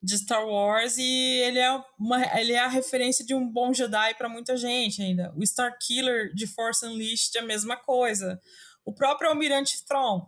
de 0.03 0.17
Star 0.17 0.47
Wars 0.47 0.97
e 0.97 1.43
ele 1.43 1.59
é, 1.59 1.85
uma, 1.99 2.41
ele 2.41 2.53
é 2.53 2.61
a 2.61 2.69
referência 2.69 3.25
de 3.25 3.35
um 3.35 3.47
bom 3.47 3.75
Jedi 3.75 4.15
para 4.15 4.31
muita 4.31 4.57
gente 4.57 5.03
ainda. 5.03 5.31
O 5.37 5.47
Star 5.47 5.77
Killer 5.79 6.33
de 6.35 6.47
Force 6.47 6.87
Unleashed 6.87 7.37
é 7.37 7.41
a 7.41 7.45
mesma 7.45 7.77
coisa 7.77 8.41
o 8.85 8.93
próprio 8.93 9.31
Almirante 9.31 9.85
Thrawn, 9.87 10.27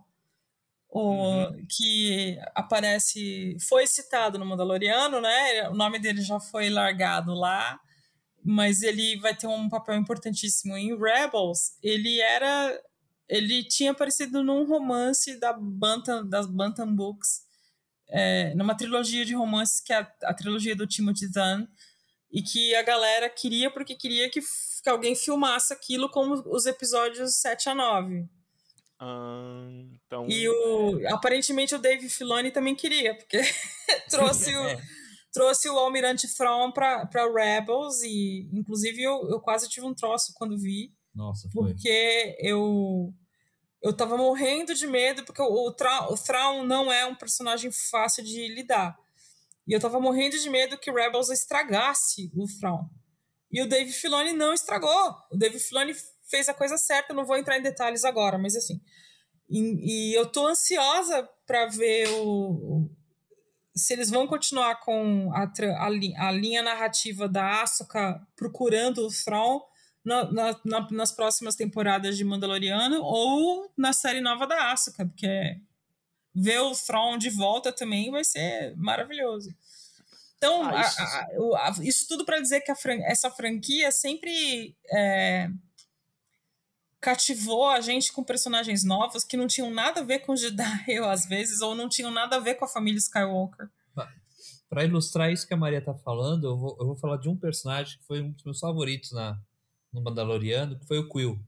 o, 0.89 1.01
uhum. 1.01 1.65
que 1.69 2.39
aparece, 2.55 3.57
foi 3.67 3.85
citado 3.85 4.39
no 4.39 4.45
Mandaloriano, 4.45 5.21
né? 5.21 5.69
O 5.69 5.75
nome 5.75 5.99
dele 5.99 6.21
já 6.21 6.39
foi 6.39 6.69
largado 6.69 7.33
lá, 7.33 7.79
mas 8.43 8.81
ele 8.81 9.17
vai 9.19 9.35
ter 9.35 9.47
um 9.47 9.69
papel 9.69 9.95
importantíssimo 9.95 10.75
em 10.75 10.97
Rebels. 10.97 11.77
Ele 11.83 12.19
era, 12.19 12.81
ele 13.27 13.63
tinha 13.63 13.91
aparecido 13.91 14.43
num 14.43 14.65
romance 14.65 15.37
da 15.39 15.53
Bantam, 15.53 16.27
das 16.27 16.47
Bantam 16.47 16.95
Books, 16.95 17.45
é, 18.09 18.55
numa 18.55 18.75
trilogia 18.75 19.25
de 19.25 19.35
romances 19.35 19.81
que 19.81 19.91
é 19.91 19.97
a, 19.97 20.11
a 20.23 20.33
trilogia 20.33 20.75
do 20.75 20.87
Timothy 20.87 21.27
Zahn, 21.27 21.67
e 22.31 22.41
que 22.41 22.73
a 22.75 22.81
galera 22.81 23.29
queria 23.29 23.69
porque 23.69 23.95
queria 23.95 24.29
que, 24.29 24.41
que 24.41 24.89
alguém 24.89 25.15
filmasse 25.15 25.73
aquilo 25.73 26.09
como 26.09 26.33
os 26.49 26.65
episódios 26.65 27.35
7 27.35 27.69
a 27.69 27.75
9 27.75 28.36
então... 28.99 30.27
E 30.27 30.49
o, 30.49 31.07
aparentemente 31.13 31.75
o 31.75 31.79
Dave 31.79 32.09
Filoni 32.09 32.51
também 32.51 32.75
queria, 32.75 33.15
porque 33.15 33.39
trouxe, 34.09 34.55
o, 34.55 34.63
é. 34.67 34.81
trouxe 35.31 35.69
o 35.69 35.77
Almirante 35.77 36.27
Thrawn 36.35 36.71
para 36.71 37.31
Rebels, 37.33 38.01
e 38.03 38.49
inclusive 38.51 39.01
eu, 39.01 39.29
eu 39.29 39.39
quase 39.39 39.69
tive 39.69 39.85
um 39.85 39.93
troço 39.93 40.33
quando 40.35 40.57
vi. 40.57 40.91
Nossa, 41.13 41.49
foi. 41.49 41.73
Porque 41.73 42.37
eu, 42.39 43.13
eu 43.83 43.93
tava 43.93 44.17
morrendo 44.17 44.73
de 44.73 44.87
medo, 44.87 45.23
porque 45.23 45.41
o, 45.41 45.67
o, 45.67 45.71
Tra, 45.71 46.11
o 46.11 46.17
Thrawn 46.17 46.63
não 46.63 46.91
é 46.91 47.05
um 47.05 47.15
personagem 47.15 47.71
fácil 47.71 48.23
de 48.23 48.47
lidar. 48.47 48.97
E 49.67 49.73
eu 49.73 49.79
tava 49.79 49.99
morrendo 49.99 50.39
de 50.39 50.49
medo 50.49 50.77
que 50.77 50.91
Rebels 50.91 51.29
estragasse 51.29 52.31
o 52.35 52.45
Thrawn. 52.59 52.85
E 53.51 53.61
o 53.61 53.67
Dave 53.67 53.91
Filoni 53.91 54.33
não 54.33 54.53
estragou. 54.53 55.15
O 55.31 55.37
Dave 55.37 55.59
Filoni 55.59 55.93
fez 56.29 56.49
a 56.49 56.53
coisa 56.53 56.77
certa, 56.77 57.13
não 57.13 57.25
vou 57.25 57.37
entrar 57.37 57.57
em 57.57 57.61
detalhes 57.61 58.03
agora, 58.03 58.37
mas 58.37 58.55
assim. 58.55 58.79
E, 59.49 60.11
e 60.11 60.13
eu 60.13 60.25
tô 60.25 60.47
ansiosa 60.47 61.27
para 61.45 61.67
ver 61.67 62.07
o, 62.19 62.89
se 63.77 63.93
eles 63.93 64.09
vão 64.09 64.27
continuar 64.27 64.79
com 64.81 65.31
a, 65.33 65.43
a, 65.43 65.85
a 65.85 66.31
linha 66.31 66.63
narrativa 66.63 67.29
da 67.29 67.61
Asuka 67.61 68.19
procurando 68.35 69.05
o 69.05 69.09
Thrawn 69.09 69.61
na, 70.03 70.31
na, 70.31 70.61
na, 70.65 70.87
nas 70.91 71.11
próximas 71.11 71.55
temporadas 71.55 72.17
de 72.17 72.23
Mandaloriano 72.23 73.01
ou 73.03 73.71
na 73.77 73.93
série 73.93 74.21
nova 74.21 74.47
da 74.47 74.71
Asuka, 74.71 75.05
porque 75.05 75.59
ver 76.33 76.59
o 76.59 76.71
Thrawn 76.73 77.17
de 77.17 77.29
volta 77.29 77.71
também 77.71 78.11
vai 78.11 78.23
ser 78.23 78.75
maravilhoso. 78.75 79.53
Então, 80.37 80.67
ah, 80.67 80.81
isso... 80.81 81.55
A, 81.55 81.75
isso... 81.81 82.07
tudo 82.07 82.25
para 82.25 82.39
dizer 82.39 82.61
que 82.61 82.73
fran 82.75 82.99
essa 83.03 83.29
franquia 83.31 83.91
sempre 83.91 84.75
é, 84.91 85.49
cativou 86.99 87.69
a 87.69 87.81
gente 87.81 88.11
com 88.11 88.23
personagens 88.23 88.83
novos 88.83 89.23
que 89.23 89.37
não 89.37 89.47
tinham 89.47 89.69
nada 89.69 90.01
a 90.01 90.03
ver 90.03 90.19
com 90.19 90.35
Jedi, 90.35 90.97
às 91.05 91.25
vezes, 91.25 91.61
ou 91.61 91.75
não 91.75 91.89
tinham 91.89 92.11
nada 92.11 92.37
a 92.37 92.39
ver 92.39 92.55
com 92.55 92.65
a 92.65 92.67
família 92.67 92.97
Skywalker. 92.97 93.69
Para 94.69 94.83
ilustrar 94.83 95.31
isso 95.31 95.47
que 95.47 95.53
a 95.53 95.57
Maria 95.57 95.81
tá 95.81 95.93
falando, 95.93 96.45
eu 96.45 96.57
vou, 96.57 96.77
eu 96.77 96.87
vou 96.87 96.97
falar 96.97 97.15
de 97.17 97.29
um 97.29 97.37
personagem 97.37 97.97
que 97.97 98.03
foi 98.03 98.21
um 98.21 98.31
dos 98.31 98.43
meus 98.43 98.59
favoritos 98.59 99.13
na, 99.13 99.39
no 99.93 100.01
Mandaloriano, 100.01 100.77
que 100.77 100.85
foi 100.85 100.99
o 100.99 101.07
Quill. 101.07 101.39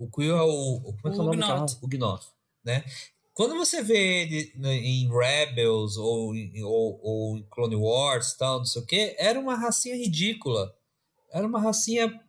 O 0.00 0.10
Quill 0.10 0.36
é 0.36 0.42
o. 0.42 0.80
Como 0.82 0.96
é 0.96 1.10
que 1.10 1.18
é 1.18 1.22
o 1.22 1.24
nome 1.24 1.36
Gnot. 1.36 1.78
O 1.80 1.86
Gnot, 1.86 2.26
né? 2.64 2.84
Quando 3.32 3.54
você 3.54 3.82
vê 3.82 4.22
ele 4.22 4.52
em 4.66 5.08
Rebels 5.08 5.96
ou, 5.96 6.34
ou, 6.64 7.00
ou 7.02 7.38
em 7.38 7.42
Clone 7.44 7.76
Wars 7.76 8.34
tal, 8.34 8.58
não 8.58 8.66
sei 8.66 8.82
o 8.82 8.86
que, 8.86 9.16
era 9.16 9.38
uma 9.38 9.54
racinha 9.54 9.96
ridícula. 9.96 10.76
Era 11.32 11.46
uma 11.46 11.60
racinha 11.60 12.20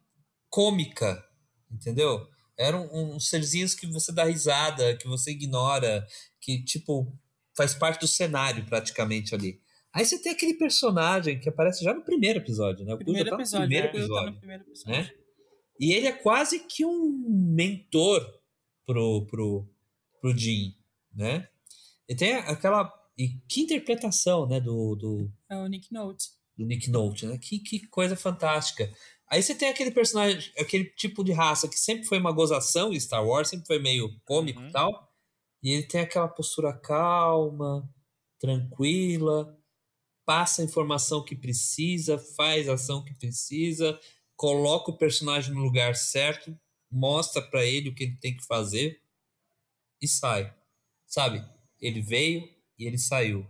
cômica, 0.49 1.27
entendeu? 1.73 2.27
Eram 2.57 2.87
uns 2.93 3.29
serzinhos 3.29 3.73
que 3.73 3.87
você 3.87 4.11
dá 4.11 4.25
risada, 4.25 4.95
que 4.97 5.07
você 5.07 5.31
ignora, 5.31 6.05
que, 6.39 6.63
tipo, 6.63 7.11
faz 7.55 7.73
parte 7.73 8.01
do 8.01 8.07
cenário 8.07 8.65
praticamente 8.65 9.33
ali. 9.33 9.59
Aí 9.93 10.05
você 10.05 10.19
tem 10.19 10.31
aquele 10.31 10.55
personagem 10.55 11.39
que 11.39 11.49
aparece 11.49 11.83
já 11.83 11.93
no 11.93 12.03
primeiro 12.03 12.39
episódio, 12.39 12.85
né? 12.85 12.93
O 12.93 12.97
primeiro, 12.97 13.29
tá 13.29 13.35
episódio, 13.35 13.67
primeiro, 13.67 13.87
é, 13.87 13.89
episódio, 13.89 14.33
tá 14.33 14.39
primeiro 14.39 14.63
episódio, 14.63 14.91
né? 14.91 15.11
E 15.79 15.93
ele 15.93 16.07
é 16.07 16.11
quase 16.11 16.59
que 16.59 16.85
um 16.85 17.27
mentor 17.29 18.25
pro, 18.85 19.25
pro, 19.27 19.67
pro 20.19 20.37
Jim, 20.37 20.75
né? 21.13 21.47
E 22.07 22.15
tem 22.15 22.35
aquela. 22.35 22.91
E 23.17 23.29
que 23.47 23.61
interpretação, 23.61 24.47
né? 24.47 24.59
Do, 24.59 24.95
do, 24.95 25.31
é 25.49 25.57
o 25.57 25.67
Nick 25.67 25.91
Note. 25.91 26.25
Do 26.57 26.65
Nick 26.65 26.89
Note, 26.89 27.25
né? 27.27 27.37
Que, 27.37 27.59
que 27.59 27.87
coisa 27.87 28.15
fantástica. 28.15 28.91
Aí 29.33 29.41
você 29.41 29.55
tem 29.55 29.67
aquele 29.67 29.89
personagem, 29.89 30.53
aquele 30.59 30.85
tipo 30.85 31.23
de 31.23 31.31
raça 31.31 31.67
que 31.67 31.79
sempre 31.79 32.05
foi 32.05 32.19
uma 32.19 32.31
gozação 32.31 32.93
em 32.93 32.99
Star 32.99 33.25
Wars, 33.25 33.49
sempre 33.49 33.65
foi 33.65 33.79
meio 33.79 34.15
cômico 34.23 34.59
uhum. 34.59 34.67
e 34.67 34.71
tal. 34.71 35.11
E 35.63 35.71
ele 35.71 35.87
tem 35.87 36.01
aquela 36.01 36.27
postura 36.27 36.71
calma, 36.71 37.91
tranquila, 38.37 39.59
passa 40.23 40.61
a 40.61 40.65
informação 40.65 41.25
que 41.25 41.35
precisa, 41.35 42.19
faz 42.19 42.69
a 42.69 42.73
ação 42.73 43.03
que 43.03 43.15
precisa, 43.15 43.99
coloca 44.35 44.91
o 44.91 44.97
personagem 44.99 45.51
no 45.51 45.63
lugar 45.63 45.95
certo, 45.95 46.55
mostra 46.91 47.41
para 47.41 47.65
ele 47.65 47.89
o 47.89 47.95
que 47.95 48.03
ele 48.03 48.17
tem 48.17 48.37
que 48.37 48.45
fazer 48.45 49.01
e 49.99 50.07
sai. 50.07 50.53
Sabe? 51.07 51.43
Ele 51.81 52.01
veio 52.01 52.47
e 52.77 52.85
ele 52.85 52.99
saiu. 52.99 53.47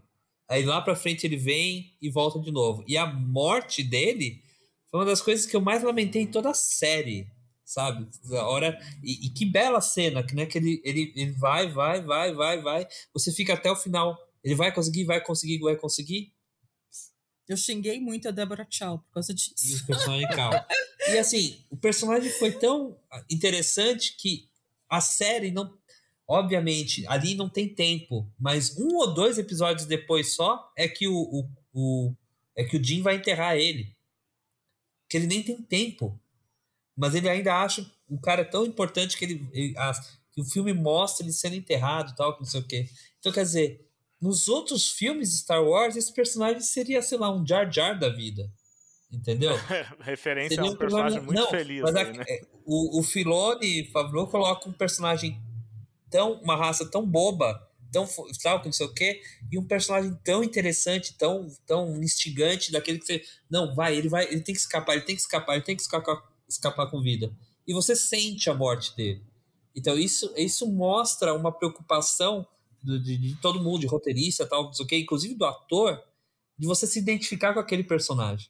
Aí 0.47 0.63
lá 0.63 0.81
pra 0.81 0.95
frente 0.95 1.27
ele 1.27 1.35
vem 1.35 1.97
e 2.01 2.09
volta 2.09 2.39
de 2.39 2.51
novo. 2.51 2.85
E 2.87 2.95
a 2.95 3.05
morte 3.05 3.83
dele 3.83 4.42
foi 4.93 4.99
uma 4.99 5.07
das 5.07 5.23
coisas 5.23 5.47
que 5.47 5.55
eu 5.55 5.61
mais 5.61 5.81
lamentei 5.81 6.21
em 6.21 6.27
toda 6.27 6.51
a 6.51 6.53
série, 6.53 7.27
sabe? 7.65 8.07
A 8.31 8.47
hora 8.47 8.79
e, 9.03 9.25
e 9.25 9.29
que 9.31 9.43
bela 9.43 9.81
cena, 9.81 10.23
que 10.23 10.35
né, 10.35 10.45
que 10.45 10.59
ele, 10.59 10.79
ele, 10.85 11.11
ele 11.15 11.31
vai, 11.31 11.67
vai, 11.67 11.99
vai, 11.99 12.31
vai, 12.31 12.61
vai, 12.61 12.87
você 13.11 13.31
fica 13.31 13.55
até 13.55 13.71
o 13.71 13.75
final. 13.75 14.15
Ele 14.43 14.53
vai 14.53 14.71
conseguir, 14.71 15.05
vai 15.05 15.19
conseguir, 15.19 15.57
vai 15.57 15.75
conseguir. 15.75 16.31
Eu 17.49 17.57
xinguei 17.57 17.99
muito 17.99 18.27
a 18.27 18.31
Deborah 18.31 18.67
Chow 18.69 18.99
por 18.99 19.13
causa 19.15 19.33
disso. 19.33 19.55
E 19.65 19.73
o 19.77 19.87
personagem 19.87 20.27
calma. 20.29 20.63
e 21.09 21.17
assim, 21.17 21.65
o 21.71 21.75
personagem 21.75 22.29
foi 22.29 22.51
tão 22.51 22.95
interessante 23.31 24.15
que 24.15 24.47
a 24.87 25.01
série 25.01 25.49
não. 25.49 25.75
Obviamente, 26.27 27.03
ali 27.07 27.33
não 27.33 27.49
tem 27.49 27.67
tempo, 27.67 28.31
mas 28.39 28.77
um 28.77 28.95
ou 28.97 29.11
dois 29.11 29.39
episódios 29.39 29.87
depois 29.87 30.35
só 30.35 30.71
é 30.77 30.87
que 30.87 31.07
o, 31.07 31.15
o, 31.15 31.49
o 31.73 32.15
é 32.55 32.63
que 32.63 32.77
o 32.77 32.83
Jim 32.83 33.01
vai 33.01 33.15
enterrar 33.15 33.57
ele. 33.57 33.93
Que 35.13 35.17
ele 35.17 35.27
nem 35.27 35.43
tem 35.43 35.61
tempo. 35.61 36.19
Mas 36.97 37.13
ele 37.13 37.29
ainda 37.29 37.53
acha 37.53 37.85
o 38.09 38.19
cara 38.19 38.43
tão 38.43 38.65
importante 38.65 39.15
que 39.15 39.23
ele, 39.23 39.47
ele 39.53 39.77
a, 39.77 39.93
que 40.31 40.41
o 40.41 40.43
filme 40.43 40.73
mostra 40.73 41.23
ele 41.23 41.31
sendo 41.31 41.55
enterrado 41.55 42.15
tal, 42.15 42.35
não 42.39 42.47
sei 42.47 42.59
o 42.59 42.65
quê. 42.65 42.89
Então, 43.19 43.31
quer 43.31 43.43
dizer, 43.43 43.87
nos 44.19 44.47
outros 44.47 44.89
filmes 44.89 45.29
de 45.29 45.37
Star 45.37 45.63
Wars, 45.63 45.95
esse 45.95 46.11
personagem 46.11 46.61
seria, 46.61 46.99
sei 47.03 47.19
lá, 47.19 47.31
um 47.31 47.45
Jar 47.45 47.71
Jar 47.71 47.93
da 47.99 48.09
vida. 48.09 48.51
Entendeu? 49.11 49.51
Referência 50.01 50.55
seria 50.55 50.71
a 50.71 50.73
um, 50.73 50.77
personagem 50.77 51.21
muito 51.21 51.39
não, 51.39 51.47
feliz. 51.47 51.83
Mas 51.83 51.95
aí, 51.95 52.17
né? 52.17 52.23
É, 52.27 52.41
o, 52.65 52.99
o 52.99 53.03
Filoni 53.03 53.85
Favreau 53.91 54.25
coloca 54.25 54.67
um 54.67 54.73
personagem 54.73 55.39
tão. 56.09 56.41
uma 56.41 56.55
raça 56.55 56.89
tão 56.89 57.05
boba, 57.05 57.69
tão 57.93 58.07
tal, 58.41 58.61
não 58.65 58.71
sei 58.73 58.85
o 58.87 58.93
quê, 58.93 59.21
e 59.51 59.57
um 59.57 59.65
personagem 59.65 60.17
tão 60.23 60.43
interessante, 60.43 61.15
tão, 61.15 61.47
tão 61.65 62.03
instigante, 62.03 62.71
daquele 62.71 62.97
que 62.97 63.05
você. 63.05 63.23
Não, 63.49 63.73
vai, 63.75 63.95
ele 63.95 64.09
vai, 64.09 64.25
ele 64.25 64.41
tem 64.41 64.53
que 64.53 64.59
escapar, 64.59 64.95
ele 64.95 65.05
tem 65.05 65.15
que 65.15 65.21
escapar, 65.21 65.53
ele 65.53 65.63
tem 65.63 65.75
que 65.75 65.83
escapar, 65.83 66.21
escapar 66.49 66.89
com 66.89 67.01
vida. 67.01 67.31
E 67.65 67.73
você 67.73 67.95
sente 67.95 68.49
a 68.49 68.53
morte 68.53 68.93
dele. 68.97 69.23
Então, 69.75 69.97
isso, 69.97 70.33
isso 70.35 70.69
mostra 70.69 71.33
uma 71.33 71.51
preocupação 71.51 72.45
de, 72.83 72.99
de, 72.99 73.17
de, 73.17 73.35
todo 73.41 73.63
mundo, 73.63 73.81
de 73.81 73.87
roteirista, 73.87 74.45
tal, 74.45 74.65
não 74.65 74.73
sei 74.73 74.85
o 74.85 74.87
quê, 74.87 74.97
inclusive 74.97 75.35
do 75.35 75.45
ator, 75.45 76.03
de 76.57 76.67
você 76.67 76.85
se 76.85 76.99
identificar 76.99 77.53
com 77.53 77.59
aquele 77.59 77.83
personagem. 77.83 78.49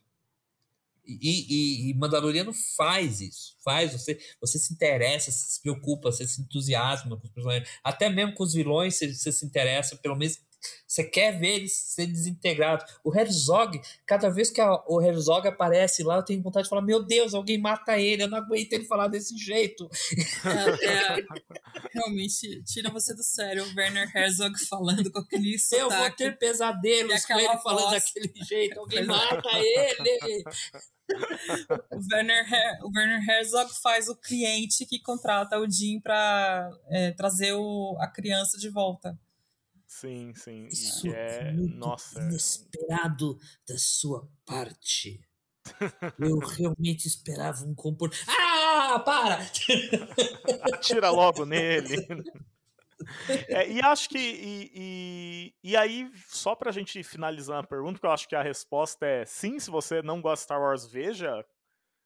E, 1.06 1.88
e, 1.88 1.90
e 1.90 1.94
Mandaloriano 1.94 2.52
faz 2.76 3.20
isso, 3.20 3.56
faz, 3.62 3.92
você, 3.92 4.18
você 4.40 4.58
se 4.58 4.72
interessa, 4.72 5.30
se 5.30 5.60
preocupa, 5.60 6.10
você 6.10 6.26
se 6.26 6.40
entusiasma 6.40 7.16
com 7.18 7.26
os 7.26 7.32
personagens, 7.32 7.68
até 7.82 8.08
mesmo 8.08 8.34
com 8.34 8.42
os 8.42 8.54
vilões 8.54 8.96
você, 8.96 9.12
você 9.12 9.30
se 9.30 9.44
interessa, 9.44 9.96
pelo 9.96 10.16
menos 10.16 10.40
você 10.86 11.04
quer 11.04 11.38
ver 11.38 11.56
ele 11.56 11.68
ser 11.68 12.06
desintegrado. 12.06 12.84
O 13.02 13.14
Herzog, 13.14 13.80
cada 14.06 14.28
vez 14.30 14.50
que 14.50 14.60
a, 14.60 14.82
o 14.88 15.00
Herzog 15.00 15.46
aparece 15.46 16.02
lá, 16.02 16.16
eu 16.16 16.24
tenho 16.24 16.42
vontade 16.42 16.64
de 16.64 16.70
falar: 16.70 16.82
Meu 16.82 17.02
Deus, 17.02 17.34
alguém 17.34 17.58
mata 17.58 17.98
ele, 17.98 18.22
eu 18.22 18.28
não 18.28 18.38
aguento 18.38 18.72
ele 18.72 18.84
falar 18.84 19.08
desse 19.08 19.36
jeito. 19.36 19.88
É, 20.44 20.86
é, 20.86 21.24
realmente, 21.92 22.62
tira 22.64 22.90
você 22.90 23.14
do 23.14 23.22
sério. 23.22 23.64
O 23.64 23.76
Werner 23.76 24.10
Herzog 24.14 24.58
falando 24.66 25.10
com 25.10 25.20
aquele 25.20 25.58
sotaque. 25.58 25.84
Eu 25.84 25.90
vou 25.90 26.10
ter 26.12 26.38
pesadelos 26.38 27.26
com 27.26 27.38
ele 27.38 27.58
falando 27.58 27.90
daquele 27.90 28.32
jeito, 28.44 28.80
alguém 28.80 29.00
é. 29.00 29.04
mata 29.04 29.50
ele. 29.54 30.44
O, 31.90 31.98
Werner 32.12 32.52
Her 32.52 32.84
o 32.84 32.90
Werner 32.94 33.28
Herzog 33.28 33.70
faz 33.82 34.08
o 34.08 34.16
cliente 34.16 34.86
que 34.86 35.00
contrata 35.00 35.58
o 35.58 35.70
Jim 35.70 36.00
para 36.00 36.70
é, 36.88 37.12
trazer 37.12 37.52
o, 37.52 37.96
a 38.00 38.08
criança 38.08 38.58
de 38.58 38.68
volta. 38.68 39.18
Sim, 39.86 40.32
sim. 40.34 40.66
Isso 40.66 41.08
é, 41.08 41.52
muito 41.52 41.76
nossa, 41.76 42.20
é 42.20 42.24
inesperado 42.24 43.38
da 43.68 43.78
sua 43.78 44.28
parte. 44.44 45.20
Eu 46.18 46.38
realmente 46.38 47.06
esperava 47.06 47.64
um 47.64 47.74
comportamento. 47.74 48.28
Ah, 48.28 48.98
para! 48.98 49.38
Atira 50.72 51.10
logo 51.10 51.44
nele. 51.44 51.96
É, 53.48 53.70
e 53.70 53.80
acho 53.80 54.08
que. 54.08 54.18
E, 54.18 54.70
e, 54.74 55.54
e 55.62 55.76
aí, 55.76 56.10
só 56.28 56.54
pra 56.54 56.72
gente 56.72 57.02
finalizar 57.02 57.62
a 57.62 57.66
pergunta, 57.66 57.94
porque 57.94 58.06
eu 58.06 58.12
acho 58.12 58.28
que 58.28 58.36
a 58.36 58.42
resposta 58.42 59.06
é 59.06 59.24
sim, 59.24 59.58
se 59.58 59.70
você 59.70 60.02
não 60.02 60.20
gosta 60.20 60.42
de 60.42 60.44
Star 60.44 60.60
Wars, 60.60 60.86
veja 60.86 61.44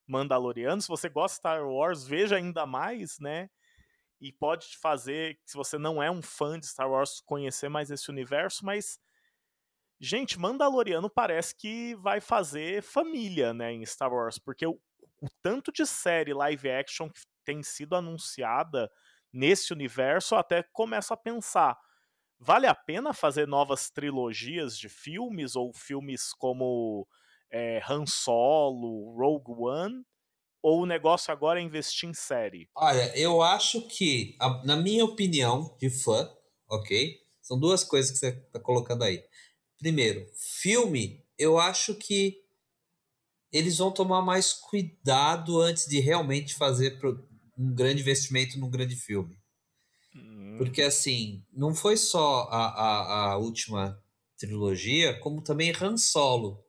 Mandaloriano. 0.06 0.80
Se 0.80 0.88
você 0.88 1.08
gosta 1.08 1.34
de 1.34 1.38
Star 1.38 1.66
Wars, 1.66 2.06
veja 2.06 2.36
ainda 2.36 2.66
mais, 2.66 3.18
né? 3.18 3.48
e 4.20 4.32
pode 4.32 4.76
fazer, 4.78 5.38
se 5.44 5.56
você 5.56 5.78
não 5.78 6.02
é 6.02 6.10
um 6.10 6.22
fã 6.22 6.58
de 6.58 6.66
Star 6.66 6.90
Wars, 6.90 7.20
conhecer 7.20 7.68
mais 7.68 7.90
esse 7.90 8.10
universo, 8.10 8.64
mas 8.64 8.98
gente, 10.00 10.38
Mandaloriano 10.38 11.08
parece 11.08 11.54
que 11.54 11.94
vai 11.96 12.20
fazer 12.20 12.82
família, 12.82 13.54
né, 13.54 13.72
em 13.72 13.84
Star 13.86 14.12
Wars, 14.12 14.38
porque 14.38 14.66
o, 14.66 14.80
o 15.20 15.28
tanto 15.42 15.72
de 15.72 15.86
série 15.86 16.34
live 16.34 16.70
action 16.70 17.08
que 17.08 17.20
tem 17.44 17.62
sido 17.62 17.94
anunciada 17.94 18.90
nesse 19.32 19.72
universo, 19.72 20.34
até 20.34 20.62
começa 20.62 21.14
a 21.14 21.16
pensar, 21.16 21.78
vale 22.38 22.66
a 22.66 22.74
pena 22.74 23.12
fazer 23.12 23.46
novas 23.46 23.90
trilogias 23.90 24.78
de 24.78 24.88
filmes 24.88 25.56
ou 25.56 25.72
filmes 25.72 26.32
como 26.32 27.06
é, 27.50 27.80
Han 27.88 28.06
Solo, 28.06 29.14
Rogue 29.16 29.52
One? 29.56 30.02
Ou 30.62 30.82
o 30.82 30.86
negócio 30.86 31.32
agora 31.32 31.60
é 31.60 31.62
investir 31.62 32.08
em 32.08 32.14
série? 32.14 32.68
Olha, 32.74 33.16
eu 33.16 33.42
acho 33.42 33.86
que, 33.88 34.36
na 34.64 34.76
minha 34.76 35.04
opinião 35.04 35.76
de 35.80 35.88
fã, 35.88 36.28
ok? 36.68 37.16
São 37.40 37.58
duas 37.58 37.84
coisas 37.84 38.10
que 38.10 38.18
você 38.18 38.28
está 38.28 38.58
colocando 38.60 39.04
aí. 39.04 39.24
Primeiro, 39.78 40.26
filme, 40.34 41.24
eu 41.38 41.58
acho 41.58 41.94
que 41.94 42.42
eles 43.52 43.78
vão 43.78 43.90
tomar 43.90 44.20
mais 44.20 44.52
cuidado 44.52 45.60
antes 45.60 45.86
de 45.86 46.00
realmente 46.00 46.54
fazer 46.54 46.98
um 47.58 47.74
grande 47.74 48.00
investimento 48.00 48.58
num 48.58 48.70
grande 48.70 48.96
filme. 48.96 49.38
Hum. 50.14 50.56
Porque, 50.58 50.82
assim, 50.82 51.44
não 51.52 51.74
foi 51.74 51.96
só 51.96 52.48
a, 52.50 52.68
a, 52.68 53.32
a 53.32 53.36
última 53.36 54.02
trilogia, 54.36 55.18
como 55.20 55.42
também 55.42 55.72
Han 55.80 55.96
Solo. 55.96 56.64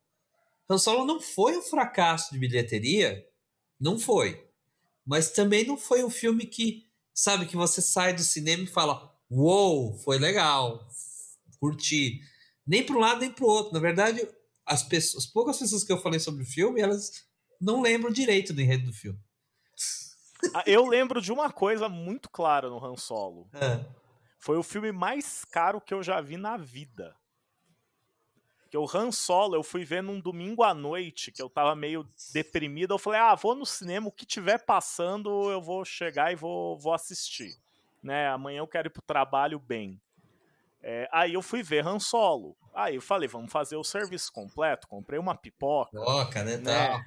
Han 0.70 0.78
Solo 0.78 1.06
não 1.06 1.22
foi 1.22 1.58
um 1.58 1.62
fracasso 1.62 2.34
de 2.34 2.40
bilheteria 2.40 3.26
não 3.80 3.98
foi. 3.98 4.46
Mas 5.06 5.32
também 5.32 5.66
não 5.66 5.78
foi 5.78 6.04
um 6.04 6.10
filme 6.10 6.46
que, 6.46 6.88
sabe, 7.14 7.46
que 7.46 7.56
você 7.56 7.82
sai 7.82 8.14
do 8.14 8.22
cinema 8.22 8.64
e 8.64 8.68
fala: 8.68 9.16
Uou, 9.30 9.92
wow, 9.92 10.00
foi 10.00 10.20
legal, 10.20 10.88
curti. 11.60 12.20
Nem 12.68 12.86
para 12.86 12.96
um 12.96 13.00
lado 13.00 13.22
nem 13.22 13.32
para 13.32 13.46
o 13.46 13.48
outro. 13.48 13.74
Na 13.74 13.80
verdade, 13.80 14.28
as, 14.66 14.84
pessoas, 14.84 15.24
as 15.24 15.30
poucas 15.32 15.58
pessoas 15.58 15.84
que 15.84 15.92
eu 15.92 16.02
falei 16.02 16.20
sobre 16.20 16.44
o 16.44 16.46
filme, 16.46 16.82
elas 16.82 17.26
não 17.60 17.82
lembram 17.82 18.12
direito 18.12 18.54
do 18.54 18.62
enredo 18.62 18.86
do 18.86 18.94
filme. 18.94 19.20
Ah, 20.54 20.64
eu 20.66 20.86
lembro 20.86 21.22
de 21.22 21.32
uma 21.32 21.52
coisa 21.52 21.90
muito 21.90 22.30
clara 22.30 22.70
no 22.70 22.84
Han 22.84 22.96
Solo. 22.96 23.50
É. 23.54 23.86
Foi 24.40 24.58
o 24.58 24.64
filme 24.64 24.92
mais 24.92 25.44
caro 25.46 25.82
que 25.82 25.94
eu 25.94 26.02
já 26.02 26.22
vi 26.22 26.38
na 26.38 26.56
vida. 26.58 27.16
Que 28.70 28.78
o 28.78 28.88
Han 28.94 29.12
Solo 29.12 29.56
eu 29.56 29.64
fui 29.64 29.84
ver 29.84 30.02
num 30.02 30.20
domingo 30.20 30.64
à 30.64 30.74
noite, 30.74 31.32
que 31.32 31.42
eu 31.42 31.50
tava 31.50 31.76
meio 31.76 32.08
deprimido. 32.32 32.94
Eu 32.94 33.00
falei, 33.00 33.20
ah, 33.20 33.36
vou 33.36 33.56
no 33.56 33.66
cinema, 33.66 34.08
o 34.08 34.12
que 34.12 34.26
tiver 34.26 34.60
passando 34.60 35.50
eu 35.52 35.62
vou 35.62 35.84
chegar 35.84 36.32
e 36.32 36.36
vou, 36.36 36.78
vou 36.78 36.94
assistir. 36.94 37.58
Né? 38.02 38.30
Amanhã 38.30 38.60
eu 38.60 38.68
quero 38.68 38.88
ir 38.88 38.92
pro 38.92 39.02
trabalho 39.02 39.60
bem. 39.60 40.00
É, 40.82 41.10
aí 41.12 41.34
eu 41.34 41.42
fui 41.42 41.62
ver 41.62 41.86
Han 41.86 42.00
Solo. 42.00 42.56
Aí 42.74 42.96
eu 42.96 43.02
falei, 43.02 43.28
vamos 43.28 43.52
fazer 43.52 43.76
o 43.76 43.84
serviço 43.84 44.32
completo. 44.32 44.88
Comprei 44.88 45.20
uma 45.20 45.36
pipoca. 45.36 45.92
Pipoca, 45.92 46.44
né? 46.44 46.58
né? 46.58 47.06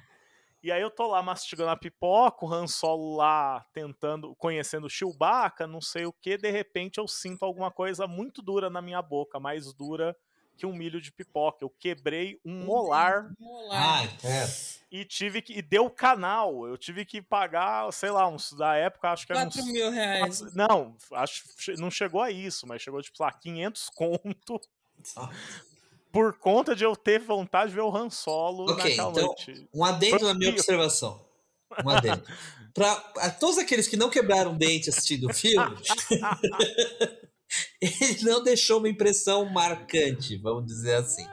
E 0.63 0.71
aí 0.71 0.81
eu 0.81 0.89
tô 0.89 1.07
lá 1.07 1.21
mastigando 1.21 1.71
a 1.71 1.75
pipoca, 1.75 2.45
o 2.45 2.53
Han 2.53 2.67
Solo 2.67 3.17
lá 3.17 3.65
tentando, 3.73 4.33
conhecendo 4.35 4.87
o 4.87 4.89
Chewbacca, 4.89 5.67
não 5.67 5.81
sei 5.81 6.05
o 6.05 6.13
que, 6.13 6.37
de 6.37 6.49
repente 6.49 6.99
eu 6.99 7.07
sinto 7.07 7.43
alguma 7.43 7.69
coisa 7.69 8.07
muito 8.07 8.41
dura 8.41 8.69
na 8.69 8.81
minha 8.81 9.01
boca, 9.01 9.41
mais 9.41 9.73
dura 9.73 10.15
que 10.55 10.65
um 10.65 10.73
milho 10.73 11.01
de 11.01 11.11
pipoca. 11.11 11.59
Eu 11.61 11.69
quebrei 11.69 12.39
um 12.45 12.63
molar. 12.63 13.33
Um 13.39 13.43
molar. 13.43 14.03
Ah, 14.05 14.27
é. 14.27 14.47
E 14.91 15.03
tive 15.03 15.41
que. 15.41 15.53
E 15.53 15.61
deu 15.61 15.89
canal. 15.89 16.67
Eu 16.67 16.77
tive 16.77 17.05
que 17.05 17.21
pagar, 17.21 17.91
sei 17.91 18.11
lá, 18.11 18.27
uns, 18.27 18.53
da 18.53 18.75
época, 18.75 19.09
acho 19.09 19.25
que 19.25 19.33
era 19.33 19.41
4 19.41 19.59
uns. 19.59 19.67
mil 19.67 19.89
reais. 19.89 20.53
Não, 20.53 20.95
acho 21.13 21.43
não 21.77 21.89
chegou 21.89 22.21
a 22.21 22.31
isso, 22.31 22.67
mas 22.67 22.81
chegou, 22.81 23.01
tipo, 23.01 23.21
lá, 23.21 23.31
500 23.31 23.89
conto. 23.89 24.61
Por 26.13 26.37
conta 26.37 26.75
de 26.75 26.83
eu 26.85 26.95
ter 26.95 27.19
vontade 27.19 27.71
de 27.71 27.75
ver 27.75 27.81
o 27.81 27.93
Han 27.93 28.09
Solo 28.09 28.71
Ok, 28.71 28.91
naquela 28.91 29.11
então, 29.11 29.25
noite. 29.25 29.67
um 29.73 29.83
adendo 29.83 30.19
Foi 30.19 30.27
na 30.27 30.33
minha 30.35 30.51
observação. 30.51 31.25
Um 31.83 31.89
adendo. 31.89 32.23
Pra 32.73 32.91
a 33.17 33.29
todos 33.29 33.57
aqueles 33.57 33.87
que 33.87 33.97
não 33.97 34.09
quebraram 34.09 34.55
dente 34.57 34.89
assistindo 34.89 35.29
o 35.29 35.33
filme, 35.33 35.75
ele 37.81 38.23
não 38.23 38.43
deixou 38.43 38.79
uma 38.79 38.89
impressão 38.89 39.45
marcante, 39.45 40.37
vamos 40.37 40.65
dizer 40.65 40.95
assim. 40.95 41.27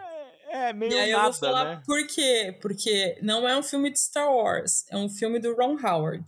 É, 0.48 0.68
é 0.68 0.72
meio 0.74 0.92
E 0.92 0.98
aí 0.98 1.10
eu 1.10 1.16
nada, 1.18 1.30
vou 1.30 1.40
falar 1.40 1.64
né? 1.76 1.82
por 1.86 2.06
quê? 2.06 2.58
Porque 2.60 3.18
não 3.22 3.48
é 3.48 3.56
um 3.56 3.62
filme 3.62 3.90
de 3.90 3.98
Star 4.00 4.30
Wars, 4.30 4.84
é 4.90 4.96
um 4.98 5.08
filme 5.08 5.38
do 5.38 5.54
Ron 5.54 5.78
Howard. 5.82 6.24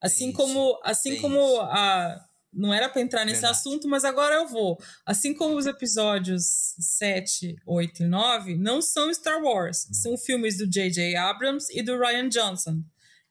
Assim 0.00 0.30
isso, 0.30 0.36
como, 0.36 0.80
assim 0.82 1.12
tem 1.12 1.20
como 1.20 1.38
isso. 1.38 1.60
a 1.60 2.24
não 2.52 2.72
era 2.74 2.88
para 2.88 3.00
entrar 3.02 3.24
nesse 3.24 3.40
Verdade. 3.42 3.58
assunto, 3.58 3.88
mas 3.88 4.04
agora 4.04 4.34
eu 4.36 4.48
vou. 4.48 4.76
Assim 5.06 5.32
como 5.34 5.56
os 5.56 5.66
episódios 5.66 6.74
7, 6.78 7.56
8 7.66 8.02
e 8.02 8.06
9 8.06 8.56
não 8.56 8.82
são 8.82 9.12
Star 9.14 9.42
Wars, 9.42 9.86
são 9.92 10.16
filmes 10.18 10.58
do 10.58 10.66
J.J. 10.66 11.14
Abrams 11.16 11.66
e 11.72 11.82
do 11.82 11.98
Ryan 11.98 12.28
Johnson. 12.28 12.82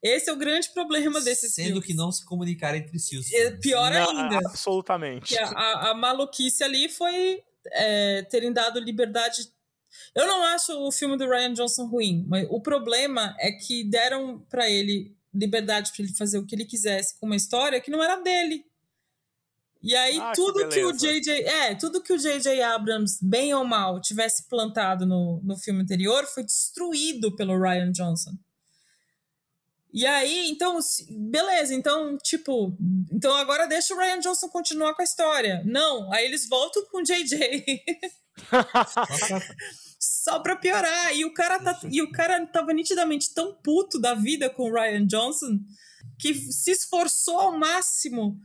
Esse 0.02 0.30
é 0.30 0.34
o 0.34 0.38
grande 0.38 0.70
problema 0.74 1.20
desses 1.20 1.54
Sendo 1.54 1.66
filmes. 1.68 1.86
que 1.86 1.94
não 1.94 2.10
se 2.12 2.24
comunicaram 2.26 2.78
entre 2.78 2.98
si 2.98 3.18
os 3.18 3.26
É 3.34 3.38
filmes. 3.48 3.60
pior 3.60 3.92
Não, 3.92 4.10
ainda. 4.10 4.38
Absolutamente. 4.48 5.26
Que 5.34 5.38
a, 5.38 5.50
a, 5.50 5.90
a 5.90 5.94
maluquice 5.94 6.64
ali 6.64 6.88
foi 6.88 7.42
é, 7.74 8.22
terem 8.30 8.54
dado 8.54 8.80
liberdade. 8.80 9.42
Eu 10.16 10.26
não 10.26 10.42
acho 10.46 10.72
o 10.88 10.92
filme 10.92 11.18
do 11.18 11.28
Ryan 11.28 11.52
Johnson 11.54 11.86
ruim, 11.88 12.24
mas 12.30 12.48
o 12.50 12.62
problema 12.62 13.36
é 13.40 13.52
que 13.52 13.84
deram 13.84 14.40
pra 14.50 14.70
ele 14.70 15.14
liberdade 15.34 15.92
pra 15.94 16.04
ele 16.06 16.14
fazer 16.16 16.38
o 16.38 16.46
que 16.46 16.56
ele 16.56 16.64
quisesse 16.66 17.20
com 17.20 17.26
uma 17.26 17.36
história 17.36 17.82
que 17.82 17.92
não 17.92 18.02
era 18.02 18.16
dele. 18.22 18.64
E 19.82 19.96
aí 19.96 20.20
Ah, 20.20 20.32
que 20.32 20.36
tudo 20.36 20.68
que, 20.68 20.84
o 20.84 20.92
beleza. 20.92 21.08
JJ, 21.08 21.32
é, 21.46 21.76
tudo 21.76 22.02
que 22.04 22.12
o 22.12 22.18
JJ 22.18 22.62
Abrams, 22.62 23.18
bem 23.22 23.54
ou 23.54 23.64
mal, 23.64 24.02
tivesse 24.02 24.48
plantado 24.48 25.06
no, 25.06 25.42
no 25.44 25.58
filme 25.58 25.82
anterior 25.82 26.26
foi 26.26 26.44
destruído 26.44 27.36
pelo 27.36 27.60
Ryan 27.60 27.92
Johnson. 27.92 28.32
E 29.92 30.06
aí, 30.06 30.50
então, 30.50 30.78
beleza, 31.10 31.74
então, 31.74 32.16
tipo, 32.18 32.78
então 33.12 33.34
agora 33.36 33.66
deixa 33.66 33.94
o 33.94 33.98
Ryan 33.98 34.20
Johnson 34.20 34.48
continuar 34.50 34.94
com 34.94 35.02
a 35.02 35.06
história. 35.06 35.64
Não, 35.66 36.12
aí 36.14 36.26
eles 36.26 36.48
voltam 36.48 36.86
com 36.92 37.00
o 37.00 37.04
JJ. 37.04 37.64
Só 40.00 40.40
pra 40.40 40.56
piorar. 40.56 41.16
E 41.16 41.26
o 41.26 41.34
cara 41.34 41.60
tá, 41.60 41.80
e 41.90 42.02
o 42.02 42.12
cara 42.12 42.46
tava 42.46 42.72
nitidamente 42.72 43.34
tão 43.34 43.56
puto 43.56 44.00
da 44.00 44.14
vida 44.14 44.50
com 44.50 44.70
o 44.70 44.74
Ryan 44.74 45.08
Johnson 45.08 45.60
que 46.20 46.36
se 46.36 46.72
esforçou 46.72 47.40
ao 47.40 47.58
máximo 47.58 48.40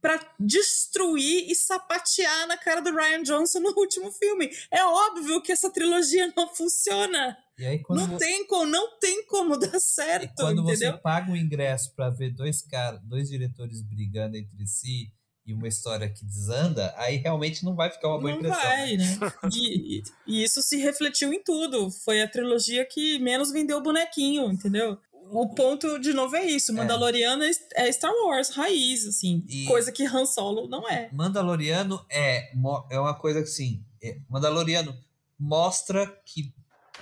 pra 0.00 0.20
destruir 0.38 1.50
e 1.50 1.54
sapatear 1.54 2.46
na 2.46 2.56
cara 2.56 2.80
do 2.80 2.94
Ryan 2.94 3.22
Johnson 3.22 3.60
no 3.60 3.70
último 3.78 4.10
filme. 4.12 4.50
É 4.70 4.84
óbvio 4.84 5.42
que 5.42 5.52
essa 5.52 5.70
trilogia 5.70 6.32
não 6.36 6.54
funciona. 6.54 7.36
E 7.58 7.66
aí, 7.66 7.78
quando, 7.80 7.98
Não 8.00 8.06
você, 8.18 8.24
tem 8.24 8.46
como, 8.46 8.66
não 8.66 8.98
tem 9.00 9.26
como 9.26 9.56
dar 9.58 9.74
e 9.76 9.80
certo, 9.80 10.32
quando 10.36 10.62
entendeu? 10.62 10.92
você 10.92 10.98
paga 10.98 11.32
um 11.32 11.36
ingresso 11.36 11.92
pra 11.96 12.08
ver 12.08 12.30
dois 12.30 12.62
caras, 12.62 13.00
dois 13.02 13.28
diretores 13.28 13.82
brigando 13.82 14.36
entre 14.36 14.64
si 14.66 15.12
e 15.44 15.52
uma 15.52 15.66
história 15.66 16.08
que 16.08 16.24
desanda, 16.24 16.94
aí 16.96 17.16
realmente 17.16 17.64
não 17.64 17.74
vai 17.74 17.90
ficar 17.90 18.08
uma 18.10 18.18
boa 18.20 18.30
Não 18.30 18.38
impressão. 18.38 18.62
vai, 18.62 18.96
né? 18.96 19.18
né? 19.20 19.32
E, 19.52 20.02
e 20.26 20.44
isso 20.44 20.62
se 20.62 20.76
refletiu 20.76 21.32
em 21.32 21.42
tudo. 21.42 21.90
Foi 21.90 22.20
a 22.22 22.28
trilogia 22.28 22.84
que 22.84 23.18
menos 23.18 23.50
vendeu 23.50 23.80
bonequinho, 23.82 24.52
entendeu? 24.52 24.98
O 25.30 25.54
ponto, 25.54 25.98
de 25.98 26.12
novo, 26.12 26.34
é 26.36 26.44
isso. 26.46 26.72
Mandaloriano 26.72 27.42
é 27.44 27.50
é 27.76 27.92
Star 27.92 28.12
Wars, 28.24 28.50
raiz, 28.50 29.06
assim. 29.06 29.44
E- 29.48 29.64
Coisa 29.66 29.90
que 29.92 30.04
Han 30.04 30.26
Solo 30.26 30.68
não 30.68 30.88
é. 30.88 31.10
Mandaloriano 31.12 32.04
é, 32.10 32.50
é 32.90 32.98
uma 32.98 33.14
coisa 33.14 33.40
que, 33.42 33.48
assim, 33.48 33.84
é- 34.02 34.18
Mandaloriano 34.28 34.96
mostra 35.38 36.06
que 36.24 36.52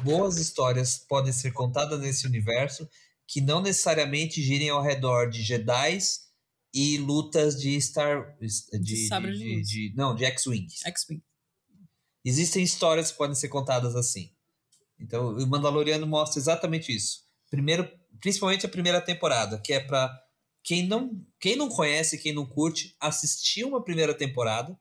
boas 0.01 0.37
histórias 0.39 0.99
podem 0.99 1.33
ser 1.33 1.53
contadas 1.53 2.01
nesse 2.01 2.27
universo 2.27 2.89
que 3.27 3.41
não 3.41 3.61
necessariamente 3.62 4.43
girem 4.43 4.68
ao 4.70 4.83
redor 4.83 5.29
de 5.31 5.43
Jedis 5.43 6.27
e 6.72 6.99
lutas 6.99 7.59
de 7.61 7.81
Star... 7.81 8.37
De, 8.39 8.81
de, 8.81 9.09
de 9.09 9.62
de- 9.62 9.95
não, 9.97 10.14
de 10.14 10.24
X-Wing. 10.27 10.66
X-Wing. 10.85 11.22
Existem 12.24 12.62
histórias 12.62 13.11
que 13.12 13.18
podem 13.18 13.35
ser 13.35 13.49
contadas 13.49 13.95
assim. 13.97 14.31
Então, 14.99 15.37
o 15.37 15.47
Mandaloriano 15.47 16.07
mostra 16.07 16.39
exatamente 16.41 16.95
isso. 16.95 17.24
Primeiro, 17.51 17.89
principalmente 18.20 18.66
a 18.66 18.68
primeira 18.68 19.00
temporada, 19.00 19.60
que 19.60 19.72
é 19.72 19.80
para 19.80 20.16
quem 20.62 20.86
não, 20.86 21.24
quem 21.38 21.56
não 21.56 21.68
conhece, 21.68 22.18
quem 22.18 22.32
não 22.32 22.44
curte, 22.44 22.96
assistir 23.00 23.64
uma 23.64 23.82
primeira 23.82 24.12
temporada, 24.14 24.78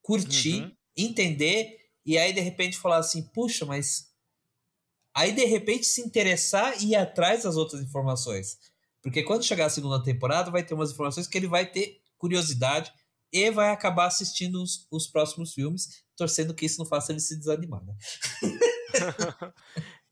curtir, 0.00 0.62
Uhum. 0.62 0.76
entender 0.96 1.76
e 2.04 2.16
aí 2.16 2.32
de 2.32 2.40
repente 2.40 2.78
falar 2.78 2.98
assim, 2.98 3.22
puxa, 3.22 3.66
mas 3.66 4.12
aí 5.12 5.32
de 5.32 5.44
repente 5.44 5.84
se 5.84 6.00
interessar 6.00 6.80
e 6.80 6.90
ir 6.90 6.94
atrás 6.94 7.42
das 7.42 7.56
outras 7.56 7.82
informações. 7.82 8.58
Porque 9.02 9.24
quando 9.24 9.44
chegar 9.44 9.66
a 9.66 9.70
segunda 9.70 10.02
temporada, 10.02 10.50
vai 10.50 10.64
ter 10.64 10.74
umas 10.74 10.92
informações 10.92 11.26
que 11.26 11.36
ele 11.36 11.48
vai 11.48 11.66
ter 11.66 12.00
curiosidade 12.16 12.92
e 13.32 13.50
vai 13.50 13.70
acabar 13.70 14.06
assistindo 14.06 14.62
os, 14.62 14.86
os 14.90 15.08
próximos 15.08 15.52
filmes, 15.52 16.04
torcendo 16.16 16.54
que 16.54 16.64
isso 16.64 16.78
não 16.78 16.86
faça 16.86 17.12
ele 17.12 17.20
se 17.20 17.36
desanimar. 17.36 17.84
Né? 17.84 17.94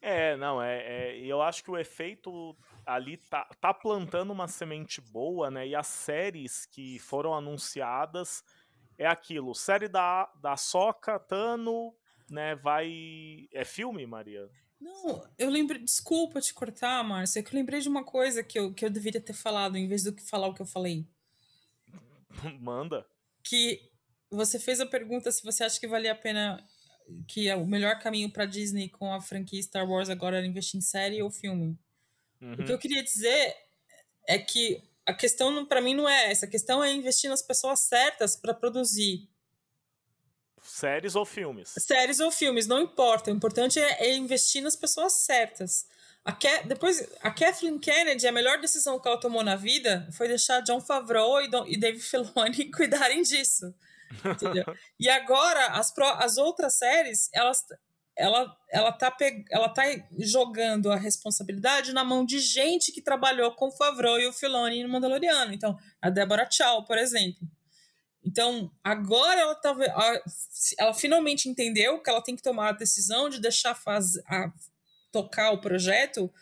É, 0.07 0.37
não, 0.37 0.63
é, 0.63 0.83
é. 0.83 1.19
Eu 1.19 1.41
acho 1.41 1.65
que 1.65 1.71
o 1.71 1.79
efeito 1.79 2.55
ali 2.85 3.17
tá, 3.17 3.49
tá 3.59 3.73
plantando 3.73 4.35
uma 4.35 4.47
semente 4.47 5.01
boa, 5.01 5.51
né? 5.51 5.67
E 5.67 5.75
as 5.75 5.87
séries 5.87 6.67
que 6.67 6.99
foram 6.99 7.33
anunciadas 7.33 8.45
é 8.99 9.07
aquilo. 9.07 9.55
Série 9.55 9.89
da, 9.89 10.31
da 10.43 10.59
Soca, 10.59 11.19
Tano, 11.19 11.95
né? 12.29 12.55
Vai. 12.55 13.49
É 13.51 13.65
filme, 13.65 14.07
Maria? 14.07 14.51
Não, 14.79 15.27
eu 15.39 15.49
lembrei. 15.49 15.81
Desculpa 15.81 16.39
te 16.39 16.53
cortar, 16.53 17.03
Márcia, 17.03 17.41
é 17.41 17.43
que 17.43 17.57
eu 17.57 17.59
lembrei 17.59 17.81
de 17.81 17.89
uma 17.89 18.05
coisa 18.05 18.45
que 18.45 18.59
eu, 18.59 18.75
que 18.75 18.85
eu 18.85 18.91
deveria 18.91 19.23
ter 19.23 19.33
falado, 19.33 19.79
em 19.79 19.89
vez 19.89 20.03
do 20.03 20.13
que 20.13 20.23
falar 20.23 20.49
o 20.49 20.55
que 20.55 20.61
eu 20.61 20.67
falei. 20.67 21.09
Manda. 22.61 23.07
Que 23.43 23.81
você 24.31 24.59
fez 24.59 24.81
a 24.81 24.87
pergunta 24.87 25.33
se 25.33 25.43
você 25.43 25.65
acha 25.65 25.81
que 25.81 25.89
valia 25.89 26.13
a 26.13 26.15
pena. 26.15 26.63
Que 27.27 27.49
é 27.49 27.57
o 27.57 27.67
melhor 27.67 27.99
caminho 27.99 28.31
pra 28.31 28.47
Disney 28.47 28.89
com 28.89 29.13
a 29.13 29.21
franquia 29.21 29.63
Star 29.63 29.89
Wars 29.89 30.09
agora 30.09 30.39
era 30.39 30.47
investir 30.47 30.79
em 30.79 30.83
série 30.83 31.23
ou 31.23 31.31
filme. 31.31 31.79
Uhum. 32.41 32.55
O 32.55 32.65
que 32.65 32.73
eu 32.73 32.79
queria 32.79 33.03
dizer 33.03 33.55
é 34.29 34.39
que 34.39 34.83
a 35.07 35.13
questão 35.13 35.67
para 35.67 35.81
mim 35.83 35.95
não 35.95 36.09
é 36.09 36.31
essa, 36.31 36.47
a 36.47 36.49
questão 36.49 36.83
é 36.83 36.93
investir 36.93 37.29
nas 37.29 37.43
pessoas 37.43 37.81
certas 37.81 38.37
para 38.37 38.55
produzir 38.55 39.29
Séries 40.63 41.15
ou 41.15 41.27
filmes? 41.27 41.75
séries 41.79 42.21
ou 42.21 42.31
filmes, 42.31 42.67
não 42.67 42.81
importa. 42.81 43.31
O 43.31 43.35
importante 43.35 43.79
é, 43.79 44.07
é 44.07 44.15
investir 44.15 44.63
nas 44.63 44.75
pessoas 44.75 45.13
certas. 45.13 45.87
A 46.25 46.33
Ke- 46.33 46.63
depois, 46.67 47.07
a 47.21 47.31
Kathleen 47.31 47.79
Kennedy, 47.79 48.27
a 48.27 48.33
melhor 48.33 48.59
decisão 48.59 48.99
que 48.99 49.07
ela 49.07 49.21
tomou 49.21 49.45
na 49.45 49.57
vida 49.57 50.09
foi 50.13 50.27
deixar 50.27 50.61
John 50.63 50.81
Favreau 50.81 51.43
e, 51.43 51.49
Don- 51.51 51.67
e 51.67 51.77
Dave 51.77 52.01
Filoni 52.01 52.71
cuidarem 52.73 53.23
disso. 53.23 53.75
E 54.99 55.09
agora, 55.09 55.67
as, 55.69 55.93
pró- 55.93 56.17
as 56.19 56.37
outras 56.37 56.79
séries, 56.79 57.29
elas, 57.33 57.59
ela, 58.17 58.57
ela, 58.71 58.93
tá 58.93 59.11
pe- 59.11 59.45
ela 59.51 59.69
tá 59.69 59.83
jogando 60.19 60.91
a 60.91 60.97
responsabilidade 60.97 61.93
na 61.93 62.05
mão 62.05 62.25
de 62.25 62.39
gente 62.39 62.93
que 62.93 63.03
trabalhou 63.03 63.53
com 63.55 63.69
o 63.69 63.77
Favreau 63.77 64.19
e 64.19 64.27
o 64.27 64.33
Filoni 64.33 64.83
no 64.83 64.89
Mandaloriano. 64.89 65.53
Então, 65.53 65.77
a 66.01 66.11
Deborah 66.11 66.49
Chow, 66.51 66.85
por 66.85 66.99
exemplo. 66.99 67.47
Então, 68.25 68.71
agora 68.83 69.41
ela, 69.41 69.55
tá, 69.55 69.77
ela 70.79 70.95
finalmente 70.95 71.49
entendeu 71.49 72.01
que 72.03 72.09
ela 72.09 72.23
tem 72.23 72.35
que 72.35 72.43
tomar 72.43 72.71
a 72.71 72.73
decisão 72.73 73.29
de 73.29 73.39
deixar 73.41 73.75
faz, 73.75 74.17
a, 74.27 74.51
tocar 75.13 75.51
o 75.53 75.61
projeto 75.61 76.33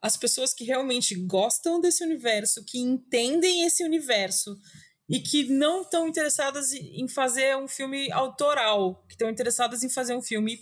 as 0.00 0.16
pessoas 0.16 0.54
que 0.54 0.64
realmente 0.64 1.14
gostam 1.26 1.80
desse 1.80 2.04
universo, 2.04 2.64
que 2.64 2.78
entendem 2.78 3.64
esse 3.64 3.82
universo 3.82 4.56
e 5.08 5.20
que 5.20 5.44
não 5.44 5.82
estão 5.82 6.06
interessadas 6.06 6.72
em 6.72 7.08
fazer 7.08 7.56
um 7.56 7.66
filme 7.66 8.10
autoral, 8.12 9.04
que 9.08 9.14
estão 9.14 9.30
interessadas 9.30 9.82
em 9.82 9.88
fazer 9.88 10.14
um 10.14 10.22
filme 10.22 10.60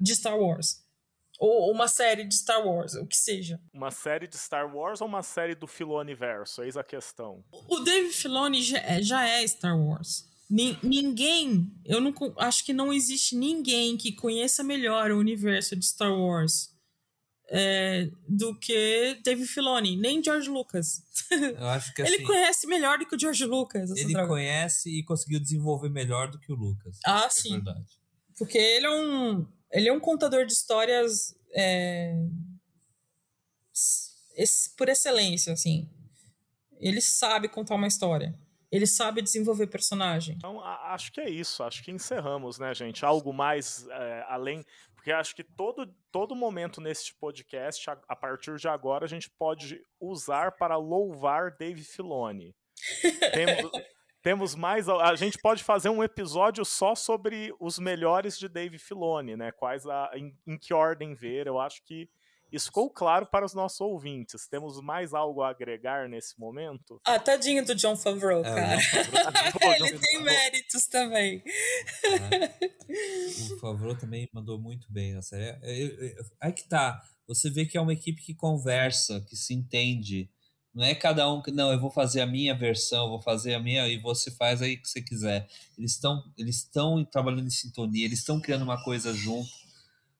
de 0.00 0.14
Star 0.14 0.38
Wars. 0.38 0.82
Ou 1.40 1.72
uma 1.72 1.88
série 1.88 2.24
de 2.24 2.34
Star 2.36 2.64
Wars, 2.64 2.94
o 2.94 3.06
que 3.06 3.16
seja. 3.16 3.60
Uma 3.72 3.90
série 3.90 4.28
de 4.28 4.38
Star 4.38 4.72
Wars 4.74 5.00
ou 5.00 5.08
uma 5.08 5.22
série 5.22 5.54
do 5.56 5.66
Filoniverso? 5.66 6.62
Eis 6.62 6.76
a 6.76 6.84
questão. 6.84 7.44
O 7.50 7.80
Dave 7.80 8.10
Filoni 8.12 8.62
já 8.62 8.78
é, 8.78 9.02
já 9.02 9.26
é 9.26 9.46
Star 9.46 9.76
Wars. 9.76 10.28
Ni- 10.48 10.78
ninguém, 10.82 11.72
eu 11.84 12.00
não 12.00 12.14
acho 12.38 12.64
que 12.64 12.72
não 12.72 12.92
existe 12.92 13.34
ninguém 13.34 13.96
que 13.96 14.12
conheça 14.12 14.62
melhor 14.62 15.10
o 15.10 15.18
universo 15.18 15.74
de 15.74 15.84
Star 15.84 16.12
Wars 16.16 16.73
é, 17.50 18.08
do 18.28 18.58
que 18.58 19.20
Dave 19.24 19.46
Filoni, 19.46 19.96
nem 19.96 20.22
George 20.22 20.48
Lucas. 20.48 21.02
Eu 21.30 21.66
acho 21.68 21.94
que 21.94 22.02
assim, 22.02 22.12
Ele 22.12 22.24
conhece 22.24 22.66
melhor 22.66 22.98
do 22.98 23.06
que 23.06 23.14
o 23.14 23.18
George 23.18 23.44
Lucas. 23.44 23.90
ele 23.90 24.12
droga. 24.12 24.28
conhece 24.28 24.90
e 24.90 25.04
conseguiu 25.04 25.40
desenvolver 25.40 25.88
melhor 25.90 26.30
do 26.30 26.38
que 26.38 26.52
o 26.52 26.56
Lucas. 26.56 26.98
Ah, 27.04 27.28
que 27.28 27.34
sim. 27.34 27.52
É 27.52 27.56
verdade. 27.56 27.98
Porque 28.36 28.58
ele 28.58 28.86
é 28.86 28.90
um, 28.90 29.46
ele 29.70 29.88
é 29.88 29.92
um 29.92 30.00
contador 30.00 30.44
de 30.46 30.52
histórias 30.52 31.36
é, 31.54 32.14
por 34.76 34.88
excelência, 34.88 35.52
assim. 35.52 35.88
Ele 36.80 37.00
sabe 37.00 37.48
contar 37.48 37.76
uma 37.76 37.86
história. 37.86 38.34
Ele 38.70 38.86
sabe 38.86 39.22
desenvolver 39.22 39.68
personagem. 39.68 40.34
Então, 40.36 40.60
acho 40.60 41.12
que 41.12 41.20
é 41.20 41.30
isso. 41.30 41.62
Acho 41.62 41.82
que 41.82 41.92
encerramos, 41.92 42.58
né, 42.58 42.74
gente? 42.74 43.04
Algo 43.04 43.32
mais 43.32 43.86
é, 43.88 44.24
além. 44.28 44.64
Porque 45.04 45.12
acho 45.12 45.36
que 45.36 45.44
todo, 45.44 45.94
todo 46.10 46.34
momento 46.34 46.80
neste 46.80 47.14
podcast, 47.14 47.90
a, 47.90 47.98
a, 48.08 48.16
partir 48.16 48.56
de 48.56 48.66
agora, 48.66 49.04
a 49.04 49.08
gente 49.08 49.28
pode 49.28 49.78
usar 50.00 50.52
para 50.52 50.78
louvar 50.78 51.54
Dave 51.58 51.84
Filoni. 51.84 52.56
temos, 53.34 53.70
temos 54.22 54.54
mais. 54.54 54.88
A 54.88 55.14
gente 55.14 55.36
pode 55.42 55.62
fazer 55.62 55.90
um 55.90 56.02
episódio 56.02 56.64
só 56.64 56.94
sobre 56.94 57.54
os 57.60 57.78
melhores 57.78 58.38
de 58.38 58.48
Dave 58.48 58.78
Filoni, 58.78 59.36
né? 59.36 59.52
Quais 59.52 59.86
a, 59.86 60.10
em, 60.14 60.34
em 60.46 60.56
que 60.56 60.72
ordem 60.72 61.12
ver. 61.12 61.46
Eu 61.46 61.60
acho 61.60 61.84
que 61.84 62.08
isso 62.54 62.66
ficou 62.66 62.88
claro 62.88 63.26
para 63.26 63.44
os 63.44 63.52
nossos 63.52 63.80
ouvintes. 63.80 64.46
Temos 64.46 64.80
mais 64.80 65.12
algo 65.12 65.42
a 65.42 65.50
agregar 65.50 66.08
nesse 66.08 66.38
momento? 66.38 67.00
Ah, 67.04 67.18
tadinho 67.18 67.64
do 67.64 67.74
John 67.74 67.96
Favreau, 67.96 68.44
é, 68.44 68.54
cara. 68.54 68.80
Favreau 69.50 69.88
Ele 69.88 69.98
tem 69.98 70.22
méritos 70.22 70.86
também. 70.86 71.42
É. 72.04 73.54
O 73.54 73.58
Favreau 73.58 73.96
também 73.96 74.28
mandou 74.32 74.56
muito 74.56 74.86
bem 74.88 75.14
na 75.14 75.22
série. 75.22 75.58
É, 75.62 75.82
é, 75.82 76.06
é, 76.06 76.16
aí 76.40 76.52
que 76.52 76.68
tá. 76.68 77.02
Você 77.26 77.50
vê 77.50 77.66
que 77.66 77.76
é 77.76 77.80
uma 77.80 77.92
equipe 77.92 78.22
que 78.22 78.34
conversa, 78.34 79.20
que 79.22 79.34
se 79.34 79.52
entende. 79.52 80.30
Não 80.72 80.84
é 80.84 80.94
cada 80.94 81.32
um 81.32 81.42
que, 81.42 81.50
não, 81.50 81.72
eu 81.72 81.80
vou 81.80 81.90
fazer 81.90 82.20
a 82.20 82.26
minha 82.26 82.54
versão, 82.54 83.08
vou 83.08 83.20
fazer 83.20 83.54
a 83.54 83.60
minha 83.60 83.88
e 83.88 83.98
você 83.98 84.30
faz 84.30 84.62
aí 84.62 84.74
o 84.74 84.80
que 84.80 84.88
você 84.88 85.02
quiser. 85.02 85.48
Eles 85.76 85.92
estão 85.92 86.22
eles 86.38 86.56
estão 86.58 87.04
trabalhando 87.04 87.46
em 87.46 87.50
sintonia, 87.50 88.04
eles 88.04 88.20
estão 88.20 88.40
criando 88.40 88.62
uma 88.62 88.82
coisa 88.84 89.12
junto 89.12 89.63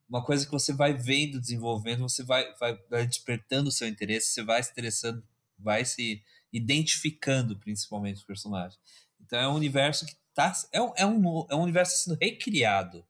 uma 0.09 0.25
coisa 0.25 0.45
que 0.45 0.53
você 0.53 0.73
vai 0.73 0.93
vendo, 0.93 1.41
desenvolvendo, 1.41 2.03
você 2.03 2.23
vai, 2.23 2.53
vai, 2.57 2.77
vai 2.91 3.07
despertando 3.07 3.69
o 3.69 3.73
seu 3.73 3.89
interesse, 3.89 4.29
você 4.33 4.43
vai 4.43 4.63
se 4.63 4.71
interessando, 4.71 5.23
vai 5.59 5.85
se 5.85 6.23
identificando 6.53 7.59
principalmente 7.59 8.17
os 8.17 8.25
personagens. 8.25 8.79
Então 9.21 9.39
é 9.39 9.49
um 9.49 9.55
universo 9.55 10.07
que 10.07 10.15
tá. 10.35 10.53
É 10.73 10.81
um, 10.81 10.93
é 10.97 11.07
um, 11.07 11.47
é 11.51 11.55
um 11.55 11.63
universo 11.63 11.97
sendo 11.97 12.19
recriado, 12.21 13.05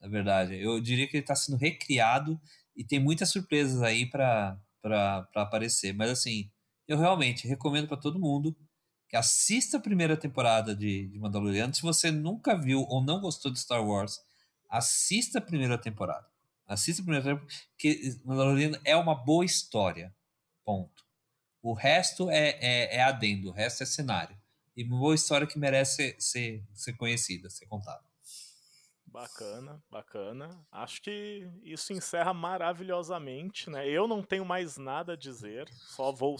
na 0.00 0.08
verdade. 0.08 0.54
Eu 0.60 0.80
diria 0.80 1.06
que 1.08 1.16
ele 1.16 1.24
está 1.24 1.34
sendo 1.34 1.58
recriado 1.58 2.40
e 2.76 2.84
tem 2.84 2.98
muitas 2.98 3.30
surpresas 3.30 3.82
aí 3.82 4.06
para 4.06 4.58
aparecer. 5.34 5.92
Mas 5.92 6.10
assim, 6.10 6.50
eu 6.86 6.98
realmente 6.98 7.46
recomendo 7.46 7.88
para 7.88 7.96
todo 7.96 8.18
mundo 8.18 8.56
que 9.08 9.16
assista 9.16 9.76
a 9.76 9.80
primeira 9.80 10.16
temporada 10.16 10.74
de, 10.74 11.08
de 11.08 11.18
Mandaloriano. 11.18 11.74
Se 11.74 11.82
você 11.82 12.10
nunca 12.10 12.56
viu 12.56 12.86
ou 12.88 13.02
não 13.02 13.20
gostou 13.20 13.52
de 13.52 13.60
Star 13.60 13.86
Wars, 13.86 14.18
assista 14.72 15.38
a 15.38 15.42
primeira 15.42 15.76
temporada. 15.76 16.26
Assista 16.66 17.02
a 17.02 17.04
primeira 17.04 17.24
temporada, 17.24 17.52
porque 17.70 18.18
Mandaloriano 18.24 18.80
é 18.84 18.96
uma 18.96 19.14
boa 19.14 19.44
história. 19.44 20.14
Ponto. 20.64 21.04
O 21.60 21.74
resto 21.74 22.30
é, 22.30 22.58
é, 22.60 22.96
é 22.96 23.02
adendo, 23.02 23.50
o 23.50 23.52
resto 23.52 23.82
é 23.82 23.86
cenário. 23.86 24.36
E 24.74 24.82
uma 24.82 24.98
boa 24.98 25.14
história 25.14 25.46
que 25.46 25.58
merece 25.58 25.94
ser, 25.94 26.16
ser, 26.18 26.64
ser 26.72 26.92
conhecida, 26.94 27.50
ser 27.50 27.66
contada. 27.66 28.02
Bacana, 29.04 29.82
bacana. 29.90 30.66
Acho 30.72 31.02
que 31.02 31.46
isso 31.62 31.92
encerra 31.92 32.32
maravilhosamente, 32.32 33.68
né? 33.68 33.86
Eu 33.86 34.08
não 34.08 34.22
tenho 34.22 34.44
mais 34.44 34.78
nada 34.78 35.12
a 35.12 35.16
dizer, 35.16 35.68
só 35.68 36.10
vou 36.10 36.38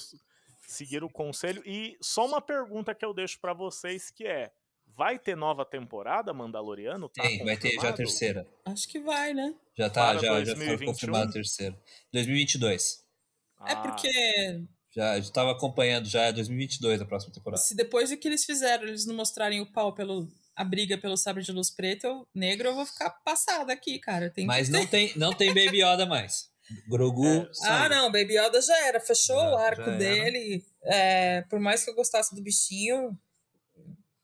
seguir 0.66 1.04
o 1.04 1.10
conselho. 1.10 1.62
E 1.66 1.98
só 2.00 2.26
uma 2.26 2.40
pergunta 2.40 2.94
que 2.94 3.04
eu 3.04 3.12
deixo 3.12 3.38
para 3.38 3.52
vocês 3.52 4.10
que 4.10 4.26
é: 4.26 4.50
Vai 4.96 5.18
ter 5.18 5.36
nova 5.36 5.64
temporada 5.64 6.32
Mandaloriano? 6.32 7.08
Tá 7.08 7.22
Tem, 7.22 7.44
vai 7.44 7.56
ter 7.56 7.72
já 7.80 7.88
a 7.88 7.92
terceira. 7.92 8.46
Acho 8.64 8.88
que 8.88 9.00
vai, 9.00 9.32
né? 9.32 9.54
Já 9.76 9.88
tá, 9.88 10.16
já, 10.18 10.44
já 10.44 10.56
foi 10.56 10.84
confirmada 10.84 11.30
a 11.30 11.32
terceira. 11.32 11.78
2022. 12.12 13.02
Ah. 13.58 13.72
É 13.72 13.76
porque. 13.76 14.10
Já 14.94 15.16
estava 15.16 15.52
acompanhando, 15.52 16.06
já 16.06 16.24
é 16.24 16.32
2022 16.32 17.00
a 17.00 17.06
próxima 17.06 17.32
temporada. 17.32 17.62
Se 17.62 17.74
depois 17.74 18.10
do 18.10 18.16
que 18.18 18.28
eles 18.28 18.44
fizeram, 18.44 18.84
eles 18.84 19.06
não 19.06 19.14
mostrarem 19.14 19.60
o 19.60 19.72
pau 19.72 19.94
pelo. 19.94 20.28
A 20.54 20.64
briga 20.64 20.98
pelo 20.98 21.16
sabre 21.16 21.42
de 21.42 21.50
luz 21.50 21.70
preto, 21.70 22.06
eu, 22.06 22.26
negro, 22.34 22.68
eu 22.68 22.74
vou 22.74 22.84
ficar 22.84 23.08
passada 23.24 23.72
aqui, 23.72 23.98
cara. 23.98 24.28
Tem 24.28 24.44
Mas 24.44 24.68
não 24.68 24.86
tem, 24.86 25.10
não 25.16 25.32
tem 25.32 25.48
Baby 25.48 25.80
Yoda 25.82 26.04
mais. 26.04 26.50
Grogu. 26.86 27.26
É. 27.26 27.48
Ah, 27.64 27.88
não, 27.88 28.12
Baby 28.12 28.36
Yoda 28.38 28.60
já 28.60 28.86
era. 28.86 29.00
Fechou 29.00 29.40
já, 29.40 29.50
o 29.50 29.56
arco 29.56 29.90
dele. 29.92 30.62
É, 30.84 31.40
por 31.48 31.58
mais 31.58 31.82
que 31.82 31.90
eu 31.90 31.94
gostasse 31.94 32.34
do 32.34 32.42
bichinho, 32.42 33.18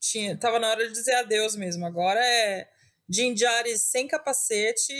tinha, 0.01 0.37
tava 0.37 0.59
na 0.59 0.69
hora 0.69 0.87
de 0.87 0.93
dizer 0.93 1.15
adeus 1.15 1.57
mesmo. 1.57 1.85
Agora 1.85 2.21
é 2.21 2.69
Jinjaris 3.09 3.83
sem 3.83 4.07
capacete 4.07 4.93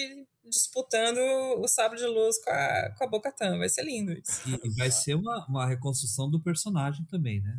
disputando 0.45 1.19
o 1.61 1.69
sabre 1.69 1.99
de 1.99 2.07
luz 2.07 2.43
com 2.43 2.51
a, 2.51 2.95
com 2.97 3.05
a 3.05 3.07
Boca 3.07 3.31
Tan. 3.31 3.59
Vai 3.59 3.69
ser 3.69 3.85
lindo 3.85 4.13
isso. 4.13 4.43
E, 4.65 4.71
vai 4.71 4.91
ser 4.91 5.15
uma, 5.15 5.47
uma 5.47 5.67
reconstrução 5.67 6.31
do 6.31 6.41
personagem 6.41 7.05
também, 7.07 7.41
né? 7.41 7.59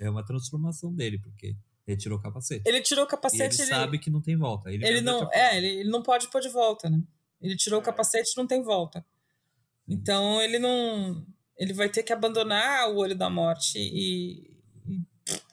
É 0.00 0.08
uma 0.08 0.24
transformação 0.24 0.94
dele, 0.94 1.18
porque 1.18 1.54
ele 1.86 1.96
tirou 1.96 2.18
o 2.18 2.22
capacete. 2.22 2.62
Ele 2.66 2.80
tirou 2.80 3.04
o 3.04 3.08
capacete. 3.08 3.56
E 3.56 3.62
ele, 3.62 3.70
ele 3.70 3.80
sabe 3.80 3.98
que 3.98 4.10
não 4.10 4.22
tem 4.22 4.36
volta. 4.36 4.70
Ele, 4.70 4.86
ele 4.86 5.00
não, 5.00 5.30
é, 5.32 5.56
ele, 5.56 5.66
ele, 5.80 5.90
não 5.90 6.02
pode 6.02 6.28
pôr 6.28 6.40
de 6.40 6.48
volta, 6.48 6.88
né? 6.88 7.02
Ele 7.40 7.56
tirou 7.56 7.80
o 7.80 7.82
é. 7.82 7.84
capacete 7.84 8.32
e 8.34 8.36
não 8.36 8.46
tem 8.46 8.62
volta. 8.62 9.04
Então 9.88 10.40
ele 10.40 10.58
não. 10.58 11.26
Ele 11.56 11.72
vai 11.74 11.88
ter 11.90 12.02
que 12.02 12.12
abandonar 12.12 12.88
o 12.90 12.96
olho 12.96 13.14
da 13.14 13.28
morte 13.28 13.78
e, 13.78 14.49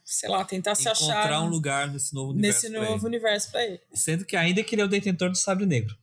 sei 0.08 0.30
lá, 0.30 0.46
tentar 0.46 0.74
se 0.74 0.88
achar. 0.88 1.20
Encontrar 1.20 1.42
um 1.42 1.50
lugar 1.50 1.92
nesse 1.92 2.16
novo 2.16 2.32
universo. 2.32 2.64
Nesse 2.64 2.74
novo 2.74 3.00
pra 3.00 3.08
universo 3.08 3.52
pra 3.52 3.66
ele. 3.66 3.82
Sendo 3.94 4.26
que 4.26 4.38
ainda 4.38 4.64
que 4.64 4.74
ele 4.74 4.82
é 4.82 4.86
o 4.86 4.88
detentor 4.88 5.30
do 5.30 5.38
sabre 5.38 5.66
negro. 5.66 5.98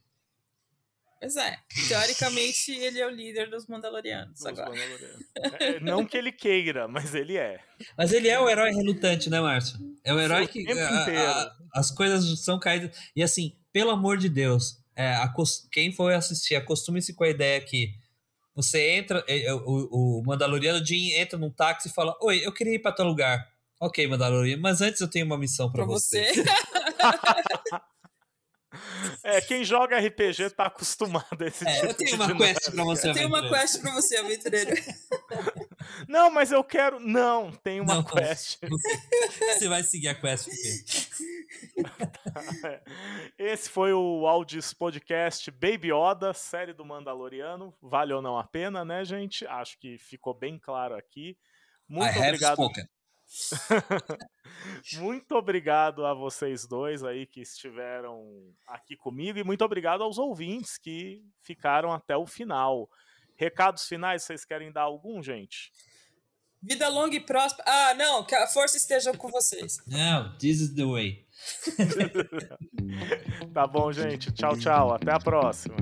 Pois 1.19 1.35
é. 1.37 1.57
Teoricamente, 1.87 2.71
ele 2.77 2.99
é 2.99 3.07
o 3.07 3.09
líder 3.09 3.49
dos 3.49 3.65
Mandalorianos 3.65 4.33
dos 4.33 4.45
agora. 4.45 4.69
Mandalorianos. 4.69 5.25
É, 5.59 5.79
não 5.79 6.05
que 6.05 6.15
ele 6.15 6.31
queira, 6.31 6.87
mas 6.87 7.15
ele 7.15 7.35
é. 7.35 7.59
Mas 7.97 8.13
ele 8.13 8.27
é 8.27 8.39
o 8.39 8.47
herói 8.47 8.71
relutante, 8.71 9.27
né, 9.27 9.41
Márcio? 9.41 9.79
É 10.03 10.13
o 10.13 10.19
herói 10.19 10.47
que. 10.47 10.71
A, 10.71 11.41
a, 11.41 11.55
as 11.73 11.89
coisas 11.89 12.39
são 12.41 12.59
caídas. 12.59 12.95
E 13.15 13.23
assim, 13.23 13.57
pelo 13.73 13.89
amor 13.89 14.19
de 14.19 14.29
Deus, 14.29 14.83
é, 14.95 15.15
a, 15.15 15.33
quem 15.71 15.91
for 15.91 16.13
assistir, 16.13 16.55
acostume-se 16.55 17.15
com 17.15 17.23
a 17.23 17.29
ideia 17.29 17.59
que 17.59 17.91
você 18.55 18.91
entra, 18.91 19.25
é, 19.27 19.47
é, 19.47 19.53
o, 19.53 20.19
o 20.19 20.23
Mandaloriano 20.23 20.85
Jim 20.85 21.09
entra 21.13 21.39
num 21.39 21.49
táxi 21.49 21.87
e 21.87 21.91
fala: 21.91 22.15
Oi, 22.21 22.45
eu 22.45 22.53
queria 22.53 22.75
ir 22.75 22.79
para 22.79 22.91
tal 22.91 23.07
lugar. 23.07 23.54
Ok, 23.85 24.07
Mandalorian, 24.07 24.57
mas 24.57 24.81
antes 24.81 24.99
eu 24.99 25.07
tenho 25.07 25.27
uma 25.27 25.37
missão 25.37 25.71
para 25.71 25.85
você. 25.85 26.33
você. 26.33 26.43
é, 29.23 29.39
quem 29.41 29.63
joga 29.63 29.99
RPG 29.99 30.49
tá 30.49 30.65
acostumado 30.65 31.39
a 31.39 31.45
esse 31.45 31.67
é, 31.67 31.71
tipo 31.71 31.85
eu 31.85 31.93
tenho 31.93 32.15
uma 32.15 32.35
quest 32.35 32.71
para 32.71 32.83
você, 32.83 33.09
Eu 33.09 33.13
tenho 33.13 33.27
uma 33.27 33.47
quest 33.47 33.79
para 33.79 33.93
você, 33.93 34.17
aventureiro. 34.17 34.71
Não, 36.09 36.31
mas 36.31 36.51
eu 36.51 36.63
quero. 36.63 36.99
Não, 36.99 37.51
tem 37.51 37.79
uma 37.79 37.93
Não, 37.95 38.03
quest. 38.03 38.57
Você 39.53 39.69
vai 39.69 39.83
seguir 39.83 40.07
a 40.07 40.15
quest 40.15 40.47
Esse 43.37 43.69
foi 43.69 43.93
o 43.93 44.25
Audis 44.25 44.73
Podcast 44.73 45.51
Baby 45.51 45.91
Oda, 45.91 46.33
série 46.33 46.73
do 46.73 46.83
Mandaloriano. 46.83 47.71
Vale 47.79 48.13
ou 48.13 48.21
não 48.21 48.35
a 48.35 48.43
pena, 48.43 48.83
né, 48.83 49.05
gente? 49.05 49.45
Acho 49.45 49.79
que 49.79 49.99
ficou 49.99 50.33
bem 50.33 50.57
claro 50.57 50.95
aqui. 50.95 51.37
Muito 51.87 52.17
I 52.17 52.19
obrigado. 52.19 52.57
muito 54.97 55.35
obrigado 55.35 56.05
a 56.05 56.13
vocês 56.13 56.65
dois 56.65 57.03
aí 57.03 57.25
que 57.25 57.41
estiveram 57.41 58.23
aqui 58.67 58.95
comigo 58.95 59.37
e 59.37 59.43
muito 59.43 59.63
obrigado 59.63 60.03
aos 60.03 60.17
ouvintes 60.17 60.77
que 60.77 61.21
ficaram 61.41 61.91
até 61.91 62.15
o 62.15 62.25
final. 62.25 62.89
Recados 63.35 63.85
finais, 63.87 64.23
vocês 64.23 64.45
querem 64.45 64.71
dar 64.71 64.83
algum, 64.83 65.21
gente? 65.21 65.71
Vida 66.61 66.87
longa 66.89 67.15
e 67.15 67.19
próspera. 67.19 67.63
Ah, 67.67 67.93
não, 67.93 68.23
que 68.23 68.33
a 68.33 68.47
força 68.47 68.77
esteja 68.77 69.13
com 69.13 69.29
vocês. 69.29 69.77
Não, 69.85 70.35
this 70.37 70.61
is 70.61 70.73
the 70.73 70.85
way. 70.85 71.25
tá 73.53 73.67
bom, 73.67 73.91
gente. 73.91 74.31
Tchau, 74.31 74.57
tchau. 74.57 74.93
Até 74.93 75.11
a 75.11 75.19
próxima. 75.19 75.75